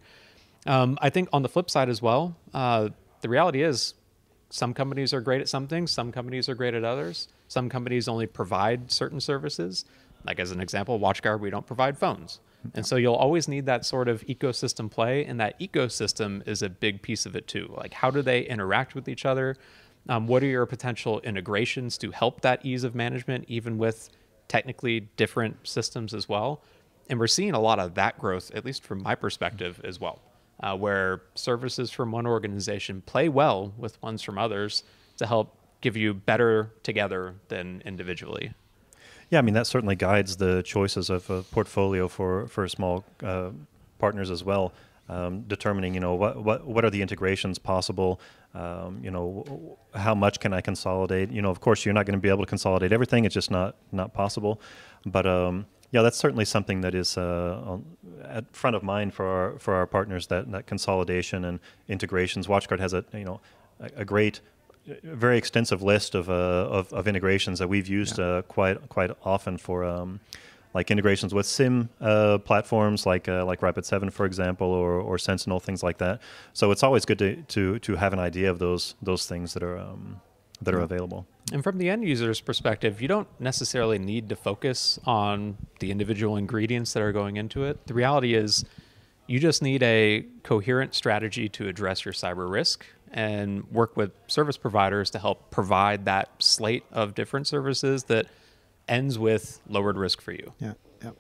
Um, 0.66 0.98
I 1.02 1.10
think 1.10 1.30
on 1.32 1.42
the 1.42 1.50
flip 1.50 1.70
side 1.70 1.90
as 1.90 2.02
well, 2.02 2.36
uh, 2.54 2.90
the 3.22 3.30
reality 3.30 3.64
is 3.64 3.94
some 4.50 4.74
companies 4.74 5.14
are 5.14 5.22
great 5.22 5.42
at 5.42 5.50
some 5.50 5.68
things, 5.68 5.92
some 5.92 6.12
companies 6.12 6.50
are 6.50 6.56
great 6.56 6.74
at 6.74 6.84
others. 6.84 7.28
Some 7.48 7.70
companies 7.70 8.08
only 8.08 8.28
provide 8.28 8.92
certain 8.92 9.20
services. 9.20 9.86
Like 10.26 10.40
as 10.40 10.52
an 10.52 10.60
example, 10.60 11.00
WatchGuard, 11.00 11.40
we 11.40 11.50
don't 11.50 11.66
provide 11.66 11.98
phones. 11.98 12.40
And 12.74 12.86
so 12.86 12.98
you'll 12.98 13.16
always 13.16 13.48
need 13.48 13.66
that 13.68 13.86
sort 13.86 14.08
of 14.08 14.22
ecosystem 14.28 14.92
play, 14.92 15.26
and 15.26 15.40
that 15.40 15.60
ecosystem 15.60 16.46
is 16.48 16.62
a 16.62 16.70
big 16.70 17.02
piece 17.02 17.26
of 17.26 17.36
it 17.36 17.48
too. 17.48 17.74
Like 17.76 17.94
how 17.94 18.12
do 18.12 18.22
they 18.22 18.42
interact 18.42 18.96
with 18.96 19.08
each 19.08 19.26
other? 19.26 19.56
Um, 20.08 20.28
what 20.28 20.44
are 20.44 20.48
your 20.48 20.66
potential 20.66 21.20
integrations 21.22 21.98
to 22.00 22.12
help 22.12 22.42
that 22.42 22.66
ease 22.66 22.84
of 22.84 22.96
management, 22.96 23.46
even 23.48 23.78
with 23.78 24.10
technically 24.48 25.02
different 25.18 25.68
systems 25.68 26.14
as 26.14 26.28
well? 26.28 26.62
And 27.10 27.20
we're 27.20 27.28
seeing 27.28 27.54
a 27.54 27.60
lot 27.60 27.80
of 27.80 27.96
that 27.96 28.18
growth, 28.20 28.52
at 28.54 28.66
least 28.66 28.84
from 28.84 29.04
my 29.04 29.16
perspective, 29.16 29.82
as 29.84 30.00
well, 30.00 30.22
uh, 30.62 30.78
where 30.78 31.22
services 31.36 31.92
from 31.92 32.12
one 32.12 32.28
organization 32.28 33.02
play 33.02 33.30
well 33.30 33.74
with 33.78 34.02
ones 34.02 34.22
from 34.22 34.38
others 34.38 34.84
to 35.18 35.28
help 35.28 35.56
give 35.82 35.98
you 35.98 36.14
better 36.14 36.72
together 36.84 37.36
than 37.48 37.82
individually. 37.86 38.54
Yeah, 39.30 39.40
I 39.40 39.42
mean 39.42 39.54
that 39.54 39.68
certainly 39.68 39.96
guides 39.96 40.38
the 40.38 40.64
choices 40.64 41.10
of 41.10 41.30
a 41.30 41.44
portfolio 41.44 42.08
for 42.08 42.48
for 42.48 42.68
small 42.68 43.06
uh, 43.24 43.52
partners 44.00 44.32
as 44.32 44.44
well 44.44 44.74
um, 45.10 45.42
determining, 45.42 45.94
you 45.94 46.00
know, 46.00 46.14
what, 46.14 46.44
what, 46.44 46.66
what 46.66 46.86
are 46.86 46.90
the 46.90 47.02
integrations 47.02 47.58
possible, 47.58 48.22
um, 48.54 49.00
you 49.04 49.12
know, 49.12 49.78
how 49.94 50.16
much 50.16 50.40
can 50.40 50.54
I 50.54 50.62
consolidate? 50.62 51.32
You 51.32 51.42
know, 51.42 51.50
of 51.50 51.60
course, 51.60 51.86
you're 51.86 51.94
not 51.94 52.06
going 52.06 52.18
to 52.18 52.22
be 52.22 52.30
able 52.30 52.44
to 52.44 52.50
consolidate 52.50 52.92
everything. 52.92 53.26
It's 53.26 53.34
just 53.34 53.52
not, 53.52 53.76
not 53.92 54.14
possible. 54.14 54.60
But 55.06 55.26
um, 55.26 55.66
yeah, 55.92 56.02
that's 56.02 56.18
certainly 56.18 56.46
something 56.46 56.82
that 56.82 56.96
is 56.96 57.18
uh, 57.18 57.78
at 58.24 58.46
front 58.56 58.76
of 58.76 58.84
mind 58.84 59.14
for 59.14 59.26
our, 59.26 59.60
for 59.60 59.74
our 59.76 59.86
partners, 59.86 60.28
that, 60.28 60.52
that 60.52 60.66
consolidation 60.66 61.46
and 61.46 61.60
integrations. 61.88 62.48
WatchGuard 62.48 62.80
has 62.80 62.94
a, 62.94 63.06
you 63.14 63.26
know, 63.26 63.40
a, 63.80 63.90
a 63.98 64.06
great 64.06 64.42
very 65.04 65.38
extensive 65.38 65.82
list 65.82 66.16
of, 66.16 66.30
uh, 66.30 66.34
of, 66.34 66.92
of 66.94 67.08
integrations 67.08 67.60
that 67.60 67.68
we've 67.68 67.88
used 67.88 68.18
yeah. 68.18 68.26
uh, 68.26 68.42
quite 68.44 68.90
quite 68.90 69.12
often 69.24 69.58
for 69.58 69.84
um, 69.84 70.20
like 70.74 70.92
integrations 70.92 71.34
with 71.34 71.46
SIEM 71.46 71.90
uh, 72.00 72.38
platforms 72.40 73.06
like 73.06 73.28
uh, 73.28 73.46
like 73.46 73.62
Rapid7, 73.62 74.12
for 74.12 74.26
example, 74.26 74.68
or, 74.68 74.94
or 75.00 75.18
Sentinel, 75.18 75.60
things 75.60 75.82
like 75.82 75.98
that. 75.98 76.22
So 76.54 76.72
it's 76.72 76.84
always 76.84 77.06
good 77.06 77.20
to, 77.20 77.42
to, 77.44 77.80
to 77.80 77.96
have 77.96 78.14
an 78.14 78.20
idea 78.20 78.50
of 78.50 78.60
those 78.60 78.96
those 79.02 79.26
things 79.26 79.54
that 79.54 79.64
are 79.64 79.78
um, 79.78 80.22
that 80.62 80.74
are 80.74 80.82
available. 80.82 81.26
And 81.52 81.64
from 81.64 81.78
the 81.78 81.90
end 81.90 82.04
user's 82.04 82.42
perspective, 82.42 83.02
you 83.02 83.08
don't 83.08 83.28
necessarily 83.40 83.98
need 83.98 84.30
to 84.30 84.36
focus 84.36 85.00
on 85.06 85.58
the 85.80 85.90
individual 85.90 86.38
ingredients 86.38 86.94
that 86.94 87.02
are 87.02 87.12
going 87.12 87.38
into 87.38 87.64
it. 87.64 87.88
The 87.88 87.94
reality 87.94 88.36
is, 88.36 88.66
you 89.26 89.40
just 89.40 89.62
need 89.62 89.82
a 89.82 90.26
coherent 90.44 90.94
strategy 90.94 91.50
to 91.50 91.68
address 91.68 92.06
your 92.06 92.14
cyber 92.14 92.50
risk 92.50 92.86
and 93.12 93.70
work 93.72 93.98
with 93.98 94.12
service 94.28 94.58
providers 94.58 95.10
to 95.12 95.20
help 95.20 95.50
provide 95.50 96.06
that 96.06 96.30
slate 96.40 96.84
of 96.92 97.16
different 97.16 97.48
services 97.48 98.04
that 98.06 98.28
ends 98.90 99.18
with 99.18 99.62
lowered 99.68 99.98
risk 99.98 100.22
for 100.22 100.32
you. 100.32 100.54
Yeah, 100.60 100.74
yeah. 101.02 101.12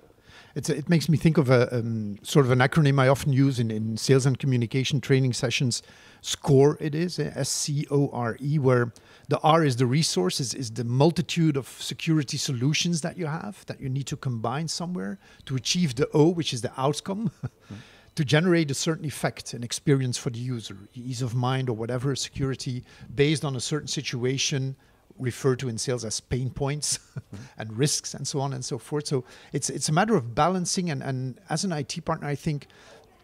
It's, 0.55 0.69
it 0.69 0.89
makes 0.89 1.07
me 1.07 1.17
think 1.17 1.37
of 1.37 1.49
a 1.49 1.73
um, 1.77 2.17
sort 2.23 2.45
of 2.45 2.51
an 2.51 2.59
acronym 2.59 2.99
I 2.99 3.07
often 3.07 3.31
use 3.31 3.59
in, 3.59 3.69
in 3.71 3.97
sales 3.97 4.25
and 4.25 4.37
communication 4.37 4.99
training 4.99 5.33
sessions. 5.33 5.83
SCORE, 6.21 6.77
it 6.81 6.95
is 6.95 7.19
S 7.19 7.49
C 7.49 7.85
O 7.91 8.09
R 8.11 8.35
E, 8.41 8.59
where 8.59 8.91
the 9.29 9.39
R 9.39 9.63
is 9.63 9.77
the 9.77 9.85
resources, 9.85 10.53
is, 10.53 10.71
the 10.71 10.83
multitude 10.83 11.55
of 11.55 11.67
security 11.67 12.37
solutions 12.37 13.01
that 13.01 13.17
you 13.17 13.27
have 13.27 13.65
that 13.67 13.79
you 13.79 13.89
need 13.89 14.07
to 14.07 14.17
combine 14.17 14.67
somewhere 14.67 15.19
to 15.45 15.55
achieve 15.55 15.95
the 15.95 16.09
O, 16.13 16.29
which 16.29 16.53
is 16.53 16.61
the 16.61 16.71
outcome. 16.77 17.31
mm. 17.43 17.77
to 18.15 18.25
generate 18.25 18.69
a 18.69 18.73
certain 18.73 19.05
effect 19.05 19.53
and 19.53 19.63
experience 19.63 20.17
for 20.17 20.29
the 20.29 20.39
user, 20.39 20.75
ease 20.93 21.21
of 21.21 21.35
mind 21.35 21.69
or 21.69 21.73
whatever, 21.73 22.13
security 22.17 22.83
based 23.15 23.45
on 23.45 23.55
a 23.55 23.61
certain 23.61 23.87
situation 23.87 24.75
referred 25.19 25.59
to 25.59 25.69
in 25.69 25.77
sales 25.77 26.05
as 26.05 26.19
pain 26.19 26.49
points 26.49 26.97
mm-hmm. 27.17 27.43
and 27.57 27.77
risks 27.77 28.13
and 28.13 28.27
so 28.27 28.39
on 28.39 28.53
and 28.53 28.63
so 28.63 28.77
forth. 28.77 29.07
So 29.07 29.23
it's 29.53 29.69
it's 29.69 29.89
a 29.89 29.91
matter 29.91 30.15
of 30.15 30.33
balancing 30.33 30.89
and, 30.89 31.03
and 31.03 31.39
as 31.49 31.63
an 31.63 31.71
IT 31.71 32.05
partner, 32.05 32.27
I 32.27 32.35
think 32.35 32.67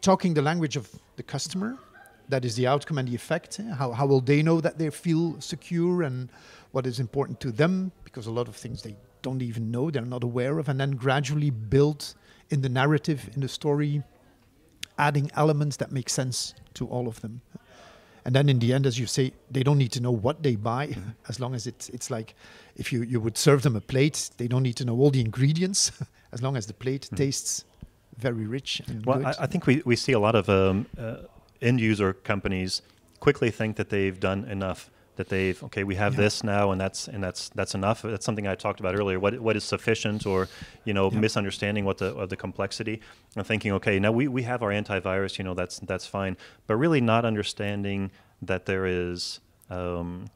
talking 0.01 0.33
the 0.33 0.41
language 0.41 0.75
of 0.75 0.89
the 1.15 1.23
customer, 1.23 1.77
that 2.29 2.45
is 2.45 2.55
the 2.55 2.67
outcome 2.67 2.97
and 2.97 3.07
the 3.07 3.15
effect. 3.15 3.59
Eh? 3.59 3.73
How, 3.73 3.91
how 3.91 4.05
will 4.05 4.21
they 4.21 4.43
know 4.43 4.61
that 4.61 4.77
they 4.77 4.89
feel 4.89 5.39
secure 5.39 6.03
and 6.03 6.29
what 6.71 6.85
is 6.85 6.99
important 6.99 7.39
to 7.41 7.51
them? 7.51 7.91
Because 8.03 8.27
a 8.27 8.31
lot 8.31 8.47
of 8.47 8.55
things 8.55 8.81
they 8.81 8.95
don't 9.21 9.41
even 9.41 9.71
know, 9.71 9.89
they're 9.89 10.03
not 10.03 10.23
aware 10.23 10.59
of, 10.59 10.69
and 10.69 10.79
then 10.79 10.91
gradually 10.91 11.49
build 11.49 12.13
in 12.49 12.61
the 12.61 12.69
narrative, 12.69 13.29
in 13.33 13.41
the 13.41 13.47
story, 13.47 14.03
adding 14.99 15.31
elements 15.35 15.77
that 15.77 15.91
make 15.91 16.09
sense 16.09 16.53
to 16.75 16.87
all 16.87 17.07
of 17.07 17.21
them 17.21 17.41
and 18.25 18.35
then 18.35 18.49
in 18.49 18.59
the 18.59 18.73
end 18.73 18.85
as 18.85 18.99
you 18.99 19.05
say 19.05 19.31
they 19.49 19.63
don't 19.63 19.77
need 19.77 19.91
to 19.91 20.01
know 20.01 20.11
what 20.11 20.43
they 20.43 20.55
buy 20.55 20.87
mm-hmm. 20.87 21.11
as 21.29 21.39
long 21.39 21.55
as 21.55 21.67
it's 21.67 21.89
it's 21.89 22.09
like 22.09 22.35
if 22.75 22.91
you 22.91 23.03
you 23.03 23.19
would 23.19 23.37
serve 23.37 23.61
them 23.61 23.75
a 23.75 23.81
plate 23.81 24.29
they 24.37 24.47
don't 24.47 24.63
need 24.63 24.75
to 24.75 24.85
know 24.85 24.97
all 24.99 25.11
the 25.11 25.21
ingredients 25.21 25.91
as 26.33 26.41
long 26.41 26.57
as 26.57 26.65
the 26.65 26.73
plate 26.73 27.03
mm-hmm. 27.03 27.15
tastes 27.15 27.65
very 28.17 28.45
rich 28.45 28.81
and 28.87 29.05
well 29.05 29.17
good. 29.17 29.27
I, 29.27 29.35
I, 29.43 29.45
think 29.45 29.67
we, 29.67 29.81
we 29.85 29.95
see 29.95 30.13
a 30.13 30.19
lot 30.19 30.35
of 30.35 30.49
um, 30.49 30.85
uh, 30.97 31.17
end 31.61 31.81
user 31.81 32.13
companies 32.13 32.81
quickly 33.19 33.51
think 33.51 33.75
that 33.75 33.89
they've 33.89 34.19
done 34.19 34.45
enough 34.45 34.89
that 35.15 35.29
they've 35.29 35.61
okay 35.63 35.83
we 35.83 35.95
have 35.95 36.13
yeah. 36.13 36.21
this 36.21 36.43
now 36.43 36.71
and 36.71 36.79
that's 36.79 37.07
and 37.07 37.23
that's 37.23 37.49
that's 37.49 37.75
enough 37.75 38.01
that's 38.01 38.25
something 38.25 38.47
I 38.47 38.55
talked 38.55 38.79
about 38.79 38.97
earlier 38.99 39.19
what 39.19 39.39
what 39.39 39.55
is 39.55 39.63
sufficient 39.63 40.25
or 40.25 40.47
you 40.83 40.93
know 40.93 41.11
yeah. 41.11 41.19
misunderstanding 41.19 41.85
what 41.85 41.97
the 41.97 42.13
of 42.15 42.29
the 42.29 42.37
complexity 42.37 43.01
and 43.35 43.45
thinking 43.45 43.71
okay 43.73 43.99
now 43.99 44.11
we, 44.11 44.27
we 44.27 44.43
have 44.43 44.63
our 44.63 44.69
antivirus 44.69 45.37
you 45.37 45.43
know 45.43 45.53
that's 45.53 45.79
that's 45.79 46.05
fine 46.05 46.37
but 46.67 46.75
really 46.75 47.01
not 47.01 47.25
understanding 47.25 48.11
that 48.41 48.65
there 48.65 48.85
is 48.85 49.39
um, 49.69 50.29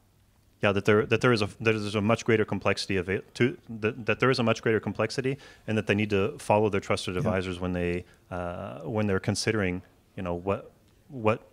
yeah 0.62 0.72
that 0.72 0.84
there 0.84 1.06
that 1.06 1.20
there 1.20 1.32
is 1.32 1.42
a 1.42 1.46
that 1.60 1.72
there's 1.72 1.94
a 1.94 2.00
much 2.00 2.24
greater 2.24 2.44
complexity 2.44 2.96
of 2.96 3.08
it 3.08 3.34
to 3.34 3.56
that, 3.68 4.06
that 4.06 4.20
there 4.20 4.30
is 4.30 4.38
a 4.38 4.42
much 4.42 4.62
greater 4.62 4.80
complexity 4.80 5.38
and 5.66 5.76
that 5.78 5.86
they 5.86 5.94
need 5.94 6.10
to 6.10 6.36
follow 6.38 6.68
their 6.68 6.80
trusted 6.80 7.16
advisors 7.16 7.56
yeah. 7.56 7.62
when 7.62 7.72
they 7.72 8.04
uh, 8.30 8.80
when 8.80 9.06
they're 9.06 9.20
considering 9.20 9.82
you 10.16 10.22
know 10.22 10.34
what 10.34 10.70
what 11.08 11.46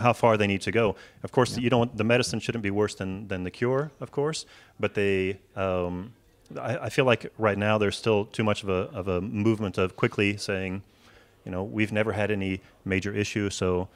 how 0.00 0.12
far 0.12 0.36
they 0.36 0.46
need 0.46 0.62
to 0.62 0.72
go. 0.72 0.96
Of 1.22 1.32
course, 1.32 1.56
you 1.58 1.70
don't. 1.70 1.96
The 1.96 2.04
medicine 2.04 2.40
shouldn't 2.40 2.62
be 2.62 2.70
worse 2.70 2.94
than 2.94 3.28
than 3.28 3.44
the 3.44 3.50
cure, 3.50 3.90
of 4.00 4.10
course. 4.10 4.46
But 4.78 4.94
they, 4.94 5.38
um, 5.56 6.14
I, 6.58 6.76
I 6.78 6.88
feel 6.88 7.04
like 7.04 7.32
right 7.38 7.58
now 7.58 7.78
there's 7.78 7.96
still 7.96 8.26
too 8.26 8.44
much 8.44 8.62
of 8.62 8.68
a 8.68 8.88
of 8.92 9.08
a 9.08 9.20
movement 9.20 9.78
of 9.78 9.96
quickly 9.96 10.36
saying, 10.36 10.82
you 11.44 11.52
know, 11.52 11.62
we've 11.62 11.92
never 11.92 12.12
had 12.12 12.30
any 12.30 12.60
major 12.84 13.14
issue, 13.14 13.50
so 13.50 13.88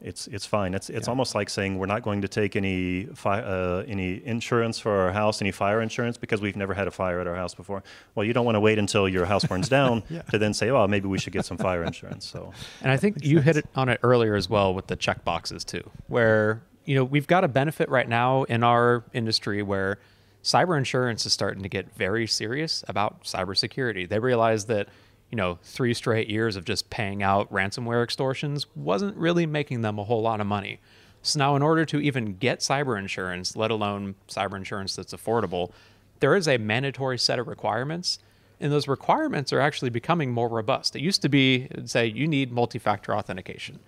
it's 0.00 0.26
it's 0.28 0.46
fine. 0.46 0.74
It's 0.74 0.88
it's 0.90 1.06
Yeah. 1.06 1.10
almost 1.10 1.34
like 1.34 1.50
saying 1.50 1.78
we're 1.78 1.86
not 1.86 2.02
going 2.02 2.22
to 2.22 2.28
take 2.28 2.54
any 2.56 3.04
fi- 3.14 3.40
uh, 3.40 3.84
any 3.88 4.24
insurance 4.26 4.78
for 4.78 4.92
our 4.92 5.12
house, 5.12 5.40
any 5.42 5.50
fire 5.50 5.80
insurance, 5.82 6.16
because 6.16 6.40
we've 6.40 6.56
never 6.56 6.74
had 6.74 6.86
a 6.86 6.90
fire 6.90 7.20
at 7.20 7.26
our 7.26 7.34
house 7.34 7.54
before. 7.54 7.82
Well, 8.14 8.24
you 8.24 8.32
don't 8.32 8.44
want 8.44 8.56
to 8.56 8.60
wait 8.60 8.78
until 8.78 9.08
your 9.08 9.26
house 9.26 9.44
burns 9.44 9.68
down 9.78 10.02
Yeah. 10.08 10.22
to 10.22 10.38
then 10.38 10.54
say, 10.54 10.70
oh, 10.70 10.86
maybe 10.86 11.08
we 11.08 11.18
should 11.18 11.32
get 11.32 11.44
some 11.44 11.56
fire 11.56 11.82
insurance. 11.84 12.26
So 12.26 12.52
And 12.82 12.90
I 12.92 12.96
think 12.96 13.24
you 13.24 13.40
hit 13.40 13.56
it 13.56 13.66
on 13.74 13.88
it 13.88 13.98
earlier 14.02 14.34
as 14.36 14.48
well 14.48 14.72
with 14.74 14.86
the 14.86 14.96
check 14.96 15.24
boxes 15.24 15.64
too, 15.64 15.88
where 16.06 16.62
you 16.84 16.94
know 16.94 17.04
we've 17.04 17.26
got 17.26 17.44
a 17.44 17.48
benefit 17.48 17.88
right 17.88 18.08
now 18.08 18.44
in 18.44 18.62
our 18.62 19.04
industry 19.12 19.62
where 19.62 19.98
cyber 20.44 20.78
insurance 20.78 21.26
is 21.26 21.32
starting 21.32 21.62
to 21.64 21.68
get 21.68 21.92
very 21.96 22.26
serious 22.26 22.84
about 22.88 23.24
cybersecurity. 23.24 24.08
They 24.08 24.20
realize 24.20 24.66
that 24.66 24.88
you 25.30 25.36
know 25.36 25.58
three 25.62 25.94
straight 25.94 26.28
years 26.28 26.56
of 26.56 26.64
just 26.64 26.90
paying 26.90 27.22
out 27.22 27.50
ransomware 27.52 28.02
extortions 28.02 28.66
wasn't 28.74 29.16
really 29.16 29.46
making 29.46 29.82
them 29.82 29.98
a 29.98 30.04
whole 30.04 30.22
lot 30.22 30.40
of 30.40 30.46
money. 30.46 30.80
So 31.22 31.38
now, 31.38 31.56
in 31.56 31.62
order 31.62 31.84
to 31.84 32.00
even 32.00 32.36
get 32.36 32.60
cyber 32.60 32.98
insurance, 32.98 33.56
let 33.56 33.70
alone 33.70 34.14
cyber 34.28 34.56
insurance 34.56 34.94
that's 34.94 35.12
affordable, 35.12 35.72
there 36.20 36.34
is 36.34 36.46
a 36.48 36.58
mandatory 36.58 37.18
set 37.18 37.38
of 37.38 37.48
requirements 37.48 38.18
and 38.60 38.72
those 38.72 38.88
requirements 38.88 39.52
are 39.52 39.60
actually 39.60 39.90
becoming 39.90 40.32
more 40.32 40.48
robust. 40.48 40.96
It 40.96 41.02
used 41.02 41.22
to 41.22 41.28
be 41.28 41.68
say 41.84 42.06
you 42.06 42.26
need 42.26 42.52
multi-factor 42.52 43.14
authentication. 43.14 43.78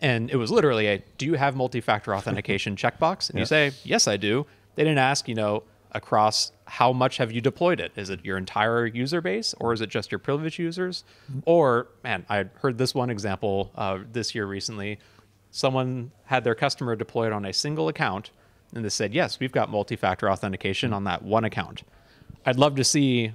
And 0.00 0.30
it 0.30 0.36
was 0.36 0.50
literally 0.50 0.86
a 0.88 1.02
do 1.18 1.26
you 1.26 1.34
have 1.34 1.56
multi-factor 1.56 2.14
authentication 2.14 2.76
checkbox? 2.82 3.30
And 3.30 3.38
you 3.38 3.46
say, 3.46 3.72
"Yes, 3.84 4.08
I 4.08 4.16
do." 4.16 4.46
They 4.74 4.84
didn't 4.84 4.98
ask, 4.98 5.28
you 5.28 5.34
know, 5.34 5.64
across 5.92 6.52
how 6.72 6.90
much 6.90 7.18
have 7.18 7.30
you 7.30 7.42
deployed 7.42 7.80
it? 7.80 7.92
Is 7.96 8.08
it 8.08 8.24
your 8.24 8.38
entire 8.38 8.86
user 8.86 9.20
base 9.20 9.54
or 9.60 9.74
is 9.74 9.82
it 9.82 9.90
just 9.90 10.10
your 10.10 10.18
privileged 10.18 10.58
users? 10.58 11.04
Or, 11.44 11.88
man, 12.02 12.24
I 12.30 12.46
heard 12.62 12.78
this 12.78 12.94
one 12.94 13.10
example 13.10 13.70
uh, 13.74 13.98
this 14.10 14.34
year 14.34 14.46
recently. 14.46 14.98
Someone 15.50 16.12
had 16.24 16.44
their 16.44 16.54
customer 16.54 16.96
deployed 16.96 17.30
on 17.30 17.44
a 17.44 17.52
single 17.52 17.88
account 17.88 18.30
and 18.74 18.82
they 18.82 18.88
said, 18.88 19.12
"Yes, 19.12 19.38
we've 19.38 19.52
got 19.52 19.68
multi-factor 19.68 20.30
authentication 20.30 20.94
on 20.94 21.04
that 21.04 21.22
one 21.22 21.44
account." 21.44 21.82
I'd 22.46 22.56
love 22.56 22.76
to 22.76 22.84
see 22.84 23.32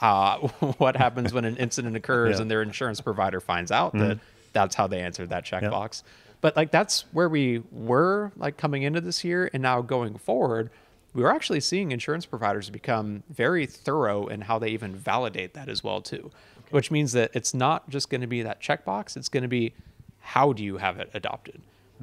uh, 0.00 0.36
what 0.78 0.94
happens 0.96 1.32
when 1.32 1.44
an 1.44 1.56
incident 1.56 1.96
occurs 1.96 2.36
Yeah. 2.36 2.42
and 2.42 2.48
their 2.50 2.62
insurance 2.62 3.00
provider 3.00 3.40
finds 3.40 3.72
out 3.72 3.92
that 3.94 4.20
that's 4.52 4.76
how 4.76 4.86
they 4.86 5.00
answered 5.00 5.30
that 5.30 5.50
Yeah. 5.50 5.62
checkbox. 5.62 6.04
But 6.40 6.54
like 6.54 6.70
that's 6.70 7.06
where 7.10 7.28
we 7.28 7.64
were 7.72 8.30
like 8.36 8.56
coming 8.56 8.84
into 8.84 9.00
this 9.00 9.24
year, 9.24 9.50
and 9.52 9.60
now 9.64 9.82
going 9.82 10.16
forward, 10.16 10.70
we 11.18 11.24
were 11.24 11.34
actually 11.34 11.58
seeing 11.58 11.90
insurance 11.90 12.26
providers 12.26 12.70
become 12.70 13.24
very 13.28 13.66
thorough 13.66 14.28
in 14.28 14.42
how 14.42 14.56
they 14.60 14.68
even 14.68 14.94
validate 14.94 15.52
that 15.54 15.68
as 15.68 15.82
well 15.82 16.00
too. 16.00 16.30
Which 16.70 16.92
means 16.92 17.10
that 17.10 17.32
it's 17.34 17.52
not 17.52 17.90
just 17.90 18.08
going 18.08 18.20
to 18.20 18.28
be 18.28 18.42
that 18.42 18.62
checkbox; 18.62 19.16
it's 19.16 19.28
going 19.28 19.42
to 19.42 19.48
be 19.48 19.74
how 20.20 20.52
do 20.52 20.62
you 20.62 20.76
have 20.76 21.00
it 21.00 21.10
adopted. 21.14 21.60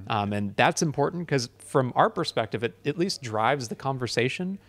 Um, 0.08 0.34
and 0.34 0.54
that's 0.58 0.82
important 0.82 1.28
because 1.28 1.48
from 1.60 1.94
our 1.96 2.10
perspective, 2.10 2.62
it 2.62 2.76
at 2.86 2.98
least 2.98 3.22
drives 3.22 3.70
the 3.70 3.76
conversation 3.76 4.60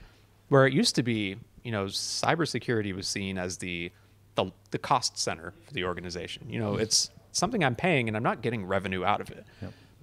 where 0.49 0.65
it 0.65 0.73
used 0.73 0.95
to 0.95 1.03
be, 1.03 1.35
you 1.65 1.73
know, 1.73 1.87
cybersecurity 1.87 2.95
was 2.95 3.09
seen 3.09 3.39
as 3.39 3.57
the 3.57 3.91
the, 4.37 4.53
the 4.71 4.79
cost 4.79 5.19
center 5.19 5.55
for 5.65 5.73
the 5.73 5.83
organization. 5.83 6.49
You 6.49 6.61
know, 6.61 6.77
it's 6.77 7.11
something 7.33 7.65
I'm 7.65 7.75
paying 7.75 8.07
and 8.07 8.17
I'm 8.17 8.23
not 8.23 8.43
getting 8.43 8.65
revenue 8.65 9.05
out 9.05 9.21
of 9.21 9.29
it. 9.33 9.45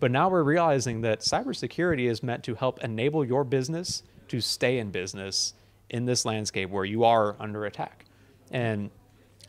But 0.01 0.11
now 0.11 0.27
we're 0.27 0.43
realizing 0.43 0.99
that 1.01 1.21
cybersecurity 1.21 2.09
is 2.09 2.21
meant 2.21 2.43
to 2.43 2.55
help 2.55 2.83
enable 2.83 3.23
your 3.23 3.45
business 3.45 4.03
to 4.29 4.41
stay 4.41 4.79
in 4.79 4.91
business 4.91 5.53
in 5.89 6.05
this 6.05 6.25
landscape 6.25 6.69
where 6.69 6.85
you 6.85 7.03
are 7.03 7.35
under 7.39 7.65
attack. 7.65 8.05
And 8.51 8.89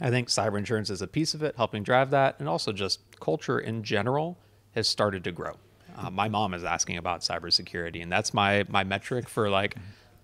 I 0.01 0.11
think 0.11 0.29
cyber 0.29 0.59
insurance 0.59 0.91
is 0.91 1.03
a 1.03 1.07
piece 1.07 1.35
of 1.35 1.43
it, 1.43 1.55
helping 1.57 1.83
drive 1.83 2.11
that, 2.11 2.37
and 2.39 2.49
also 2.49 2.73
just 2.73 3.01
culture 3.21 3.59
in 3.59 3.83
general 3.83 4.39
has 4.75 4.89
started 4.89 5.25
to 5.25 5.33
grow. 5.33 5.57
Uh, 5.97 6.11
my 6.11 6.29
mom 6.29 6.55
is 6.55 6.65
asking 6.65 6.97
about 6.97 7.21
cybersecurity, 7.21 8.03
and 8.03 8.11
that's 8.11 8.35
my 8.35 8.65
my 8.69 8.83
metric 8.83 9.29
for 9.29 9.49
like 9.49 9.77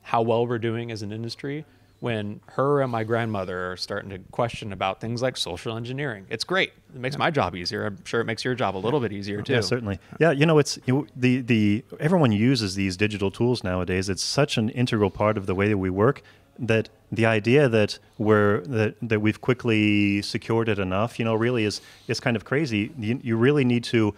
how 0.03 0.23
well 0.23 0.47
we're 0.47 0.59
doing 0.59 0.91
as 0.91 1.03
an 1.03 1.13
industry. 1.13 1.65
When 2.01 2.41
her 2.47 2.81
and 2.81 2.91
my 2.91 3.05
grandmother 3.05 3.73
are 3.73 3.77
starting 3.77 4.09
to 4.11 4.19
question 4.31 4.73
about 4.73 5.01
things 5.01 5.21
like 5.21 5.37
social 5.37 5.77
engineering, 5.77 6.27
it's 6.31 6.45
great. 6.45 6.73
It 6.95 7.01
makes 7.01 7.19
my 7.19 7.31
job 7.31 7.55
easier. 7.55 7.85
I'm 7.85 8.03
sure 8.07 8.23
it 8.23 8.25
makes 8.25 8.43
your 8.43 8.55
job 8.55 8.75
a 8.75 8.79
little 8.79 9.01
bit 9.01 9.13
easier 9.13 9.43
too. 9.43 9.53
Yeah, 9.53 9.61
certainly. 9.61 9.99
Yeah, 10.19 10.31
you 10.31 10.47
know, 10.47 10.59
it's 10.59 10.79
you, 10.87 11.07
the 11.15 11.43
the 11.43 11.85
everyone 11.99 12.33
uses 12.33 12.75
these 12.75 12.97
digital 12.97 13.31
tools 13.31 13.63
nowadays. 13.63 14.09
It's 14.09 14.23
such 14.23 14.57
an 14.57 14.71
integral 14.71 15.11
part 15.11 15.37
of 15.37 15.45
the 15.45 15.55
way 15.55 15.69
that 15.69 15.79
we 15.79 15.91
work 15.91 16.23
that 16.61 16.91
the 17.11 17.27
idea 17.27 17.69
that 17.69 17.99
we're 18.19 18.61
that, 18.61 18.95
that 19.03 19.21
we've 19.21 19.41
quickly 19.41 20.23
secured 20.23 20.69
it 20.69 20.79
enough, 20.79 21.19
you 21.19 21.25
know, 21.25 21.35
really 21.35 21.65
is 21.65 21.81
is 22.07 22.21
kind 22.21 22.37
of 22.37 22.45
crazy. 22.45 22.93
You, 22.99 23.21
you 23.23 23.37
really 23.37 23.65
need 23.65 23.85
to. 23.85 24.15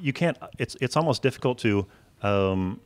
You 0.00 0.12
can't. 0.12 0.38
It's 0.58 0.76
it's 0.80 0.96
almost 0.96 1.22
difficult 1.22 1.58
to 1.58 1.86
um, 2.22 2.80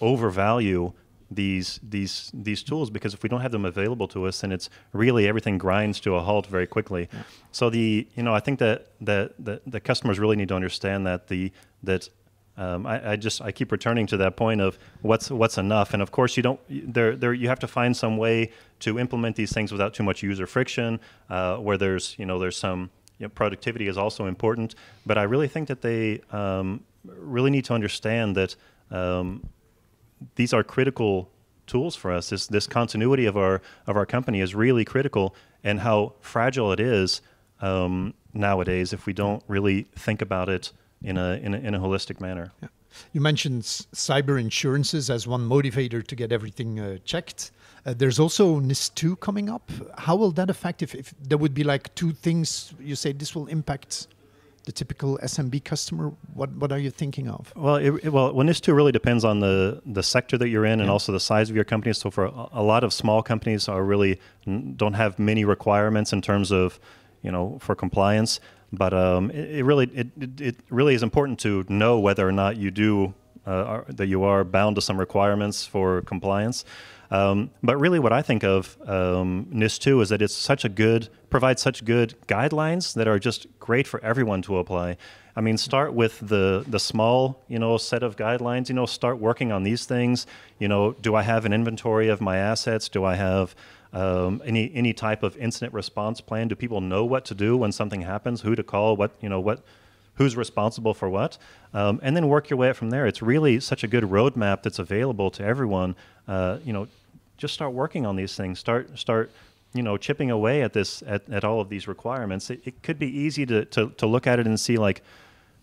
overvalue 0.00 0.92
these 1.30 1.80
these 1.82 2.30
these 2.34 2.62
tools 2.62 2.90
because 2.90 3.14
if 3.14 3.22
we 3.22 3.28
don't 3.28 3.40
have 3.40 3.52
them 3.52 3.64
available 3.64 4.08
to 4.08 4.26
us 4.26 4.40
then 4.40 4.52
it's 4.52 4.68
really 4.92 5.26
everything 5.26 5.58
grinds 5.58 6.00
to 6.00 6.14
a 6.14 6.20
halt 6.20 6.46
very 6.46 6.66
quickly. 6.66 7.08
So 7.52 7.70
the 7.70 8.06
you 8.14 8.22
know 8.22 8.34
i 8.34 8.40
think 8.40 8.58
that 8.58 8.88
that 9.00 9.32
the, 9.38 9.60
the 9.66 9.80
customers 9.80 10.18
really 10.18 10.36
need 10.36 10.48
to 10.48 10.54
understand 10.54 11.06
that 11.06 11.28
the 11.28 11.52
that 11.82 12.08
um, 12.56 12.86
I, 12.86 13.12
I 13.12 13.16
just 13.16 13.42
I 13.42 13.50
keep 13.50 13.72
returning 13.72 14.06
to 14.08 14.16
that 14.18 14.36
point 14.36 14.60
of 14.60 14.78
what's 15.02 15.30
what's 15.30 15.58
enough, 15.58 15.92
and 15.92 16.00
of 16.00 16.12
course 16.12 16.36
you 16.36 16.42
don't 16.42 16.60
there 16.68 17.16
there 17.16 17.32
you 17.32 17.48
have 17.48 17.58
to 17.60 17.66
find 17.66 17.96
some 17.96 18.16
way 18.16 18.52
to 18.80 18.98
implement 18.98 19.36
these 19.36 19.52
things 19.52 19.72
without 19.72 19.92
too 19.94 20.04
much 20.04 20.22
user 20.22 20.46
friction, 20.46 21.00
uh, 21.30 21.56
where 21.56 21.76
there's 21.76 22.14
you 22.18 22.26
know 22.26 22.38
there's 22.38 22.56
some 22.56 22.90
you 23.18 23.24
know, 23.24 23.30
productivity 23.30 23.88
is 23.88 23.96
also 23.98 24.26
important, 24.26 24.74
but 25.06 25.18
I 25.18 25.24
really 25.24 25.48
think 25.48 25.68
that 25.68 25.82
they 25.82 26.20
um, 26.30 26.84
really 27.04 27.50
need 27.50 27.64
to 27.66 27.74
understand 27.74 28.36
that 28.36 28.54
um, 28.90 29.48
these 30.34 30.52
are 30.52 30.62
critical 30.62 31.30
tools 31.66 31.96
for 31.96 32.12
us. 32.12 32.30
This 32.30 32.46
this 32.46 32.66
continuity 32.66 33.26
of 33.26 33.36
our 33.36 33.60
of 33.86 33.96
our 33.96 34.06
company 34.06 34.40
is 34.40 34.54
really 34.54 34.84
critical, 34.84 35.34
and 35.62 35.80
how 35.80 36.14
fragile 36.20 36.72
it 36.72 36.80
is 36.80 37.20
um, 37.60 38.14
nowadays 38.32 38.92
if 38.92 39.06
we 39.06 39.12
don't 39.12 39.42
really 39.48 39.86
think 39.96 40.22
about 40.22 40.48
it 40.48 40.72
in 41.02 41.16
a 41.16 41.34
in 41.42 41.54
a, 41.54 41.58
in 41.58 41.74
a 41.74 41.80
holistic 41.80 42.20
manner. 42.20 42.52
Yeah. 42.62 42.68
You 43.12 43.20
mentioned 43.20 43.62
cyber 43.62 44.40
insurances 44.40 45.10
as 45.10 45.26
one 45.26 45.48
motivator 45.48 46.06
to 46.06 46.14
get 46.14 46.30
everything 46.30 46.78
uh, 46.78 46.98
checked. 47.04 47.50
Uh, 47.84 47.92
there's 47.92 48.20
also 48.20 48.60
NIS2 48.60 49.18
coming 49.18 49.50
up. 49.50 49.70
How 49.98 50.14
will 50.14 50.30
that 50.32 50.48
affect 50.48 50.80
if, 50.80 50.94
if 50.94 51.12
there 51.20 51.36
would 51.36 51.54
be 51.54 51.64
like 51.64 51.92
two 51.96 52.12
things 52.12 52.72
you 52.80 52.94
say 52.94 53.12
this 53.12 53.34
will 53.34 53.46
impact 53.48 54.06
the 54.64 54.72
typical 54.72 55.18
SMB 55.22 55.64
customer? 55.64 56.12
What 56.32 56.52
what 56.52 56.72
are 56.72 56.78
you 56.78 56.90
thinking 56.90 57.28
of? 57.28 57.52
Well, 57.56 57.76
it, 57.76 58.12
well, 58.12 58.32
well, 58.32 58.46
NIS2 58.46 58.74
really 58.74 58.92
depends 58.92 59.24
on 59.24 59.40
the, 59.40 59.82
the 59.86 60.02
sector 60.02 60.38
that 60.38 60.48
you're 60.48 60.64
in 60.64 60.80
and 60.80 60.90
also 60.90 61.12
the 61.12 61.20
size 61.20 61.50
of 61.50 61.56
your 61.56 61.64
company. 61.64 61.92
So, 61.92 62.10
for 62.10 62.26
a, 62.26 62.48
a 62.52 62.62
lot 62.62 62.84
of 62.84 62.92
small 62.92 63.22
companies, 63.22 63.68
are 63.68 63.82
really 63.82 64.20
don't 64.76 64.94
have 64.94 65.18
many 65.18 65.44
requirements 65.44 66.12
in 66.12 66.22
terms 66.22 66.50
of, 66.50 66.80
you 67.22 67.30
know, 67.30 67.58
for 67.60 67.74
compliance. 67.74 68.40
But 68.72 68.92
um, 68.92 69.30
it, 69.30 69.58
it 69.58 69.64
really 69.64 69.90
it, 69.94 70.08
it, 70.20 70.40
it 70.40 70.56
really 70.70 70.94
is 70.94 71.02
important 71.02 71.38
to 71.40 71.64
know 71.68 71.98
whether 71.98 72.26
or 72.26 72.32
not 72.32 72.56
you 72.56 72.70
do 72.70 73.14
uh, 73.46 73.50
are, 73.50 73.84
that 73.88 74.06
you 74.06 74.24
are 74.24 74.44
bound 74.44 74.76
to 74.76 74.82
some 74.82 74.98
requirements 74.98 75.66
for 75.66 76.02
compliance. 76.02 76.64
Um, 77.10 77.50
but 77.62 77.76
really, 77.76 77.98
what 77.98 78.12
I 78.12 78.22
think 78.22 78.44
of 78.44 78.76
um, 78.86 79.46
NIS2 79.52 80.02
is 80.02 80.08
that 80.08 80.22
it's 80.22 80.34
such 80.34 80.64
a 80.64 80.68
good 80.68 81.08
provides 81.30 81.60
such 81.60 81.84
good 81.84 82.14
guidelines 82.28 82.94
that 82.94 83.08
are 83.08 83.18
just 83.18 83.46
great 83.58 83.86
for 83.86 84.00
everyone 84.04 84.40
to 84.42 84.58
apply. 84.58 84.96
I 85.36 85.40
mean, 85.40 85.58
start 85.58 85.92
with 85.94 86.20
the 86.20 86.64
the 86.66 86.78
small, 86.78 87.42
you 87.48 87.58
know, 87.58 87.76
set 87.76 88.02
of 88.02 88.16
guidelines. 88.16 88.68
You 88.68 88.74
know, 88.74 88.86
start 88.86 89.18
working 89.18 89.50
on 89.50 89.64
these 89.64 89.84
things. 89.84 90.26
You 90.58 90.68
know, 90.68 90.92
do 90.92 91.14
I 91.14 91.22
have 91.22 91.44
an 91.44 91.52
inventory 91.52 92.08
of 92.08 92.20
my 92.20 92.36
assets? 92.36 92.88
Do 92.88 93.04
I 93.04 93.16
have 93.16 93.54
um, 93.92 94.42
any 94.44 94.72
any 94.74 94.92
type 94.92 95.22
of 95.22 95.36
incident 95.36 95.72
response 95.72 96.20
plan? 96.20 96.48
Do 96.48 96.54
people 96.54 96.80
know 96.80 97.04
what 97.04 97.24
to 97.26 97.34
do 97.34 97.56
when 97.56 97.72
something 97.72 98.02
happens? 98.02 98.42
Who 98.42 98.54
to 98.54 98.62
call? 98.62 98.96
What 98.96 99.12
you 99.20 99.28
know? 99.28 99.40
What 99.40 99.64
who's 100.16 100.36
responsible 100.36 100.94
for 100.94 101.08
what, 101.08 101.38
um, 101.72 102.00
and 102.02 102.16
then 102.16 102.28
work 102.28 102.50
your 102.50 102.56
way 102.56 102.70
up 102.70 102.76
from 102.76 102.90
there. 102.90 103.06
It's 103.06 103.22
really 103.22 103.60
such 103.60 103.84
a 103.84 103.88
good 103.88 104.04
roadmap 104.04 104.62
that's 104.62 104.78
available 104.78 105.30
to 105.32 105.44
everyone. 105.44 105.96
Uh, 106.28 106.58
you 106.64 106.72
know, 106.72 106.88
just 107.36 107.54
start 107.54 107.72
working 107.72 108.06
on 108.06 108.16
these 108.16 108.36
things. 108.36 108.58
Start 108.58 108.98
start 108.98 109.30
you 109.72 109.82
know 109.82 109.96
chipping 109.96 110.30
away 110.30 110.62
at 110.62 110.72
this 110.72 111.02
at, 111.06 111.28
at 111.30 111.44
all 111.44 111.60
of 111.60 111.68
these 111.68 111.86
requirements. 111.88 112.50
It, 112.50 112.60
it 112.64 112.82
could 112.82 112.98
be 112.98 113.08
easy 113.08 113.44
to, 113.46 113.64
to 113.66 113.90
to 113.90 114.06
look 114.06 114.26
at 114.26 114.38
it 114.38 114.46
and 114.46 114.58
see 114.58 114.76
like 114.76 115.02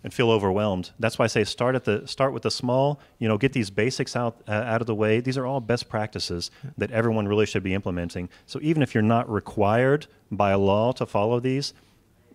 and 0.03 0.13
feel 0.13 0.31
overwhelmed. 0.31 0.91
That's 0.99 1.19
why 1.19 1.25
I 1.25 1.27
say 1.27 1.43
start 1.43 1.75
at 1.75 1.85
the 1.85 2.07
start 2.07 2.33
with 2.33 2.43
the 2.43 2.51
small. 2.51 2.99
You 3.19 3.27
know, 3.27 3.37
get 3.37 3.53
these 3.53 3.69
basics 3.69 4.15
out 4.15 4.41
uh, 4.47 4.51
out 4.51 4.81
of 4.81 4.87
the 4.87 4.95
way. 4.95 5.19
These 5.19 5.37
are 5.37 5.45
all 5.45 5.59
best 5.59 5.89
practices 5.89 6.51
that 6.77 6.91
everyone 6.91 7.27
really 7.27 7.45
should 7.45 7.63
be 7.63 7.73
implementing. 7.73 8.29
So 8.47 8.59
even 8.61 8.81
if 8.83 8.93
you're 8.93 9.03
not 9.03 9.31
required 9.31 10.07
by 10.31 10.53
law 10.55 10.91
to 10.93 11.05
follow 11.05 11.39
these, 11.39 11.73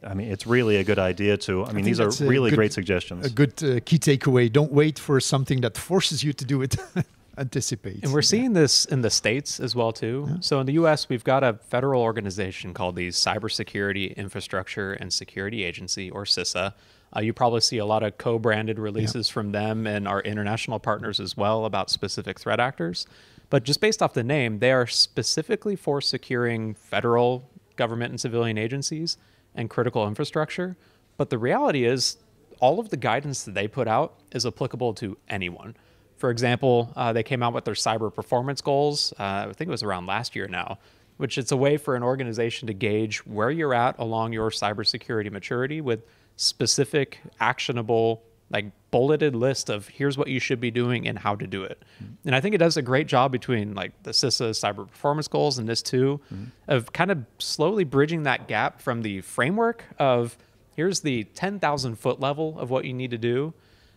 I 0.07 0.15
mean, 0.15 0.31
it's 0.31 0.47
really 0.47 0.77
a 0.77 0.85
good 0.85 0.99
idea 0.99 1.37
to. 1.39 1.65
I 1.65 1.67
mean, 1.67 1.85
think 1.85 1.87
these 1.87 2.01
are 2.01 2.11
really 2.25 2.51
good- 2.51 2.57
great 2.57 2.73
suggestions. 2.73 3.27
A 3.27 3.31
good 3.31 3.53
uh, 3.63 3.81
key 3.85 3.99
takeaway: 3.99 4.51
don't 4.51 4.73
wait 4.73 4.99
for 4.99 5.21
something 5.21 5.61
that 5.63 5.77
forces 5.77 6.23
you 6.23 6.33
to 6.33 6.45
do 6.45 6.63
it. 6.63 6.77
Anticipate. 7.39 8.03
And 8.03 8.15
we're 8.15 8.23
seeing 8.23 8.55
this 8.55 8.87
in 8.87 9.03
the 9.03 9.11
states 9.11 9.61
as 9.61 9.75
well 9.75 9.93
too. 9.93 10.39
So 10.41 10.59
in 10.59 10.65
the 10.65 10.73
U.S., 10.75 11.11
we've 11.11 11.23
got 11.23 11.45
a 11.45 11.53
federal 11.53 12.01
organization 12.01 12.73
called 12.73 12.97
the 12.97 13.09
Cybersecurity 13.09 14.17
Infrastructure 14.17 14.95
and 14.95 15.13
Security 15.13 15.63
Agency, 15.63 16.11
or 16.11 16.25
CISA. 16.25 16.73
Uh, 17.15 17.21
you 17.21 17.35
probably 17.35 17.61
see 17.61 17.77
a 17.77 17.85
lot 17.85 18.03
of 18.03 18.17
co-branded 18.17 18.79
releases 18.79 19.29
from 19.29 19.53
them 19.53 19.87
and 19.87 20.09
our 20.09 20.23
international 20.23 20.79
partners 20.79 21.21
as 21.21 21.37
well 21.37 21.67
about 21.67 21.91
specific 21.91 22.41
threat 22.41 22.59
actors. 22.59 23.07
But 23.51 23.65
just 23.65 23.83
based 23.83 24.01
off 24.01 24.15
the 24.15 24.25
name, 24.25 24.59
they 24.61 24.73
are 24.73 24.87
specifically 24.87 25.77
for 25.77 26.01
securing 26.01 26.73
federal 26.73 27.51
government 27.77 28.13
and 28.13 28.21
civilian 28.21 28.57
agencies 28.57 29.19
and 29.57 29.69
critical 29.69 30.07
infrastructure. 30.07 30.77
But 31.17 31.31
the 31.31 31.39
reality 31.39 31.85
is, 31.85 32.19
all 32.61 32.79
of 32.79 32.89
the 32.89 32.97
guidance 32.97 33.43
that 33.45 33.55
they 33.55 33.69
put 33.69 33.89
out 33.89 34.15
is 34.33 34.47
applicable 34.47 34.95
to 34.95 35.17
anyone. 35.29 35.77
For 36.17 36.31
example, 36.31 36.93
uh, 36.97 37.13
they 37.13 37.23
came 37.23 37.43
out 37.43 37.53
with 37.53 37.65
their 37.65 37.75
cyber 37.75 38.15
performance 38.15 38.61
goals. 38.61 39.13
Uh, 39.19 39.47
I 39.49 39.53
think 39.53 39.69
it 39.69 39.71
was 39.71 39.83
around 39.83 40.07
last 40.07 40.35
year 40.35 40.49
now, 40.49 40.79
which 41.19 41.37
it's 41.37 41.53
a 41.53 41.57
way 41.57 41.77
for 41.77 41.95
an 41.97 42.03
organization 42.03 42.67
to 42.69 42.75
gauge 42.75 43.19
where 43.27 43.51
you're 43.51 43.75
at 43.75 43.99
along 43.99 44.33
your 44.33 44.51
cybersecurity 44.51 45.31
maturity 45.31 45.81
with 45.81 46.05
specific, 46.37 47.21
actionable, 47.41 48.23
like 48.51 48.66
bulleted 48.90 49.34
list 49.34 49.68
of 49.68 49.88
here's 49.88 50.16
what 50.16 50.28
you 50.28 50.38
should 50.38 50.61
be 50.61 50.70
doing 50.70 51.09
and 51.09 51.18
how 51.18 51.34
to 51.34 51.47
do 51.47 51.64
it. 51.64 51.82
And 52.24 52.34
I 52.34 52.40
think 52.40 52.55
it 52.55 52.59
does 52.59 52.76
a 52.76 52.82
great 52.82 53.07
job 53.07 53.32
between 53.32 53.74
like 53.74 53.92
the 54.05 54.12
CISA 54.12 54.51
cyber 54.51 54.88
performance 54.88 55.28
goals 55.28 55.59
and 55.59 55.68
NIS2, 55.68 55.92
mm-hmm. 55.92 56.44
of 56.68 56.92
kind 56.92 57.11
of 57.11 57.24
slowly 57.38 57.84
bridging 57.84 58.22
that 58.22 58.47
gap 58.47 58.80
from 58.80 59.03
the 59.03 59.20
framework 59.22 59.84
of 59.99 60.38
here's 60.76 61.01
the 61.01 61.24
10,000 61.24 61.97
foot 61.97 62.20
level 62.20 62.59
of 62.59 62.70
what 62.70 62.84
you 62.84 62.92
need 62.92 63.11
to 63.11 63.18
do 63.18 63.53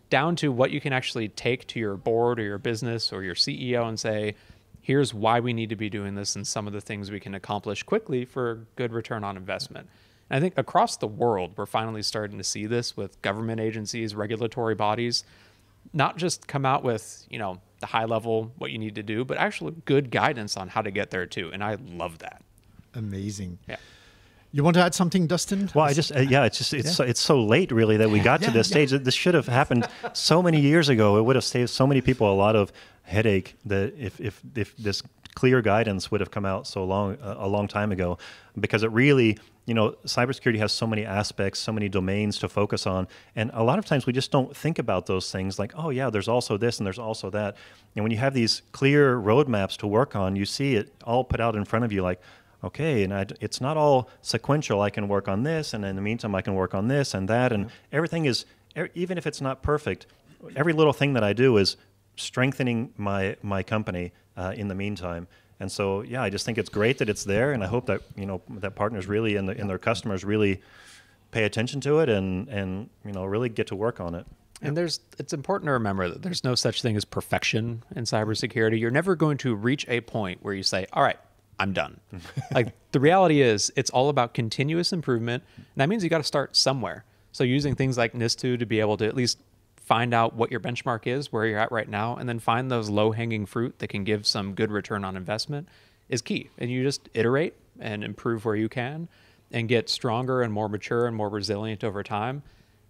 down 0.10 0.36
to 0.38 0.52
what 0.52 0.72
you 0.72 0.82
can 0.82 0.92
actually 0.94 1.30
take 1.30 1.68
to 1.68 1.80
your 1.80 1.96
board 1.96 2.40
or 2.40 2.44
your 2.44 2.58
business 2.58 3.14
or 3.14 3.24
your 3.24 3.36
CEO 3.36 3.88
and 3.88 4.00
say, 4.00 4.34
here's 4.82 5.14
why 5.14 5.40
we 5.40 5.54
need 5.54 5.70
to 5.70 5.76
be 5.76 5.90
doing 5.90 6.16
this 6.16 6.36
and 6.36 6.48
some 6.48 6.66
of 6.66 6.74
the 6.74 6.82
things 6.82 7.12
we 7.12 7.20
can 7.20 7.36
accomplish 7.36 7.84
quickly 7.84 8.26
for 8.26 8.66
good 8.76 8.92
return 8.92 9.24
on 9.24 9.38
investment. 9.38 9.88
And 10.30 10.38
I 10.38 10.40
think 10.40 10.54
across 10.58 10.98
the 10.98 11.08
world, 11.08 11.54
we're 11.58 11.66
finally 11.66 12.02
starting 12.04 12.38
to 12.38 12.44
see 12.44 12.66
this 12.66 12.96
with 12.96 13.22
government 13.22 13.60
agencies, 13.60 14.16
regulatory 14.16 14.76
bodies, 14.76 15.24
not 15.94 16.18
just 16.18 16.48
come 16.48 16.66
out 16.66 16.84
with, 16.84 17.26
you 17.30 17.40
know, 17.40 17.60
the 17.80 17.88
high 17.88 18.06
level, 18.06 18.52
what 18.58 18.72
you 18.72 18.78
need 18.78 18.96
to 18.96 19.04
do, 19.04 19.24
but 19.26 19.38
actually 19.38 19.74
good 19.86 20.12
guidance 20.12 20.58
on 20.58 20.68
how 20.68 20.82
to 20.82 20.92
get 20.92 21.10
there 21.10 21.26
too. 21.26 21.50
And 21.54 21.64
I 21.64 21.78
love 21.94 22.20
that. 22.20 22.44
Amazing. 22.94 23.58
Yeah. 23.68 23.78
You 24.52 24.64
want 24.64 24.76
to 24.76 24.82
add 24.84 24.96
something, 24.96 25.28
Dustin? 25.28 25.70
Well, 25.76 25.86
I 25.86 25.94
just 25.94 26.12
uh, 26.16 26.22
yeah, 26.22 26.46
it's 26.46 26.58
just 26.58 26.74
it's 26.74 26.88
Yeah. 26.88 26.92
so, 26.94 27.04
it's 27.04 27.20
so 27.22 27.44
late 27.44 27.72
really 27.72 27.98
that 27.98 28.10
we 28.10 28.20
got 28.32 28.42
to 28.42 28.52
this 28.52 28.70
yeah. 28.70 28.86
stage. 28.86 29.04
This 29.04 29.14
should 29.14 29.36
have 29.36 29.46
happened 29.48 29.88
so 30.14 30.42
many 30.42 30.60
years 30.60 30.90
ago. 30.90 31.18
It 31.18 31.22
would 31.22 31.36
have 31.36 31.46
saved 31.46 31.70
so 31.70 31.86
many 31.86 32.02
people 32.02 32.32
a 32.32 32.34
lot 32.34 32.56
of 32.56 32.72
headache. 33.10 33.56
That 33.66 33.94
if 33.98 34.20
if 34.20 34.42
if 34.56 34.76
this 34.78 35.02
clear 35.36 35.62
guidance 35.62 36.12
would 36.12 36.22
have 36.22 36.32
come 36.32 36.46
out 36.46 36.68
so 36.68 36.84
long 36.84 37.18
a 37.22 37.48
long 37.48 37.68
time 37.68 37.92
ago, 37.92 38.18
because 38.60 38.84
it 38.84 38.92
really 38.92 39.38
you 39.66 39.74
know 39.74 39.96
cybersecurity 40.06 40.58
has 40.60 40.72
so 40.72 40.88
many 40.88 41.06
aspects, 41.06 41.60
so 41.60 41.72
many 41.72 41.90
domains 41.90 42.38
to 42.40 42.50
focus 42.50 42.88
on, 42.88 43.08
and 43.36 43.52
a 43.54 43.64
lot 43.64 43.80
of 43.80 43.86
times 43.86 44.06
we 44.06 44.14
just 44.14 44.32
don't 44.32 44.56
think 44.56 44.80
about 44.80 45.06
those 45.06 45.32
things. 45.32 45.60
Like 45.60 45.74
oh 45.76 45.90
yeah, 45.90 46.10
there's 46.10 46.28
also 46.28 46.58
this 46.58 46.80
and 46.80 46.86
there's 46.86 47.00
also 47.00 47.30
that. 47.32 47.56
And 47.96 48.04
when 48.04 48.12
you 48.12 48.18
have 48.20 48.34
these 48.34 48.62
clear 48.72 49.18
roadmaps 49.18 49.76
to 49.78 49.88
work 49.88 50.16
on, 50.16 50.36
you 50.36 50.46
see 50.46 50.76
it 50.76 50.94
all 51.04 51.24
put 51.24 51.40
out 51.40 51.56
in 51.56 51.66
front 51.66 51.86
of 51.86 51.92
you 51.92 52.02
like 52.02 52.22
okay, 52.64 53.04
and 53.04 53.14
I, 53.14 53.26
it's 53.40 53.62
not 53.62 53.78
all 53.78 54.10
sequential. 54.22 54.82
I 54.82 54.90
can 54.90 55.08
work 55.08 55.28
on 55.28 55.44
this, 55.44 55.74
and 55.74 55.86
in 55.86 55.96
the 55.96 56.02
meantime, 56.02 56.36
I 56.36 56.42
can 56.42 56.56
work 56.56 56.74
on 56.74 56.90
this 56.90 57.14
and 57.14 57.30
that, 57.30 57.52
and 57.52 57.70
everything 57.92 58.26
is 58.26 58.46
even 58.94 59.18
if 59.18 59.26
it's 59.26 59.42
not 59.42 59.62
perfect. 59.64 60.06
Every 60.56 60.74
little 60.74 60.94
thing 60.94 61.14
that 61.14 61.24
I 61.24 61.34
do 61.34 61.58
is 61.58 61.76
strengthening 62.20 62.94
my 62.98 63.36
my 63.42 63.64
company 63.64 64.12
uh, 64.38 64.54
in 64.56 64.68
the 64.68 64.76
meantime. 64.76 65.28
And 65.60 65.70
so, 65.70 66.02
yeah, 66.02 66.24
I 66.24 66.30
just 66.30 66.46
think 66.46 66.58
it's 66.58 66.70
great 66.70 67.00
that 67.00 67.10
it's 67.10 67.26
there, 67.26 67.52
and 67.52 67.64
I 67.64 67.68
hope 67.68 67.88
that 67.88 68.02
you 68.16 68.26
know 68.26 68.42
that 68.50 68.76
partners 68.76 69.08
really 69.08 69.36
and, 69.36 69.50
the, 69.50 69.60
and 69.60 69.70
their 69.70 69.78
customers 69.78 70.24
really 70.24 70.62
pay 71.32 71.44
attention 71.44 71.80
to 71.82 72.00
it 72.00 72.10
and 72.10 72.48
and 72.48 72.90
you 73.06 73.12
know 73.12 73.26
really 73.26 73.50
get 73.50 73.68
to 73.68 73.76
work 73.76 74.00
on 74.00 74.16
it. 74.16 74.26
And 74.62 74.76
there's 74.76 75.00
it's 75.18 75.34
important 75.34 75.68
to 75.68 75.74
remember 75.74 76.10
that 76.10 76.22
there's 76.22 76.44
no 76.44 76.56
such 76.56 76.82
thing 76.82 76.96
as 76.96 77.06
perfection 77.06 77.84
in 77.96 78.06
cybersecurity. 78.06 78.80
You're 78.80 78.92
never 78.92 79.16
going 79.16 79.38
to 79.40 79.56
reach 79.56 79.86
a 79.88 80.02
point 80.02 80.40
where 80.42 80.54
you 80.54 80.64
say, 80.64 80.86
"All 80.94 81.04
right, 81.04 81.20
I'm 81.60 81.74
done." 81.74 82.00
like 82.52 82.74
the 82.92 83.00
reality 83.00 83.42
is, 83.42 83.72
it's 83.76 83.90
all 83.90 84.10
about 84.10 84.34
continuous 84.34 84.94
improvement, 84.94 85.44
and 85.58 85.66
that 85.76 85.90
means 85.90 86.04
you 86.04 86.10
got 86.10 86.20
to 86.20 86.24
start 86.24 86.56
somewhere. 86.56 87.04
So 87.32 87.44
using 87.44 87.76
things 87.76 87.98
like 87.98 88.14
NIS2 88.14 88.60
to 88.60 88.66
be 88.66 88.80
able 88.80 88.98
to 88.98 89.06
at 89.06 89.16
least 89.16 89.40
find 89.90 90.14
out 90.14 90.36
what 90.36 90.52
your 90.52 90.60
benchmark 90.60 91.08
is, 91.08 91.32
where 91.32 91.48
you're 91.48 91.58
at 91.58 91.72
right 91.72 91.90
now, 91.90 92.16
and 92.16 92.30
then 92.30 92.38
find 92.38 92.70
those 92.70 92.92
low-hanging 92.92 93.48
fruit 93.48 93.80
that 93.80 93.88
can 93.88 94.04
give 94.04 94.28
some 94.28 94.54
good 94.54 94.70
return 94.70 95.04
on 95.04 95.18
investment 95.18 95.68
is 96.10 96.22
key. 96.22 96.52
And 96.60 96.70
you 96.70 96.84
just 96.84 97.10
iterate 97.16 97.56
and 97.80 98.04
improve 98.04 98.46
where 98.46 98.56
you 98.56 98.70
can 98.70 99.08
and 99.52 99.68
get 99.68 99.90
stronger 99.90 100.44
and 100.44 100.54
more 100.54 100.70
mature 100.70 101.08
and 101.08 101.18
more 101.18 101.28
resilient 101.28 101.84
over 101.84 102.04
time 102.04 102.44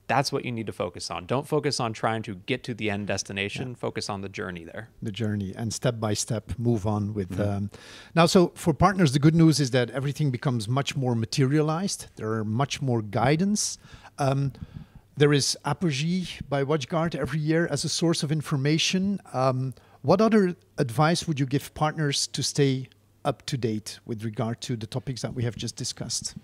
that's 0.09 0.31
what 0.31 0.43
you 0.43 0.51
need 0.51 0.65
to 0.65 0.73
focus 0.73 1.11
on. 1.11 1.27
Don't 1.27 1.47
focus 1.47 1.79
on 1.79 1.93
trying 1.93 2.23
to 2.23 2.33
get 2.33 2.63
to 2.63 2.73
the 2.73 2.89
end 2.89 3.05
destination. 3.07 3.75
Focus 3.75 4.09
on 4.09 4.21
the 4.21 4.27
journey 4.27 4.63
there. 4.63 4.89
the 5.03 5.11
journey 5.11 5.53
and 5.55 5.71
step 5.71 5.99
by 5.99 6.13
step 6.15 6.51
move 6.57 6.87
on 6.87 7.13
with 7.13 7.39
um, 7.39 7.69
now 8.15 8.25
so 8.25 8.51
for 8.55 8.73
partners 8.73 9.13
the 9.13 9.19
good 9.19 9.35
news 9.35 9.59
is 9.59 9.69
that 9.69 9.91
everything 9.91 10.31
becomes 10.31 10.67
much 10.67 10.95
more 10.95 11.13
materialized 11.13 12.07
there 12.15 12.31
are 12.31 12.43
much 12.43 12.81
more 12.81 13.01
guidance 13.03 13.77
um, 14.17 14.51
there 15.19 15.33
is 15.33 15.57
apogee 15.65 16.29
by 16.47 16.63
watchguard 16.63 17.13
every 17.13 17.39
year 17.39 17.67
as 17.69 17.83
a 17.83 17.89
source 17.89 18.23
of 18.23 18.31
information 18.31 19.19
um, 19.33 19.73
what 20.01 20.21
other 20.21 20.55
advice 20.77 21.27
would 21.27 21.39
you 21.39 21.45
give 21.45 21.73
partners 21.73 22.25
to 22.25 22.41
stay 22.41 22.87
up 23.25 23.45
to 23.45 23.57
date 23.57 23.99
with 24.05 24.23
regard 24.23 24.61
to 24.61 24.77
the 24.77 24.87
topics 24.87 25.21
that 25.21 25.33
we 25.33 25.43
have 25.43 25.55
just 25.57 25.75
discussed 25.75 26.35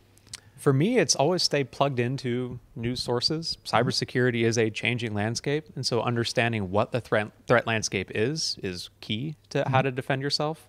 For 0.58 0.74
me, 0.74 0.98
it's 0.98 1.16
always 1.16 1.44
stay 1.44 1.64
plugged 1.64 2.00
into 2.00 2.60
news 2.76 3.00
sources. 3.00 3.58
Cybersecurity 3.66 4.44
is 4.50 4.58
a 4.58 4.70
changing 4.72 5.14
landscape, 5.14 5.66
and 5.76 5.86
so 5.86 6.02
understanding 6.02 6.72
what 6.72 6.92
the 6.92 7.02
threat 7.02 7.28
threat 7.46 7.68
landscape 7.68 8.10
is 8.16 8.58
is 8.64 8.90
key 9.00 9.36
to 9.52 9.64
how 9.70 9.82
to 9.84 9.92
defend 9.92 10.22
yourself. 10.22 10.68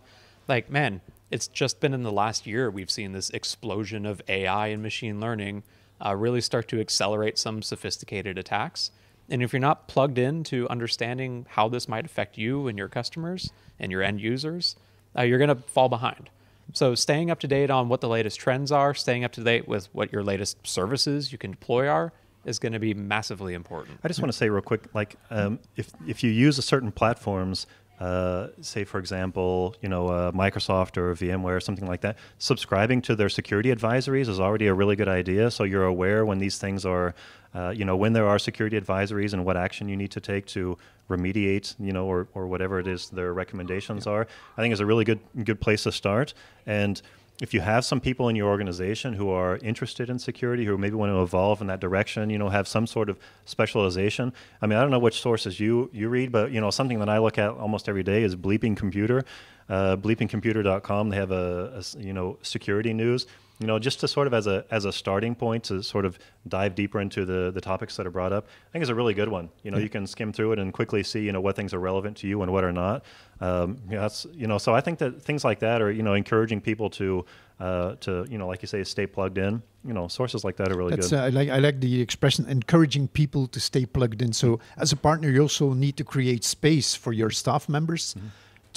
Like, 0.48 0.70
man, 0.70 1.00
it's 1.30 1.48
just 1.48 1.80
been 1.80 1.94
in 1.94 2.02
the 2.02 2.12
last 2.12 2.46
year 2.46 2.70
we've 2.70 2.90
seen 2.90 3.12
this 3.12 3.30
explosion 3.30 4.06
of 4.06 4.20
AI 4.28 4.66
and 4.68 4.82
machine 4.82 5.18
learning 5.18 5.62
uh, 6.04 6.14
really 6.14 6.40
start 6.40 6.68
to 6.68 6.80
accelerate 6.80 7.38
some 7.38 7.62
sophisticated 7.62 8.38
attacks. 8.38 8.90
And 9.28 9.42
if 9.42 9.52
you're 9.52 9.60
not 9.60 9.88
plugged 9.88 10.18
into 10.18 10.68
understanding 10.68 11.46
how 11.50 11.68
this 11.68 11.88
might 11.88 12.04
affect 12.04 12.38
you 12.38 12.68
and 12.68 12.78
your 12.78 12.88
customers 12.88 13.50
and 13.78 13.90
your 13.90 14.02
end 14.02 14.20
users, 14.20 14.76
uh, 15.18 15.22
you're 15.22 15.38
going 15.38 15.48
to 15.48 15.62
fall 15.68 15.88
behind. 15.88 16.30
So 16.72 16.94
staying 16.94 17.30
up 17.30 17.40
to 17.40 17.48
date 17.48 17.70
on 17.70 17.88
what 17.88 18.00
the 18.00 18.08
latest 18.08 18.38
trends 18.38 18.72
are, 18.72 18.94
staying 18.94 19.24
up 19.24 19.32
to 19.32 19.42
date 19.42 19.68
with 19.68 19.88
what 19.92 20.12
your 20.12 20.22
latest 20.22 20.66
services 20.66 21.32
you 21.32 21.38
can 21.38 21.52
deploy 21.52 21.88
are, 21.88 22.12
is 22.44 22.58
going 22.58 22.72
to 22.72 22.78
be 22.78 22.94
massively 22.94 23.54
important. 23.54 23.98
I 24.04 24.08
just 24.08 24.20
want 24.20 24.32
to 24.32 24.36
say 24.36 24.48
real 24.48 24.62
quick, 24.62 24.82
like 24.94 25.16
um, 25.30 25.58
if 25.76 25.90
if 26.06 26.22
you 26.22 26.30
use 26.30 26.58
a 26.58 26.62
certain 26.62 26.92
platforms, 26.92 27.66
uh, 28.00 28.48
say 28.60 28.84
for 28.84 28.98
example, 28.98 29.74
you 29.80 29.88
know 29.88 30.08
uh, 30.08 30.32
Microsoft 30.32 30.96
or 30.96 31.14
VMware 31.14 31.56
or 31.56 31.60
something 31.60 31.86
like 31.86 32.02
that, 32.02 32.16
subscribing 32.38 33.00
to 33.02 33.16
their 33.16 33.28
security 33.28 33.74
advisories 33.74 34.28
is 34.28 34.40
already 34.40 34.66
a 34.66 34.74
really 34.74 34.96
good 34.96 35.08
idea. 35.08 35.50
So 35.50 35.64
you're 35.64 35.86
aware 35.86 36.24
when 36.26 36.38
these 36.38 36.58
things 36.58 36.84
are, 36.84 37.14
uh, 37.54 37.70
you 37.70 37.84
know, 37.84 37.96
when 37.96 38.12
there 38.12 38.26
are 38.26 38.38
security 38.38 38.78
advisories 38.78 39.32
and 39.32 39.44
what 39.44 39.56
action 39.56 39.88
you 39.88 39.96
need 39.96 40.10
to 40.12 40.20
take 40.20 40.46
to 40.46 40.76
remediate, 41.08 41.74
you 41.78 41.92
know, 41.92 42.06
or 42.06 42.28
or 42.34 42.46
whatever 42.46 42.78
it 42.78 42.86
is 42.86 43.08
their 43.10 43.32
recommendations 43.32 44.06
are. 44.06 44.26
I 44.56 44.62
think 44.62 44.72
is 44.72 44.80
a 44.80 44.86
really 44.86 45.04
good 45.04 45.20
good 45.44 45.60
place 45.60 45.84
to 45.84 45.92
start 45.92 46.34
and 46.66 47.00
if 47.40 47.52
you 47.52 47.60
have 47.60 47.84
some 47.84 48.00
people 48.00 48.28
in 48.28 48.36
your 48.36 48.48
organization 48.48 49.12
who 49.12 49.30
are 49.30 49.58
interested 49.58 50.08
in 50.08 50.18
security, 50.18 50.64
who 50.64 50.76
maybe 50.78 50.94
want 50.94 51.12
to 51.12 51.22
evolve 51.22 51.60
in 51.60 51.66
that 51.66 51.80
direction, 51.80 52.30
you 52.30 52.38
know, 52.38 52.48
have 52.48 52.66
some 52.66 52.86
sort 52.86 53.10
of 53.10 53.18
specialization. 53.44 54.32
I 54.62 54.66
mean, 54.66 54.78
I 54.78 54.82
don't 54.82 54.90
know 54.90 54.98
which 54.98 55.20
sources 55.20 55.60
you 55.60 55.90
you 55.92 56.08
read, 56.08 56.32
but 56.32 56.50
you 56.50 56.60
know, 56.60 56.70
something 56.70 56.98
that 57.00 57.08
I 57.08 57.18
look 57.18 57.38
at 57.38 57.50
almost 57.50 57.88
every 57.88 58.02
day 58.02 58.22
is 58.22 58.36
Bleeping 58.36 58.76
Computer, 58.76 59.24
uh, 59.68 59.96
bleepingcomputer.com. 59.96 61.10
They 61.10 61.16
have 61.16 61.30
a 61.30 61.82
you 61.98 62.12
know 62.12 62.38
security 62.42 62.94
news. 62.94 63.26
You 63.58 63.66
know, 63.66 63.78
just 63.78 64.00
to 64.00 64.08
sort 64.08 64.26
of 64.26 64.34
as 64.34 64.46
a 64.46 64.66
as 64.70 64.84
a 64.84 64.92
starting 64.92 65.34
point 65.34 65.64
to 65.64 65.82
sort 65.82 66.04
of 66.04 66.18
dive 66.46 66.74
deeper 66.74 67.00
into 67.00 67.24
the 67.24 67.50
the 67.50 67.60
topics 67.60 67.96
that 67.96 68.06
are 68.06 68.10
brought 68.10 68.32
up. 68.32 68.46
I 68.68 68.72
think 68.72 68.82
is 68.82 68.90
a 68.90 68.94
really 68.94 69.14
good 69.14 69.30
one. 69.30 69.48
You 69.62 69.70
know, 69.70 69.78
you 69.78 69.88
can 69.88 70.06
skim 70.06 70.30
through 70.32 70.52
it 70.52 70.58
and 70.58 70.74
quickly 70.74 71.02
see 71.02 71.20
you 71.20 71.32
know 71.32 71.40
what 71.40 71.56
things 71.56 71.72
are 71.72 71.78
relevant 71.78 72.18
to 72.18 72.28
you 72.28 72.42
and 72.42 72.52
what 72.52 72.64
are 72.64 72.72
not. 72.72 73.04
Um, 73.40 73.78
yeah, 73.90 74.00
that's 74.00 74.26
you 74.32 74.46
know, 74.46 74.58
so 74.58 74.74
I 74.74 74.82
think 74.82 74.98
that 74.98 75.22
things 75.22 75.42
like 75.42 75.60
that 75.60 75.80
are 75.80 75.90
you 75.90 76.02
know 76.02 76.12
encouraging 76.12 76.60
people 76.60 76.90
to 76.90 77.24
uh, 77.58 77.94
to 78.00 78.26
you 78.28 78.36
know 78.36 78.46
like 78.46 78.60
you 78.60 78.68
say 78.68 78.84
stay 78.84 79.06
plugged 79.06 79.38
in. 79.38 79.62
You 79.86 79.94
know, 79.94 80.08
sources 80.08 80.44
like 80.44 80.56
that 80.56 80.70
are 80.70 80.76
really 80.76 80.90
That's 80.90 81.08
good. 81.08 81.18
uh, 81.18 81.22
I 81.22 81.28
like 81.28 81.48
I 81.48 81.58
like 81.58 81.80
the 81.80 82.02
expression 82.02 82.46
encouraging 82.48 83.08
people 83.08 83.46
to 83.46 83.60
stay 83.60 83.86
plugged 83.86 84.20
in. 84.20 84.32
So 84.32 84.60
as 84.76 84.92
a 84.92 84.96
partner, 84.96 85.30
you 85.30 85.40
also 85.40 85.72
need 85.72 85.96
to 85.96 86.04
create 86.04 86.44
space 86.44 86.94
for 86.94 87.12
your 87.12 87.30
staff 87.30 87.68
members 87.68 88.14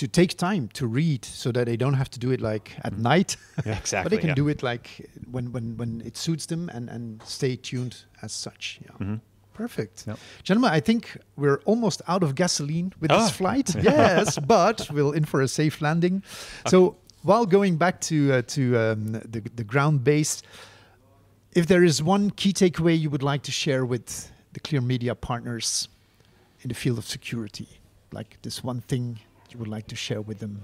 to 0.02 0.08
take 0.08 0.32
time 0.38 0.68
to 0.74 0.88
read 0.88 1.26
so 1.26 1.52
that 1.52 1.66
they 1.66 1.78
don't 1.78 1.96
have 1.98 2.10
to 2.10 2.20
do 2.20 2.32
it 2.32 2.42
like 2.42 2.68
at 2.84 2.94
night 2.98 3.38
Yeah, 3.66 3.78
exactly. 3.82 4.04
but 4.04 4.10
they 4.12 4.18
can 4.22 4.30
yeah. 4.30 4.36
do 4.44 4.48
it 4.50 4.64
like 4.64 4.88
when 5.32 5.52
when 5.54 5.78
when 5.80 6.02
it 6.10 6.18
suits 6.18 6.46
them 6.48 6.70
and 6.76 6.90
and 6.90 7.22
stay 7.24 7.56
tuned 7.58 7.96
as 8.22 8.32
such 8.32 8.80
yeah 8.86 8.96
Mhm. 9.06 9.20
perfect 9.54 10.08
Yep. 10.08 10.18
gentlemen 10.48 10.72
i 10.78 10.82
think 10.82 11.02
we're 11.42 11.62
almost 11.66 12.02
out 12.08 12.24
of 12.24 12.34
gasoline 12.36 12.92
with 13.02 13.12
Ah. 13.12 13.18
this 13.20 13.32
flight 13.38 13.76
yes 13.84 14.40
but 14.40 14.88
we'll 14.94 15.12
in 15.20 15.26
for 15.26 15.42
a 15.42 15.48
safe 15.48 15.76
landing 15.82 16.24
so 16.68 16.96
while 17.24 17.46
going 17.46 17.78
back 17.78 17.96
to 18.10 18.16
uh, 18.34 18.42
to 18.56 18.62
um, 18.78 19.12
the, 19.34 19.42
the 19.56 19.64
ground 19.66 20.04
base 20.04 20.42
if 21.60 21.66
there 21.66 21.84
is 21.84 22.02
one 22.02 22.30
key 22.32 22.54
takeaway 22.54 22.96
you 23.04 23.10
would 23.10 23.24
like 23.32 23.42
to 23.44 23.52
share 23.52 23.84
with 23.86 24.32
the 24.54 24.60
ClearMedia 24.60 25.14
partners 25.30 25.90
in 26.64 26.68
the 26.70 26.76
field 26.76 26.98
of 26.98 27.06
security 27.06 27.68
like 28.14 28.38
this 28.42 28.64
one 28.64 28.82
thing 28.82 29.20
you 29.54 29.60
would 29.60 29.68
like 29.68 29.88
to 29.88 29.96
share 29.96 30.22
with 30.22 30.40
them 30.40 30.64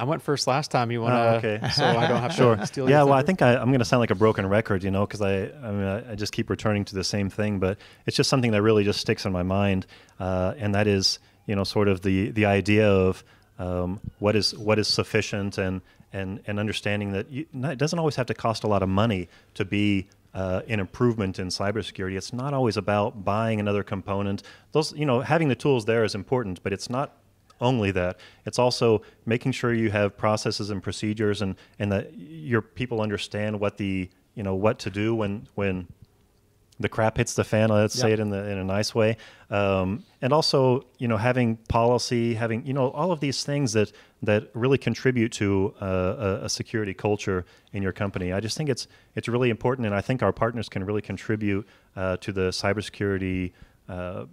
I 0.00 0.04
went 0.04 0.22
first 0.22 0.46
last 0.46 0.70
time. 0.70 0.92
You 0.92 1.00
want 1.02 1.14
to? 1.14 1.20
Oh, 1.50 1.56
okay. 1.56 1.68
So 1.74 1.84
I 1.84 2.06
don't 2.06 2.20
have 2.20 2.32
Sure. 2.32 2.54
to 2.54 2.64
steal 2.72 2.88
Yeah. 2.88 2.98
your 2.98 3.06
Well, 3.06 3.14
I 3.18 3.22
think 3.22 3.42
I, 3.42 3.56
I'm 3.56 3.66
going 3.70 3.80
to 3.80 3.84
sound 3.84 3.98
like 3.98 4.12
a 4.12 4.14
broken 4.14 4.46
record, 4.46 4.84
you 4.84 4.92
know, 4.92 5.04
because 5.04 5.20
I, 5.20 5.46
I 5.46 5.70
mean, 5.72 5.82
I, 5.82 6.12
I 6.12 6.14
just 6.14 6.32
keep 6.32 6.48
returning 6.50 6.84
to 6.84 6.94
the 6.94 7.02
same 7.02 7.28
thing, 7.28 7.58
but 7.58 7.78
it's 8.06 8.16
just 8.16 8.30
something 8.30 8.52
that 8.52 8.62
really 8.62 8.84
just 8.84 9.00
sticks 9.00 9.24
in 9.26 9.32
my 9.32 9.42
mind, 9.42 9.86
uh, 10.20 10.54
and 10.56 10.72
that 10.76 10.86
is, 10.86 11.18
you 11.46 11.56
know, 11.56 11.64
sort 11.64 11.88
of 11.88 12.02
the 12.02 12.30
the 12.30 12.44
idea 12.46 12.88
of 12.88 13.24
um, 13.58 13.98
what 14.20 14.36
is 14.36 14.56
what 14.56 14.78
is 14.78 14.86
sufficient, 14.86 15.58
and 15.58 15.80
and 16.12 16.40
and 16.46 16.60
understanding 16.60 17.10
that 17.14 17.28
you, 17.28 17.46
not, 17.52 17.72
it 17.72 17.78
doesn't 17.80 17.98
always 17.98 18.14
have 18.14 18.26
to 18.26 18.34
cost 18.34 18.62
a 18.62 18.68
lot 18.68 18.82
of 18.84 18.88
money 18.88 19.28
to 19.54 19.64
be. 19.64 20.06
Uh, 20.34 20.60
an 20.68 20.78
improvement 20.78 21.38
in 21.38 21.48
cybersecurity. 21.48 22.14
It's 22.16 22.34
not 22.34 22.52
always 22.54 22.76
about 22.76 23.24
buying 23.24 23.58
another 23.60 23.82
component. 23.82 24.42
Those, 24.72 24.92
you 24.92 25.06
know, 25.06 25.20
having 25.22 25.48
the 25.48 25.56
tools 25.56 25.86
there 25.86 26.04
is 26.04 26.14
important, 26.14 26.62
but 26.62 26.72
it's 26.72 26.88
not 26.90 27.16
only 27.60 27.90
that. 27.92 28.18
It's 28.46 28.58
also 28.58 29.02
making 29.26 29.52
sure 29.52 29.72
you 29.72 29.90
have 29.90 30.16
processes 30.16 30.70
and 30.70 30.82
procedures 30.82 31.42
and, 31.42 31.56
and 31.78 31.90
that 31.92 32.16
your 32.16 32.62
people 32.62 33.00
understand 33.00 33.60
what 33.60 33.76
the 33.76 34.08
you 34.34 34.42
know 34.44 34.54
what 34.54 34.78
to 34.80 34.90
do 34.90 35.14
when 35.14 35.48
when 35.56 35.88
the 36.80 36.88
crap 36.88 37.16
hits 37.16 37.34
the 37.34 37.44
fan. 37.44 37.70
Let's 37.70 37.94
say 37.94 38.12
it 38.12 38.20
in 38.20 38.30
the 38.30 38.48
in 38.48 38.58
a 38.58 38.64
nice 38.64 38.94
way, 38.94 39.16
um, 39.50 40.04
and 40.22 40.32
also 40.32 40.86
you 40.98 41.08
know 41.08 41.16
having 41.16 41.56
policy, 41.56 42.34
having 42.34 42.64
you 42.64 42.72
know 42.72 42.90
all 42.90 43.10
of 43.10 43.20
these 43.20 43.42
things 43.44 43.72
that 43.72 43.92
that 44.22 44.50
really 44.54 44.78
contribute 44.78 45.32
to 45.32 45.74
uh, 45.80 45.86
a, 45.86 46.44
a 46.44 46.48
security 46.48 46.94
culture 46.94 47.44
in 47.72 47.82
your 47.82 47.92
company. 47.92 48.32
I 48.32 48.40
just 48.40 48.56
think 48.56 48.68
it's 48.70 48.86
it's 49.16 49.28
really 49.28 49.50
important, 49.50 49.86
and 49.86 49.94
I 49.94 50.00
think 50.00 50.22
our 50.22 50.32
partners 50.32 50.68
can 50.68 50.84
really 50.84 51.02
contribute 51.02 51.66
uh, 51.96 52.16
to 52.18 52.32
the 52.32 52.50
cybersecurity. 52.50 53.52
Uh, 53.88 54.26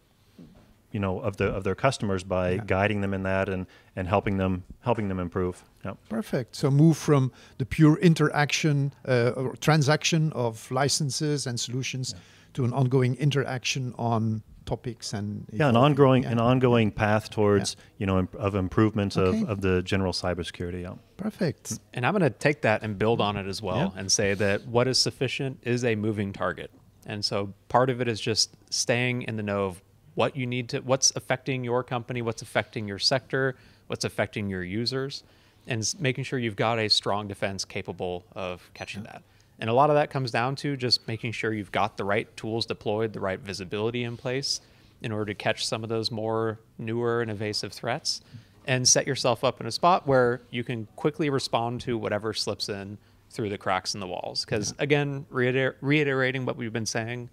you 0.96 1.02
know 1.06 1.20
of 1.28 1.36
the 1.38 1.46
of 1.58 1.64
their 1.64 1.76
customers 1.76 2.24
by 2.24 2.48
Yeah. 2.52 2.64
guiding 2.76 3.02
them 3.02 3.14
in 3.14 3.24
that 3.24 3.50
and 3.50 3.66
and 3.98 4.08
helping 4.08 4.38
them 4.38 4.64
helping 4.80 5.08
them 5.10 5.20
improve. 5.20 5.56
Yeah. 5.86 5.94
Perfect. 6.10 6.56
So 6.56 6.72
move 6.72 6.96
from 6.98 7.32
the 7.58 7.66
pure 7.66 7.98
interaction 8.10 8.94
uh, 9.08 9.32
or 9.40 9.56
transaction 9.68 10.32
of 10.34 10.72
licenses 10.72 11.48
and 11.48 11.60
solutions 11.60 12.16
to 12.54 12.64
an 12.64 12.74
ongoing 12.74 13.16
interaction 13.18 13.94
on 13.98 14.42
topics 14.66 15.14
and 15.14 15.46
Yeah, 15.52 15.70
an 15.70 15.76
ongoing 15.76 16.24
Yeah. 16.24 16.32
an 16.32 16.40
ongoing 16.40 16.92
path 16.92 17.30
towards 17.30 17.76
you 18.00 18.06
know 18.08 18.18
imp- 18.20 18.36
of 18.48 18.56
improvement 18.56 19.18
Okay. 19.18 19.42
of, 19.42 19.50
of 19.50 19.58
the 19.62 19.82
general 19.92 20.14
cybersecurity. 20.14 20.82
Yeah. 20.82 20.96
Perfect. 21.18 21.80
And 21.94 22.06
I'm 22.06 22.14
going 22.18 22.32
to 22.34 22.38
take 22.48 22.60
that 22.62 22.84
and 22.84 22.98
build 22.98 23.20
on 23.22 23.36
it 23.42 23.48
as 23.54 23.62
well 23.62 23.92
Yeah. 23.94 24.00
and 24.00 24.12
say 24.12 24.34
that 24.36 24.58
what 24.76 24.88
is 24.88 24.98
sufficient 25.10 25.54
is 25.64 25.84
a 25.84 25.96
moving 25.96 26.34
target. 26.34 26.72
And 27.06 27.24
so 27.24 27.38
part 27.68 27.90
of 27.92 28.02
it 28.02 28.08
is 28.08 28.20
just 28.32 28.56
staying 28.72 29.22
in 29.28 29.36
the 29.38 29.44
know 29.44 29.66
of 29.70 29.82
what 30.16 30.36
you 30.36 30.46
need 30.46 30.70
to, 30.70 30.80
what's 30.80 31.12
affecting 31.16 31.64
your 31.64 31.84
company, 31.84 32.22
what's 32.22 32.42
affecting 32.42 32.88
your 32.88 33.00
sector, 33.00 33.56
what's 33.88 34.06
affecting 34.06 34.50
your 34.50 34.64
users, 34.64 35.24
and 35.68 35.94
making 36.00 36.24
sure 36.24 36.40
you've 36.40 36.56
got 36.56 36.80
a 36.80 36.90
strong 36.90 37.28
defense 37.28 37.66
capable 37.66 38.26
of 38.36 38.70
catching 38.74 39.04
that. 39.04 39.22
And 39.60 39.70
a 39.70 39.74
lot 39.74 39.90
of 39.90 39.96
that 39.96 40.10
comes 40.10 40.32
down 40.32 40.56
to 40.58 40.76
just 40.76 41.08
making 41.08 41.32
sure 41.32 41.54
you've 41.54 41.72
got 41.72 41.98
the 41.98 42.04
right 42.04 42.36
tools 42.36 42.66
deployed, 42.66 43.14
the 43.14 43.20
right 43.20 43.40
visibility 43.40 44.04
in 44.04 44.18
place 44.18 44.62
in 45.02 45.12
order 45.12 45.26
to 45.26 45.36
catch 45.36 45.66
some 45.66 45.84
of 45.84 45.90
those 45.90 46.12
more 46.12 46.60
newer 46.78 47.22
and 47.22 47.30
evasive 47.32 47.72
threats 47.72 48.22
and 48.68 48.88
set 48.88 49.06
yourself 49.06 49.44
up 49.44 49.62
in 49.62 49.68
a 49.68 49.72
spot 49.72 50.08
where 50.08 50.42
you 50.50 50.64
can 50.64 50.88
quickly 50.96 51.30
respond 51.30 51.80
to 51.82 51.98
whatever 51.98 52.34
slips 52.34 52.68
in 52.70 52.98
through 53.30 53.50
the 53.50 53.58
cracks 53.58 53.94
in 53.94 54.00
the 54.00 54.08
walls. 54.08 54.44
Because 54.44 54.74
again, 54.80 55.26
reiter- 55.30 55.76
reiterating 55.82 56.46
what 56.46 56.58
we've 56.58 56.74
been 56.74 56.86
saying, 56.86 57.30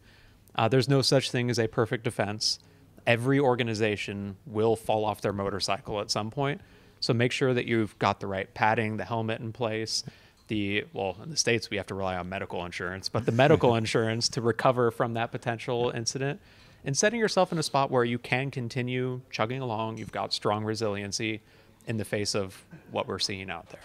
uh, 0.54 0.68
there's 0.68 0.88
no 0.88 1.00
such 1.00 1.30
thing 1.30 1.48
as 1.48 1.58
a 1.58 1.66
perfect 1.66 2.04
defense. 2.04 2.58
Every 3.06 3.40
organization 3.40 4.36
will 4.46 4.76
fall 4.76 5.04
off 5.04 5.20
their 5.20 5.32
motorcycle 5.32 6.00
at 6.00 6.10
some 6.10 6.30
point. 6.30 6.60
So 7.00 7.12
make 7.12 7.32
sure 7.32 7.52
that 7.52 7.66
you've 7.66 7.98
got 7.98 8.20
the 8.20 8.26
right 8.26 8.52
padding, 8.54 8.96
the 8.96 9.04
helmet 9.04 9.40
in 9.40 9.52
place. 9.52 10.04
The 10.48 10.84
well, 10.92 11.16
in 11.22 11.30
the 11.30 11.36
states 11.36 11.70
we 11.70 11.76
have 11.76 11.86
to 11.88 11.94
rely 11.94 12.16
on 12.16 12.28
medical 12.28 12.64
insurance, 12.64 13.08
but 13.08 13.26
the 13.26 13.32
medical 13.32 13.74
insurance 13.76 14.28
to 14.30 14.40
recover 14.40 14.90
from 14.90 15.14
that 15.14 15.32
potential 15.32 15.90
incident, 15.94 16.40
and 16.84 16.96
setting 16.96 17.18
yourself 17.18 17.52
in 17.52 17.58
a 17.58 17.62
spot 17.62 17.90
where 17.90 18.04
you 18.04 18.18
can 18.18 18.50
continue 18.50 19.20
chugging 19.30 19.60
along. 19.60 19.98
You've 19.98 20.12
got 20.12 20.32
strong 20.32 20.64
resiliency 20.64 21.40
in 21.86 21.96
the 21.96 22.04
face 22.04 22.34
of 22.34 22.64
what 22.90 23.08
we're 23.08 23.18
seeing 23.18 23.50
out 23.50 23.68
there. 23.70 23.80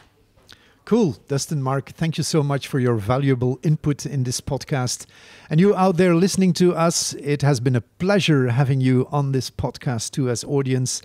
Cool. 0.88 1.18
Dustin, 1.28 1.62
Mark, 1.62 1.90
thank 1.90 2.18
you 2.18 2.24
so 2.24 2.42
much 2.42 2.70
for 2.70 2.80
your 2.80 2.96
valuable 2.96 3.60
input 3.62 4.06
in 4.06 4.24
this 4.24 4.40
podcast. 4.40 5.06
And 5.50 5.60
you 5.60 5.76
out 5.76 5.98
there 5.98 6.16
listening 6.16 6.54
to 6.54 6.74
us, 6.74 7.12
it 7.16 7.42
has 7.42 7.60
been 7.60 7.76
a 7.76 7.82
pleasure 7.82 8.48
having 8.48 8.80
you 8.80 9.06
on 9.12 9.34
this 9.34 9.50
podcast 9.50 10.12
too 10.12 10.30
as 10.30 10.46
audience. 10.46 11.02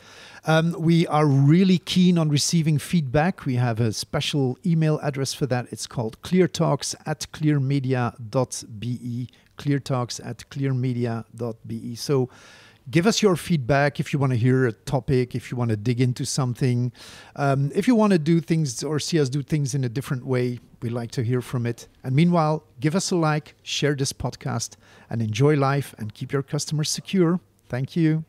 Um, 0.46 0.76
we 0.78 1.04
are 1.08 1.26
really 1.26 1.78
keen 1.78 2.16
on 2.16 2.28
receiving 2.28 2.78
feedback. 2.78 3.44
We 3.44 3.56
have 3.56 3.80
a 3.80 3.92
special 3.92 4.56
email 4.64 5.00
address 5.02 5.34
for 5.34 5.46
that. 5.46 5.66
It's 5.72 5.88
called 5.88 6.22
cleartalks 6.22 6.94
at 7.04 7.26
clearmedia.be. 7.32 9.28
Cleartalks 9.58 10.24
at 10.24 10.48
clearmedia.be. 10.48 11.94
So 11.96 12.30
give 12.90 13.06
us 13.06 13.22
your 13.22 13.36
feedback 13.36 14.00
if 14.00 14.12
you 14.12 14.18
want 14.18 14.32
to 14.32 14.38
hear 14.38 14.66
a 14.66 14.72
topic, 14.72 15.34
if 15.34 15.50
you 15.50 15.56
want 15.56 15.70
to 15.70 15.76
dig 15.76 16.00
into 16.00 16.24
something, 16.24 16.92
um, 17.36 17.70
if 17.74 17.86
you 17.86 17.94
want 17.94 18.12
to 18.12 18.18
do 18.18 18.40
things 18.40 18.82
or 18.82 18.98
see 18.98 19.20
us 19.20 19.28
do 19.28 19.42
things 19.42 19.74
in 19.74 19.84
a 19.84 19.88
different 19.88 20.26
way. 20.26 20.58
We 20.80 20.88
like 20.90 21.12
to 21.12 21.22
hear 21.22 21.40
from 21.40 21.66
it. 21.66 21.86
And 22.02 22.14
meanwhile, 22.16 22.64
give 22.80 22.96
us 22.96 23.12
a 23.12 23.16
like, 23.16 23.54
share 23.62 23.94
this 23.94 24.12
podcast, 24.12 24.76
and 25.08 25.22
enjoy 25.22 25.54
life 25.54 25.94
and 25.98 26.12
keep 26.12 26.32
your 26.32 26.42
customers 26.42 26.90
secure. 26.90 27.40
Thank 27.68 27.94
you. 27.94 28.24